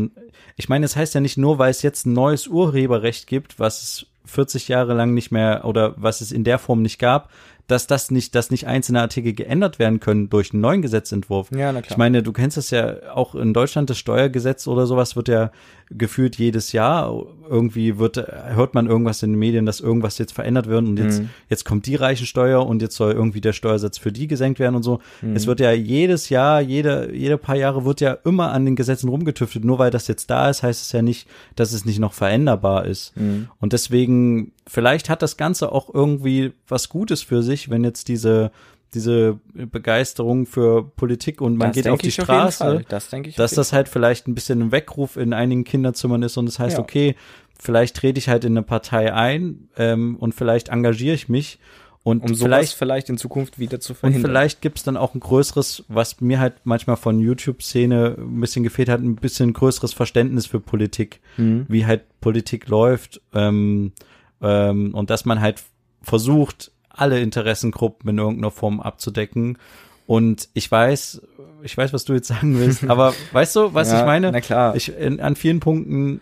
ich 0.57 0.67
meine, 0.67 0.85
es 0.85 0.97
heißt 0.97 1.15
ja 1.15 1.21
nicht 1.21 1.37
nur, 1.37 1.57
weil 1.57 1.71
es 1.71 1.83
jetzt 1.83 2.05
ein 2.05 2.11
neues 2.11 2.47
Urheberrecht 2.47 3.25
gibt, 3.25 3.59
was 3.59 3.81
es 3.81 4.05
40 4.25 4.67
Jahre 4.67 4.93
lang 4.93 5.13
nicht 5.13 5.31
mehr 5.31 5.63
oder 5.63 5.95
was 5.97 6.19
es 6.19 6.31
in 6.31 6.43
der 6.43 6.59
Form 6.59 6.81
nicht 6.81 6.99
gab, 6.99 7.29
dass 7.67 7.87
das 7.87 8.11
nicht, 8.11 8.35
dass 8.35 8.51
nicht 8.51 8.67
einzelne 8.67 9.01
Artikel 9.01 9.33
geändert 9.33 9.79
werden 9.79 9.99
können 9.99 10.29
durch 10.29 10.51
einen 10.51 10.61
neuen 10.61 10.81
Gesetzentwurf. 10.81 11.49
Ja, 11.51 11.71
na 11.71 11.81
klar. 11.81 11.91
Ich 11.91 11.97
meine, 11.97 12.21
du 12.21 12.33
kennst 12.33 12.57
es 12.57 12.71
ja 12.71 13.13
auch 13.13 13.35
in 13.35 13.53
Deutschland, 13.53 13.89
das 13.89 13.97
Steuergesetz 13.97 14.67
oder 14.67 14.85
sowas 14.85 15.15
wird 15.15 15.29
ja 15.29 15.51
gefühlt 15.89 16.37
jedes 16.37 16.73
Jahr. 16.73 17.25
Irgendwie 17.53 17.99
wird, 17.99 18.17
hört 18.17 18.73
man 18.73 18.87
irgendwas 18.87 19.21
in 19.21 19.33
den 19.33 19.39
Medien, 19.39 19.65
dass 19.67 19.79
irgendwas 19.79 20.17
jetzt 20.17 20.33
verändert 20.33 20.67
wird 20.67 20.83
und 20.87 20.97
jetzt, 20.97 21.21
Mhm. 21.21 21.29
jetzt 21.49 21.63
kommt 21.65 21.85
die 21.85 21.95
Reichensteuer 21.95 22.65
und 22.65 22.81
jetzt 22.81 22.95
soll 22.95 23.11
irgendwie 23.11 23.41
der 23.41 23.53
Steuersatz 23.53 23.99
für 23.99 24.11
die 24.11 24.27
gesenkt 24.27 24.59
werden 24.59 24.75
und 24.75 24.81
so. 24.83 24.99
Mhm. 25.21 25.35
Es 25.35 25.45
wird 25.45 25.59
ja 25.59 25.71
jedes 25.71 26.29
Jahr, 26.29 26.59
jede, 26.61 27.13
jede 27.13 27.37
paar 27.37 27.55
Jahre 27.55 27.85
wird 27.85 28.01
ja 28.01 28.13
immer 28.25 28.51
an 28.51 28.65
den 28.65 28.75
Gesetzen 28.75 29.07
rumgetüftet. 29.09 29.63
Nur 29.63 29.77
weil 29.77 29.91
das 29.91 30.07
jetzt 30.07 30.29
da 30.29 30.49
ist, 30.49 30.63
heißt 30.63 30.81
es 30.81 30.91
ja 30.91 31.01
nicht, 31.03 31.27
dass 31.55 31.71
es 31.73 31.85
nicht 31.85 31.99
noch 31.99 32.13
veränderbar 32.13 32.85
ist. 32.85 33.15
Mhm. 33.15 33.49
Und 33.59 33.73
deswegen, 33.73 34.51
vielleicht 34.67 35.09
hat 35.09 35.21
das 35.21 35.37
Ganze 35.37 35.71
auch 35.71 35.93
irgendwie 35.93 36.53
was 36.67 36.89
Gutes 36.89 37.21
für 37.21 37.43
sich, 37.43 37.69
wenn 37.69 37.83
jetzt 37.83 38.07
diese, 38.07 38.51
diese 38.95 39.39
Begeisterung 39.53 40.45
für 40.45 40.83
Politik 40.83 41.41
und 41.41 41.57
man 41.57 41.69
Das 41.69 41.75
geht 41.75 41.87
auf 41.89 41.99
die 41.99 42.09
auf 42.09 42.13
Straße, 42.13 42.57
Fall. 42.63 42.85
Das 42.89 43.09
denke 43.09 43.29
ich. 43.29 43.35
dass 43.35 43.53
auf 43.53 43.55
das 43.55 43.73
halt 43.73 43.89
vielleicht 43.89 44.27
ein 44.27 44.35
bisschen 44.35 44.61
ein 44.61 44.71
Weckruf 44.71 45.17
in 45.17 45.33
einigen 45.33 45.63
Kinderzimmern 45.63 46.21
ist 46.23 46.37
und 46.37 46.45
das 46.45 46.59
heißt, 46.59 46.77
Ja. 46.77 46.83
okay, 46.83 47.15
vielleicht 47.63 47.95
trete 47.95 48.19
ich 48.19 48.29
halt 48.29 48.43
in 48.45 48.53
eine 48.53 48.63
Partei 48.63 49.13
ein 49.13 49.69
ähm, 49.77 50.15
und 50.17 50.35
vielleicht 50.35 50.69
engagiere 50.69 51.15
ich 51.15 51.29
mich 51.29 51.59
und 52.03 52.21
um 52.21 52.35
vielleicht 52.35 52.73
vielleicht 52.75 53.09
in 53.09 53.17
Zukunft 53.17 53.59
wieder 53.59 53.79
zu 53.79 53.93
und 53.93 53.99
verhindern. 53.99 54.29
vielleicht 54.31 54.61
gibt's 54.61 54.83
dann 54.83 54.97
auch 54.97 55.13
ein 55.15 55.21
größeres, 55.21 55.85
was 55.87 56.19
mir 56.19 56.39
halt 56.39 56.55
manchmal 56.65 56.97
von 56.97 57.19
YouTube-Szene 57.19 58.15
ein 58.17 58.41
bisschen 58.41 58.63
gefehlt 58.63 58.89
hat, 58.89 58.99
ein 58.99 59.15
bisschen 59.15 59.53
größeres 59.53 59.93
Verständnis 59.93 60.45
für 60.45 60.59
Politik, 60.59 61.21
Mhm. 61.37 61.65
wie 61.69 61.85
halt 61.85 62.01
Politik 62.19 62.67
läuft 62.67 63.21
ähm, 63.33 63.93
ähm, 64.41 64.93
und 64.93 65.09
dass 65.09 65.23
man 65.25 65.39
halt 65.39 65.63
versucht, 66.01 66.71
alle 66.89 67.21
Interessengruppen 67.21 68.09
in 68.09 68.17
irgendeiner 68.17 68.51
Form 68.51 68.79
abzudecken. 68.81 69.57
Und 70.05 70.49
ich 70.53 70.69
weiß, 70.69 71.21
ich 71.63 71.77
weiß, 71.77 71.93
was 71.93 72.03
du 72.03 72.13
jetzt 72.13 72.27
sagen 72.27 72.59
willst, 72.59 72.83
aber 72.89 73.13
weißt 73.31 73.55
du, 73.55 73.73
was 73.73 73.89
Ja, 73.91 74.01
ich 74.01 74.05
meine? 74.05 74.31
Na 74.31 74.41
klar. 74.41 74.75
Ich, 74.75 74.89
in, 74.95 75.21
an 75.21 75.35
vielen 75.37 75.61
Punkten, 75.61 76.19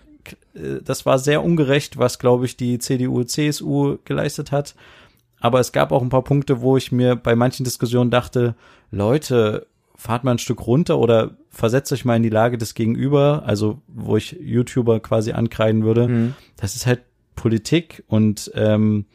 das 0.53 1.05
war 1.05 1.19
sehr 1.19 1.43
ungerecht, 1.43 1.97
was, 1.97 2.19
glaube 2.19 2.45
ich, 2.45 2.57
die 2.57 2.79
CDU, 2.79 3.23
CSU 3.23 3.97
geleistet 4.05 4.51
hat. 4.51 4.75
Aber 5.39 5.59
es 5.59 5.71
gab 5.71 5.91
auch 5.91 6.01
ein 6.01 6.09
paar 6.09 6.23
Punkte, 6.23 6.61
wo 6.61 6.77
ich 6.77 6.91
mir 6.91 7.15
bei 7.15 7.35
manchen 7.35 7.63
Diskussionen 7.63 8.11
dachte, 8.11 8.55
Leute, 8.91 9.67
fahrt 9.95 10.23
mal 10.23 10.31
ein 10.31 10.39
Stück 10.39 10.65
runter 10.65 10.97
oder 10.97 11.31
versetzt 11.49 11.91
euch 11.91 12.05
mal 12.05 12.15
in 12.15 12.23
die 12.23 12.29
Lage 12.29 12.57
des 12.57 12.73
Gegenüber, 12.73 13.43
also 13.45 13.81
wo 13.87 14.17
ich 14.17 14.37
YouTuber 14.39 14.99
quasi 14.99 15.31
ankreiden 15.31 15.83
würde. 15.83 16.07
Mhm. 16.07 16.35
Das 16.57 16.75
ist 16.75 16.85
halt 16.85 17.01
Politik 17.35 18.03
und 18.07 18.51
ähm, 18.55 19.05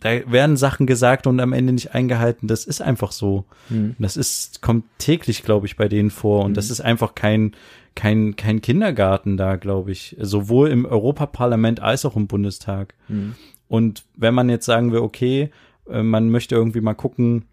da 0.00 0.32
werden 0.32 0.56
Sachen 0.56 0.86
gesagt 0.86 1.26
und 1.26 1.40
am 1.40 1.52
Ende 1.52 1.72
nicht 1.72 1.94
eingehalten. 1.94 2.48
Das 2.48 2.64
ist 2.64 2.80
einfach 2.80 3.12
so. 3.12 3.44
Mhm. 3.68 3.96
Das 3.98 4.16
ist, 4.16 4.62
kommt 4.62 4.84
täglich, 4.98 5.42
glaube 5.42 5.66
ich, 5.66 5.76
bei 5.76 5.88
denen 5.88 6.10
vor. 6.10 6.44
Und 6.44 6.56
das 6.56 6.70
ist 6.70 6.80
einfach 6.80 7.14
kein, 7.14 7.52
kein, 7.94 8.34
kein 8.34 8.62
Kindergarten 8.62 9.36
da, 9.36 9.56
glaube 9.56 9.92
ich. 9.92 10.16
Sowohl 10.18 10.70
im 10.70 10.86
Europaparlament 10.86 11.80
als 11.80 12.04
auch 12.06 12.16
im 12.16 12.26
Bundestag. 12.26 12.94
Mhm. 13.08 13.34
Und 13.68 14.04
wenn 14.16 14.34
man 14.34 14.48
jetzt 14.48 14.66
sagen 14.66 14.90
will, 14.92 15.00
okay, 15.00 15.50
äh, 15.88 16.02
man 16.02 16.30
möchte 16.30 16.54
irgendwie 16.54 16.80
mal 16.80 16.94
gucken, 16.94 17.44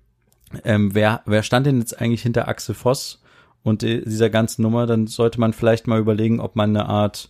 ähm, 0.64 0.96
wer, 0.96 1.22
wer 1.26 1.44
stand 1.44 1.68
denn 1.68 1.80
jetzt 1.80 2.00
eigentlich 2.00 2.22
hinter 2.22 2.48
Axel 2.48 2.76
Voss 2.76 3.22
und 3.64 3.84
äh, 3.84 4.02
dieser 4.02 4.30
ganzen 4.30 4.62
Nummer, 4.62 4.86
dann 4.86 5.08
sollte 5.08 5.40
man 5.40 5.52
vielleicht 5.52 5.88
mal 5.88 6.00
überlegen, 6.00 6.40
ob 6.40 6.56
man 6.56 6.70
eine 6.70 6.88
Art 6.88 7.30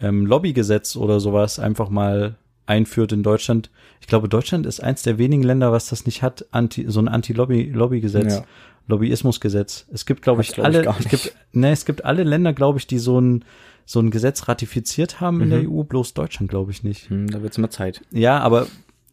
ähm, 0.00 0.26
Lobbygesetz 0.26 0.96
oder 0.96 1.20
sowas 1.20 1.58
einfach 1.58 1.90
mal 1.90 2.36
einführt 2.66 3.12
in 3.12 3.22
Deutschland. 3.22 3.70
Ich 4.00 4.06
glaube, 4.06 4.28
Deutschland 4.28 4.66
ist 4.66 4.80
eins 4.82 5.02
der 5.02 5.18
wenigen 5.18 5.42
Länder, 5.42 5.72
was 5.72 5.88
das 5.88 6.06
nicht 6.06 6.22
hat, 6.22 6.46
anti, 6.50 6.84
so 6.88 7.00
ein 7.00 7.08
Anti-Lobby-Lobby-Gesetz. 7.08 8.34
Ja. 8.36 8.44
Lobbyismusgesetz. 8.86 9.86
Es 9.92 10.06
gibt, 10.06 10.22
glaube 10.22 10.42
ich, 10.42 10.48
ich, 10.50 10.54
glaub 10.54 10.68
ich, 10.68 10.74
alle, 10.76 10.84
gar 10.84 10.98
es 10.98 11.08
gibt, 11.08 11.34
ne, 11.52 11.70
es 11.72 11.84
gibt 11.84 12.04
alle 12.04 12.22
Länder, 12.22 12.52
glaube 12.52 12.78
ich, 12.78 12.86
die 12.86 12.98
so 12.98 13.18
ein, 13.20 13.44
so 13.86 14.00
ein 14.00 14.10
Gesetz 14.10 14.48
ratifiziert 14.48 15.20
haben 15.20 15.40
in 15.40 15.48
Mhm. 15.48 15.50
der 15.50 15.70
EU, 15.70 15.82
bloß 15.82 16.14
Deutschland, 16.14 16.50
glaube 16.50 16.70
ich, 16.70 16.82
nicht. 16.82 17.10
Mhm, 17.10 17.28
Da 17.28 17.42
wird's 17.42 17.58
mal 17.58 17.70
Zeit. 17.70 18.02
Ja, 18.10 18.38
aber 18.40 18.66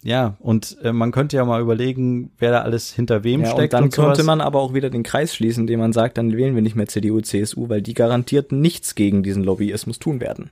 ja, 0.04 0.36
und 0.40 0.78
äh, 0.84 0.92
man 0.94 1.12
könnte 1.12 1.38
ja 1.38 1.46
mal 1.46 1.62
überlegen, 1.62 2.32
wer 2.40 2.52
da 2.52 2.62
alles 2.62 2.92
hinter 2.94 3.24
wem 3.24 3.42
Ja, 3.44 3.52
und 3.52 3.56
steckt. 3.58 3.74
dann 3.74 3.84
und 3.86 3.94
könnte 3.94 4.24
man 4.24 4.42
aber 4.42 4.60
auch 4.60 4.74
wieder 4.74 4.90
den 4.90 5.04
Kreis 5.04 5.36
schließen, 5.36 5.62
indem 5.64 5.80
man 5.80 5.94
sagt, 5.94 6.18
dann 6.18 6.36
wählen 6.36 6.56
wir 6.56 6.62
nicht 6.62 6.76
mehr 6.76 6.88
CDU, 6.88 7.22
CSU, 7.22 7.70
weil 7.70 7.82
die 7.82 7.94
garantiert 7.94 8.52
nichts 8.52 8.96
gegen 8.96 9.24
diesen 9.24 9.44
Lobbyismus 9.44 10.00
tun 10.00 10.20
werden. 10.20 10.50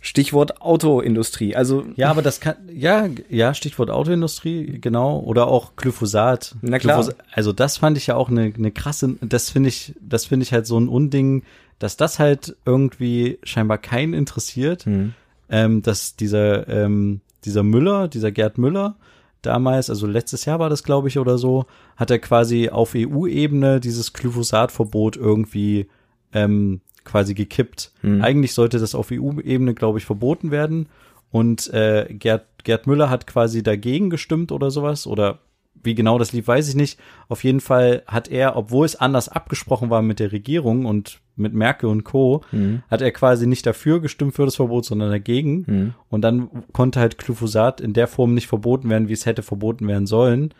Stichwort 0.00 0.62
Autoindustrie. 0.62 1.54
Also 1.54 1.84
Ja, 1.94 2.10
aber 2.10 2.22
das 2.22 2.40
kann, 2.40 2.56
ja, 2.72 3.08
ja, 3.28 3.52
Stichwort 3.52 3.90
Autoindustrie, 3.90 4.78
genau, 4.80 5.20
oder 5.20 5.46
auch 5.46 5.76
Glyphosat. 5.76 6.56
Na 6.62 6.78
klar. 6.78 6.96
Glyphosat, 6.96 7.16
also 7.32 7.52
das 7.52 7.76
fand 7.76 7.98
ich 7.98 8.06
ja 8.06 8.16
auch 8.16 8.30
eine, 8.30 8.52
eine 8.56 8.70
krasse, 8.70 9.16
das 9.20 9.50
finde 9.50 9.68
ich, 9.68 9.94
das 10.00 10.24
finde 10.24 10.44
ich 10.44 10.52
halt 10.52 10.66
so 10.66 10.78
ein 10.78 10.88
Unding, 10.88 11.42
dass 11.78 11.96
das 11.96 12.18
halt 12.18 12.56
irgendwie 12.64 13.38
scheinbar 13.42 13.78
keinen 13.78 14.14
interessiert, 14.14 14.84
hm, 14.84 15.14
ähm, 15.50 15.82
dass 15.82 16.16
dieser, 16.16 16.68
ähm, 16.68 17.20
dieser 17.44 17.62
Müller, 17.62 18.08
dieser 18.08 18.32
Gerd 18.32 18.56
Müller, 18.56 18.96
damals, 19.42 19.90
also 19.90 20.06
letztes 20.06 20.44
Jahr 20.44 20.58
war 20.58 20.70
das, 20.70 20.82
glaube 20.82 21.08
ich, 21.08 21.18
oder 21.18 21.38
so, 21.38 21.66
hat 21.96 22.10
er 22.10 22.18
quasi 22.18 22.70
auf 22.70 22.94
EU-Ebene 22.94 23.80
dieses 23.80 24.12
Glyphosatverbot 24.12 25.16
irgendwie 25.16 25.88
ähm, 26.32 26.80
quasi 27.10 27.34
gekippt. 27.34 27.92
Hm. 28.02 28.22
Eigentlich 28.22 28.54
sollte 28.54 28.78
das 28.78 28.94
auf 28.94 29.10
EU-Ebene, 29.12 29.74
glaube 29.74 29.98
ich, 29.98 30.04
verboten 30.04 30.50
werden. 30.50 30.88
Und 31.30 31.72
äh, 31.72 32.06
Gerd, 32.10 32.46
Gerd 32.64 32.86
Müller 32.86 33.10
hat 33.10 33.26
quasi 33.26 33.62
dagegen 33.62 34.10
gestimmt 34.10 34.52
oder 34.52 34.70
sowas. 34.70 35.06
Oder 35.06 35.40
wie 35.82 35.94
genau 35.94 36.18
das 36.18 36.32
lief, 36.32 36.46
weiß 36.46 36.68
ich 36.68 36.74
nicht. 36.74 36.98
Auf 37.28 37.44
jeden 37.44 37.60
Fall 37.60 38.02
hat 38.06 38.28
er, 38.28 38.56
obwohl 38.56 38.84
es 38.84 38.96
anders 38.96 39.28
abgesprochen 39.28 39.90
war 39.90 40.02
mit 40.02 40.18
der 40.20 40.32
Regierung 40.32 40.86
und 40.86 41.20
mit 41.36 41.54
Merkel 41.54 41.88
und 41.88 42.04
Co., 42.04 42.42
hm, 42.50 42.82
hat 42.90 43.00
er 43.00 43.12
quasi 43.12 43.46
nicht 43.46 43.66
dafür 43.66 44.00
gestimmt 44.00 44.34
für 44.34 44.44
das 44.44 44.56
Verbot, 44.56 44.84
sondern 44.84 45.10
dagegen. 45.10 45.64
hm. 45.66 45.94
Und 46.10 46.22
dann 46.22 46.50
konnte 46.72 47.00
halt 47.00 47.18
Glyphosat 47.18 47.80
in 47.80 47.92
der 47.92 48.08
Form 48.08 48.34
nicht 48.34 48.46
verboten 48.46 48.90
werden, 48.90 49.08
wie 49.08 49.14
es 49.14 49.26
hätte 49.26 49.42
verboten 49.42 49.88
werden 49.88 50.06
sollen. 50.06 50.52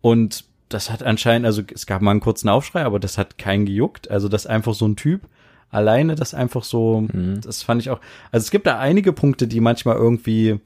Und 0.00 0.44
das 0.68 0.90
hat 0.90 1.02
anscheinend, 1.02 1.46
also 1.46 1.62
es 1.72 1.86
gab 1.86 2.02
mal 2.02 2.10
einen 2.12 2.20
kurzen 2.20 2.48
Aufschrei, 2.48 2.84
aber 2.84 2.98
das 2.98 3.18
hat 3.18 3.38
keinen 3.38 3.66
gejuckt. 3.66 4.10
Also 4.10 4.28
das 4.28 4.46
einfach 4.46 4.74
so 4.74 4.86
ein 4.86 4.96
Typ 4.96 5.22
alleine, 5.70 6.14
das 6.14 6.34
einfach 6.34 6.64
so, 6.64 7.02
Mhm. 7.12 7.40
das 7.42 7.62
fand 7.62 7.80
ich 7.82 7.90
auch. 7.90 8.00
Also 8.30 8.44
es 8.44 8.50
gibt 8.50 8.66
da 8.66 8.78
einige 8.78 9.12
Punkte, 9.12 9.46
die 9.48 9.60
manchmal 9.60 9.96
irgendwie 9.96 10.60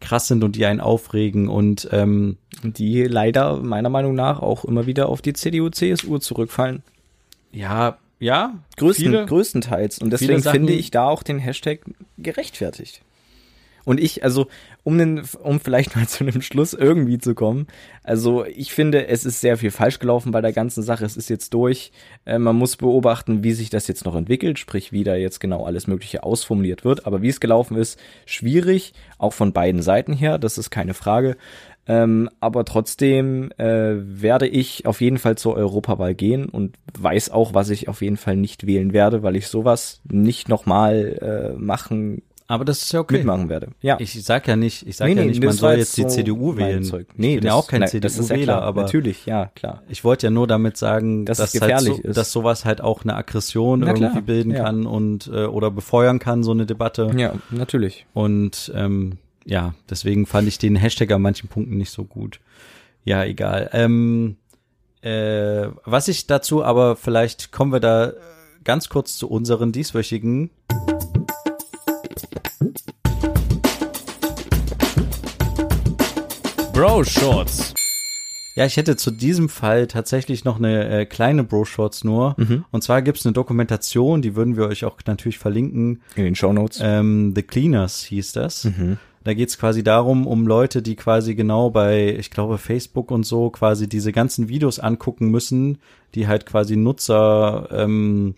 krass 0.00 0.28
sind 0.28 0.44
und 0.44 0.56
die 0.56 0.66
einen 0.66 0.80
aufregen 0.80 1.48
und 1.48 1.88
ähm, 1.92 2.36
Die 2.62 3.04
leider 3.04 3.56
meiner 3.58 3.88
Meinung 3.90 4.14
nach 4.14 4.40
auch 4.40 4.64
immer 4.64 4.86
wieder 4.86 5.08
auf 5.08 5.22
die 5.22 5.32
CDU, 5.32 5.68
CSU 5.70 6.18
zurückfallen. 6.18 6.82
ja, 7.52 7.98
ja, 8.20 8.54
Größten, 8.78 9.04
viele, 9.06 9.26
größtenteils. 9.26 9.98
Und 9.98 10.10
deswegen 10.10 10.40
Sachen- 10.40 10.60
finde 10.60 10.72
ich 10.72 10.90
da 10.90 11.08
auch 11.08 11.22
den 11.22 11.38
Hashtag 11.38 11.80
gerechtfertigt. 12.16 13.02
Und 13.84 14.00
ich, 14.00 14.22
also, 14.24 14.46
um, 14.84 14.98
den, 14.98 15.22
um 15.42 15.58
vielleicht 15.58 15.96
mal 15.96 16.06
zu 16.08 16.24
einem 16.24 16.42
Schluss 16.42 16.74
irgendwie 16.74 17.18
zu 17.18 17.34
kommen, 17.34 17.66
also 18.02 18.44
ich 18.44 18.72
finde, 18.72 19.08
es 19.08 19.24
ist 19.24 19.40
sehr 19.40 19.56
viel 19.56 19.70
falsch 19.70 19.98
gelaufen 19.98 20.30
bei 20.30 20.42
der 20.42 20.52
ganzen 20.52 20.82
Sache. 20.82 21.04
Es 21.04 21.16
ist 21.16 21.30
jetzt 21.30 21.54
durch. 21.54 21.90
Äh, 22.26 22.38
man 22.38 22.54
muss 22.54 22.76
beobachten, 22.76 23.42
wie 23.42 23.52
sich 23.52 23.70
das 23.70 23.88
jetzt 23.88 24.04
noch 24.04 24.14
entwickelt, 24.14 24.58
sprich, 24.58 24.92
wie 24.92 25.04
da 25.04 25.16
jetzt 25.16 25.40
genau 25.40 25.64
alles 25.64 25.86
Mögliche 25.86 26.22
ausformuliert 26.22 26.84
wird. 26.84 27.06
Aber 27.06 27.22
wie 27.22 27.30
es 27.30 27.40
gelaufen 27.40 27.76
ist, 27.76 27.98
schwierig, 28.26 28.92
auch 29.18 29.32
von 29.32 29.52
beiden 29.52 29.82
Seiten 29.82 30.12
her, 30.12 30.38
das 30.38 30.58
ist 30.58 30.70
keine 30.70 30.94
Frage. 30.94 31.36
Ähm, 31.86 32.30
aber 32.40 32.64
trotzdem 32.64 33.50
äh, 33.58 33.94
werde 33.96 34.46
ich 34.46 34.86
auf 34.86 35.00
jeden 35.00 35.18
Fall 35.18 35.36
zur 35.36 35.54
Europawahl 35.54 36.14
gehen 36.14 36.46
und 36.46 36.76
weiß 36.98 37.30
auch, 37.30 37.52
was 37.52 37.68
ich 37.70 37.88
auf 37.88 38.00
jeden 38.00 38.16
Fall 38.16 38.36
nicht 38.36 38.66
wählen 38.66 38.92
werde, 38.92 39.22
weil 39.22 39.36
ich 39.36 39.48
sowas 39.48 40.00
nicht 40.04 40.48
nochmal 40.48 41.54
äh, 41.56 41.58
machen, 41.58 42.22
aber 42.54 42.64
das 42.64 42.82
ist 42.82 42.92
ja 42.92 43.00
okay. 43.00 43.18
mitmachen 43.18 43.48
werde. 43.48 43.68
Ja. 43.82 43.96
Ich 44.00 44.22
sag 44.24 44.48
ja 44.48 44.56
nicht, 44.56 44.86
ich 44.86 44.96
sag 44.96 45.08
Nee, 45.08 45.14
ja 45.14 45.20
nee, 45.22 45.28
nicht, 45.28 45.40
man 45.40 45.48
das 45.48 45.62
war 45.62 45.70
soll 45.70 45.78
jetzt 45.78 45.96
die 45.96 46.02
so 46.02 46.08
CDU 46.08 46.56
wählen. 46.56 46.82
Zeug. 46.82 47.08
ich 47.10 47.16
bin 47.16 47.42
ja 47.42 47.54
auch 47.54 47.66
kein 47.66 47.80
das 47.80 47.92
ja 47.92 48.00
CDU-Wähler, 48.00 48.42
klar, 48.44 48.62
aber 48.62 48.82
natürlich, 48.82 49.26
ja, 49.26 49.46
klar. 49.54 49.82
Ich 49.88 50.04
wollte 50.04 50.26
ja 50.26 50.30
nur 50.30 50.46
damit 50.46 50.76
sagen, 50.76 51.26
Dass 51.26 51.38
dass, 51.38 51.52
halt 51.52 51.62
gefährlich 51.62 51.96
so, 51.96 52.08
ist. 52.08 52.16
dass 52.16 52.32
sowas 52.32 52.64
halt 52.64 52.80
auch 52.80 53.02
eine 53.02 53.14
Aggression 53.14 53.80
Na 53.80 53.88
irgendwie 53.88 54.08
klar, 54.08 54.22
bilden 54.22 54.52
ja. 54.52 54.64
kann 54.64 54.86
und 54.86 55.26
äh, 55.26 55.44
oder 55.44 55.70
befeuern 55.70 56.18
kann, 56.18 56.42
so 56.42 56.52
eine 56.52 56.66
Debatte. 56.66 57.10
Ja, 57.16 57.34
natürlich. 57.50 58.06
Und 58.14 58.72
ähm, 58.74 59.18
ja, 59.44 59.74
deswegen 59.90 60.26
fand 60.26 60.48
ich 60.48 60.58
den 60.58 60.76
Hashtag 60.76 61.12
an 61.12 61.22
manchen 61.22 61.48
Punkten 61.48 61.76
nicht 61.76 61.90
so 61.90 62.04
gut. 62.04 62.40
Ja, 63.04 63.24
egal. 63.24 63.68
Ähm, 63.72 64.36
äh, 65.02 65.68
was 65.84 66.08
ich 66.08 66.26
dazu 66.26 66.64
aber, 66.64 66.96
vielleicht 66.96 67.52
kommen 67.52 67.72
wir 67.72 67.80
da 67.80 68.06
äh, 68.06 68.14
ganz 68.64 68.88
kurz 68.88 69.18
zu 69.18 69.28
unseren 69.28 69.70
dieswöchigen 69.70 70.50
Bro 76.72 77.04
Shorts. 77.04 77.74
Ja, 78.56 78.64
ich 78.64 78.76
hätte 78.76 78.96
zu 78.96 79.10
diesem 79.10 79.48
Fall 79.48 79.88
tatsächlich 79.88 80.44
noch 80.44 80.58
eine 80.58 80.88
äh, 80.88 81.06
kleine 81.06 81.42
Bro-Shorts 81.42 82.04
nur. 82.04 82.36
Mhm. 82.38 82.64
Und 82.70 82.84
zwar 82.84 83.02
gibt's 83.02 83.26
eine 83.26 83.32
Dokumentation, 83.32 84.22
die 84.22 84.36
würden 84.36 84.56
wir 84.56 84.66
euch 84.66 84.84
auch 84.84 84.96
natürlich 85.06 85.38
verlinken. 85.38 86.02
In 86.14 86.24
den 86.24 86.34
Show 86.36 86.52
Notes. 86.52 86.78
Ähm, 86.80 87.32
The 87.34 87.42
Cleaners 87.42 88.04
hieß 88.04 88.32
das. 88.32 88.64
Mhm. 88.64 88.98
Da 89.24 89.34
geht's 89.34 89.58
quasi 89.58 89.82
darum, 89.82 90.26
um 90.26 90.46
Leute, 90.46 90.82
die 90.82 90.94
quasi 90.94 91.34
genau 91.34 91.70
bei, 91.70 92.14
ich 92.16 92.30
glaube, 92.30 92.58
Facebook 92.58 93.10
und 93.10 93.24
so 93.24 93.50
quasi 93.50 93.88
diese 93.88 94.12
ganzen 94.12 94.48
Videos 94.48 94.78
angucken 94.78 95.30
müssen, 95.30 95.78
die 96.14 96.28
halt 96.28 96.46
quasi 96.46 96.76
Nutzer, 96.76 97.68
ähm, 97.72 98.36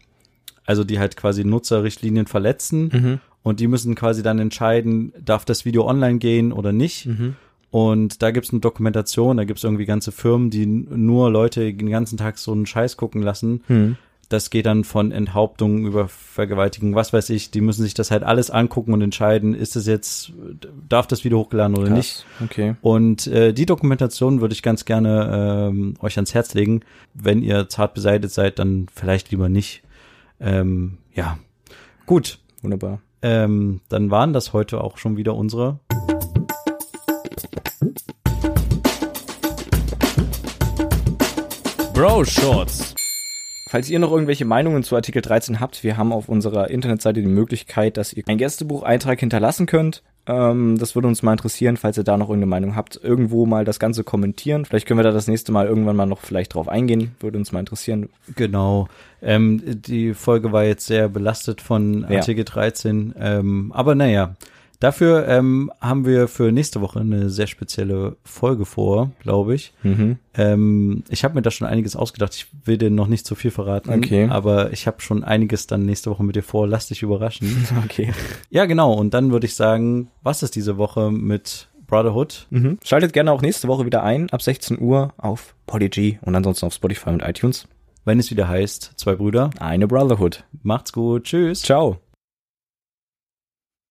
also 0.65 0.85
die 0.85 0.99
halt 0.99 1.17
quasi 1.17 1.45
Nutzerrichtlinien 1.45 2.27
verletzen. 2.27 2.91
Mhm. 2.93 3.21
Und 3.47 3.61
die 3.61 3.69
müssen 3.69 3.95
quasi 3.95 4.25
dann 4.25 4.41
entscheiden, 4.41 5.13
darf 5.25 5.45
das 5.45 5.65
Video 5.65 5.87
online 5.87 6.19
gehen 6.19 6.51
oder 6.51 6.73
nicht. 6.73 7.07
Mhm. 7.07 7.37
Und 7.71 8.21
da 8.21 8.33
gibt's 8.33 8.51
eine 8.51 8.59
Dokumentation, 8.59 9.37
da 9.37 9.45
gibt's 9.45 9.63
irgendwie 9.63 9.85
ganze 9.85 10.11
Firmen, 10.11 10.51
die 10.51 10.67
nur 10.67 11.31
Leute 11.31 11.73
den 11.73 11.89
ganzen 11.89 12.17
Tag 12.17 12.39
so 12.39 12.51
einen 12.51 12.67
Scheiß 12.67 12.97
gucken 12.97 13.23
lassen. 13.23 13.63
Mhm. 13.69 13.99
Das 14.29 14.51
geht 14.51 14.67
dann 14.67 14.83
von 14.83 15.13
Enthauptung 15.13 15.87
über 15.87 16.09
Vergewaltigung, 16.09 16.97
was 16.97 17.13
weiß 17.13 17.31
ich. 17.31 17.53
Die 17.53 17.61
müssen 17.61 17.85
sich 17.85 17.95
das 17.95 18.11
halt 18.11 18.25
alles 18.25 18.51
angucken 18.51 18.93
und 18.93 19.01
entscheiden, 19.01 19.55
ist 19.55 19.77
es 19.77 19.87
jetzt, 19.87 20.33
darf 20.89 21.07
das 21.07 21.23
Video 21.23 21.39
hochgeladen 21.39 21.77
oder 21.77 21.87
Krass. 21.87 21.97
nicht. 21.97 22.27
Okay. 22.43 22.75
Und 22.81 23.29
äh, 23.29 23.53
die 23.53 23.67
Dokumentation 23.67 24.41
würde 24.41 24.55
ich 24.55 24.65
ganz 24.65 24.85
gerne 24.85 25.69
ähm, 25.71 25.95
euch 26.01 26.17
ans 26.17 26.35
Herz 26.35 26.53
legen. 26.55 26.81
Wenn 27.15 27.43
ihr 27.43 27.69
zart 27.69 27.95
beseitigt 27.95 28.35
seid, 28.35 28.59
dann 28.59 28.89
vielleicht 28.93 29.31
lieber 29.31 29.49
nicht. 29.49 29.85
Ähm, 30.41 30.99
ja, 31.15 31.39
gut. 32.07 32.41
Wunderbar. 32.61 32.99
Ähm, 33.23 33.81
dann 33.89 34.11
waren 34.11 34.33
das 34.33 34.53
heute 34.53 34.83
auch 34.83 34.99
schon 34.99 35.17
wieder 35.17 35.35
unsere 35.35 35.81
Bro 41.97 42.25
Shorts. 42.27 42.95
Falls 43.69 43.89
ihr 43.89 43.99
noch 43.99 44.13
irgendwelche 44.13 44.45
Meinungen 44.45 44.83
zu 44.83 44.95
Artikel 44.97 45.23
13 45.23 45.61
habt, 45.61 45.83
wir 45.83 45.97
haben 45.97 46.13
auf 46.13 46.29
unserer 46.29 46.71
Internetseite 46.71 47.21
die 47.21 47.27
Möglichkeit, 47.27 47.97
dass 47.97 48.13
ihr 48.13 48.23
einen 48.27 48.39
Gästebucheintrag 48.39 49.19
hinterlassen 49.19 49.67
könnt. 49.67 50.03
Ähm, 50.29 50.77
das 50.79 50.95
würde 50.95 51.09
uns 51.09 51.23
mal 51.23 51.33
interessieren, 51.33 51.77
falls 51.77 51.97
ihr 51.99 52.05
da 52.05 52.17
noch 52.17 52.29
irgendeine 52.29 52.51
Meinung 52.51 52.77
habt. 52.77 52.99
Irgendwo 53.03 53.47
mal 53.47 53.65
das 53.65 53.79
Ganze 53.79 54.03
kommentieren. 54.05 54.65
Vielleicht 54.65 54.87
können 54.87 54.99
wir 54.99 55.05
da 55.05 55.13
das 55.13 55.29
nächste 55.29 55.53
Mal 55.53 55.67
irgendwann 55.67 55.97
mal 55.97 56.07
noch 56.07 56.21
vielleicht 56.21 56.55
drauf 56.55 56.69
eingehen. 56.69 57.15
Würde 57.21 57.39
uns 57.39 57.53
mal 57.53 57.61
interessieren. 57.61 58.09
Genau. 58.35 58.89
Ähm, 59.23 59.63
die 59.65 60.15
Folge 60.15 60.53
war 60.53 60.65
jetzt 60.65 60.87
sehr 60.87 61.09
belastet 61.09 61.61
von 61.61 62.07
Ja. 62.09 62.19
Artikel 62.19 62.45
13. 62.45 63.15
Ähm, 63.19 63.73
aber 63.75 63.95
naja, 63.95 64.35
dafür 64.81 65.27
ähm, 65.29 65.71
haben 65.81 66.07
wir 66.07 66.29
für 66.29 66.53
nächste 66.53 66.81
Woche 66.81 67.01
eine 67.01 67.31
sehr 67.31 67.47
spezielle 67.47 68.17
Folge 68.25 68.65
vor, 68.65 69.13
glaube 69.21 69.55
ich. 69.55 69.73
Mhm. 69.83 70.19
Ähm, 70.35 71.05
ich 71.09 71.25
habe 71.25 71.35
mir 71.35 71.43
da 71.43 71.51
schon 71.51 71.67
einiges 71.67 71.97
ausgedacht. 71.97 72.35
Ich 72.35 72.47
will 72.65 72.79
dir 72.79 72.91
noch 72.91 73.09
nicht 73.09 73.27
zu 73.27 73.35
viel 73.35 73.51
verraten. 73.51 73.93
Okay. 73.93 74.29
Aber 74.31 74.73
ich 74.73 74.87
habe 74.87 75.01
schon 75.01 75.25
einiges 75.25 75.67
dann 75.67 75.85
nächste 75.85 76.11
Woche 76.11 76.25
mit 76.25 76.37
dir 76.37 76.43
vor. 76.43 76.67
Lass 76.67 76.89
dich 76.89 77.03
überraschen. 77.03 77.67
Okay. 77.85 78.13
ja, 78.51 78.65
genau. 78.65 78.93
Und 78.95 79.13
dann 79.15 79.33
würde 79.33 79.47
ich 79.47 79.55
sagen, 79.55 80.09
was 80.23 80.43
ist 80.43 80.57
diese 80.57 80.77
Woche 80.77 81.11
mit 81.11 81.69
Brotherhood? 81.87 82.47
Mhm. 82.51 82.79
Schaltet 82.85 83.13
gerne 83.13 83.33
auch 83.33 83.43
nächste 83.43 83.69
Woche 83.69 83.85
wieder 83.85 84.03
ein, 84.03 84.31
ab 84.31 84.43
16 84.43 84.81
Uhr 84.81 85.13
auf 85.17 85.55
Polyg 85.67 86.19
und 86.23 86.35
ansonsten 86.35 86.67
auf 86.67 86.75
Spotify 86.75 87.11
und 87.11 87.23
iTunes. 87.23 87.69
Wenn 88.05 88.19
es 88.19 88.31
wieder 88.31 88.49
heißt, 88.49 88.93
zwei 88.97 89.17
Brüder. 89.17 89.51
Eine 89.59 89.89
Brotherhood. 89.89 90.45
Macht's 90.63 90.93
gut. 90.93 91.25
Tschüss. 91.25 91.63
Ciao. 91.63 91.99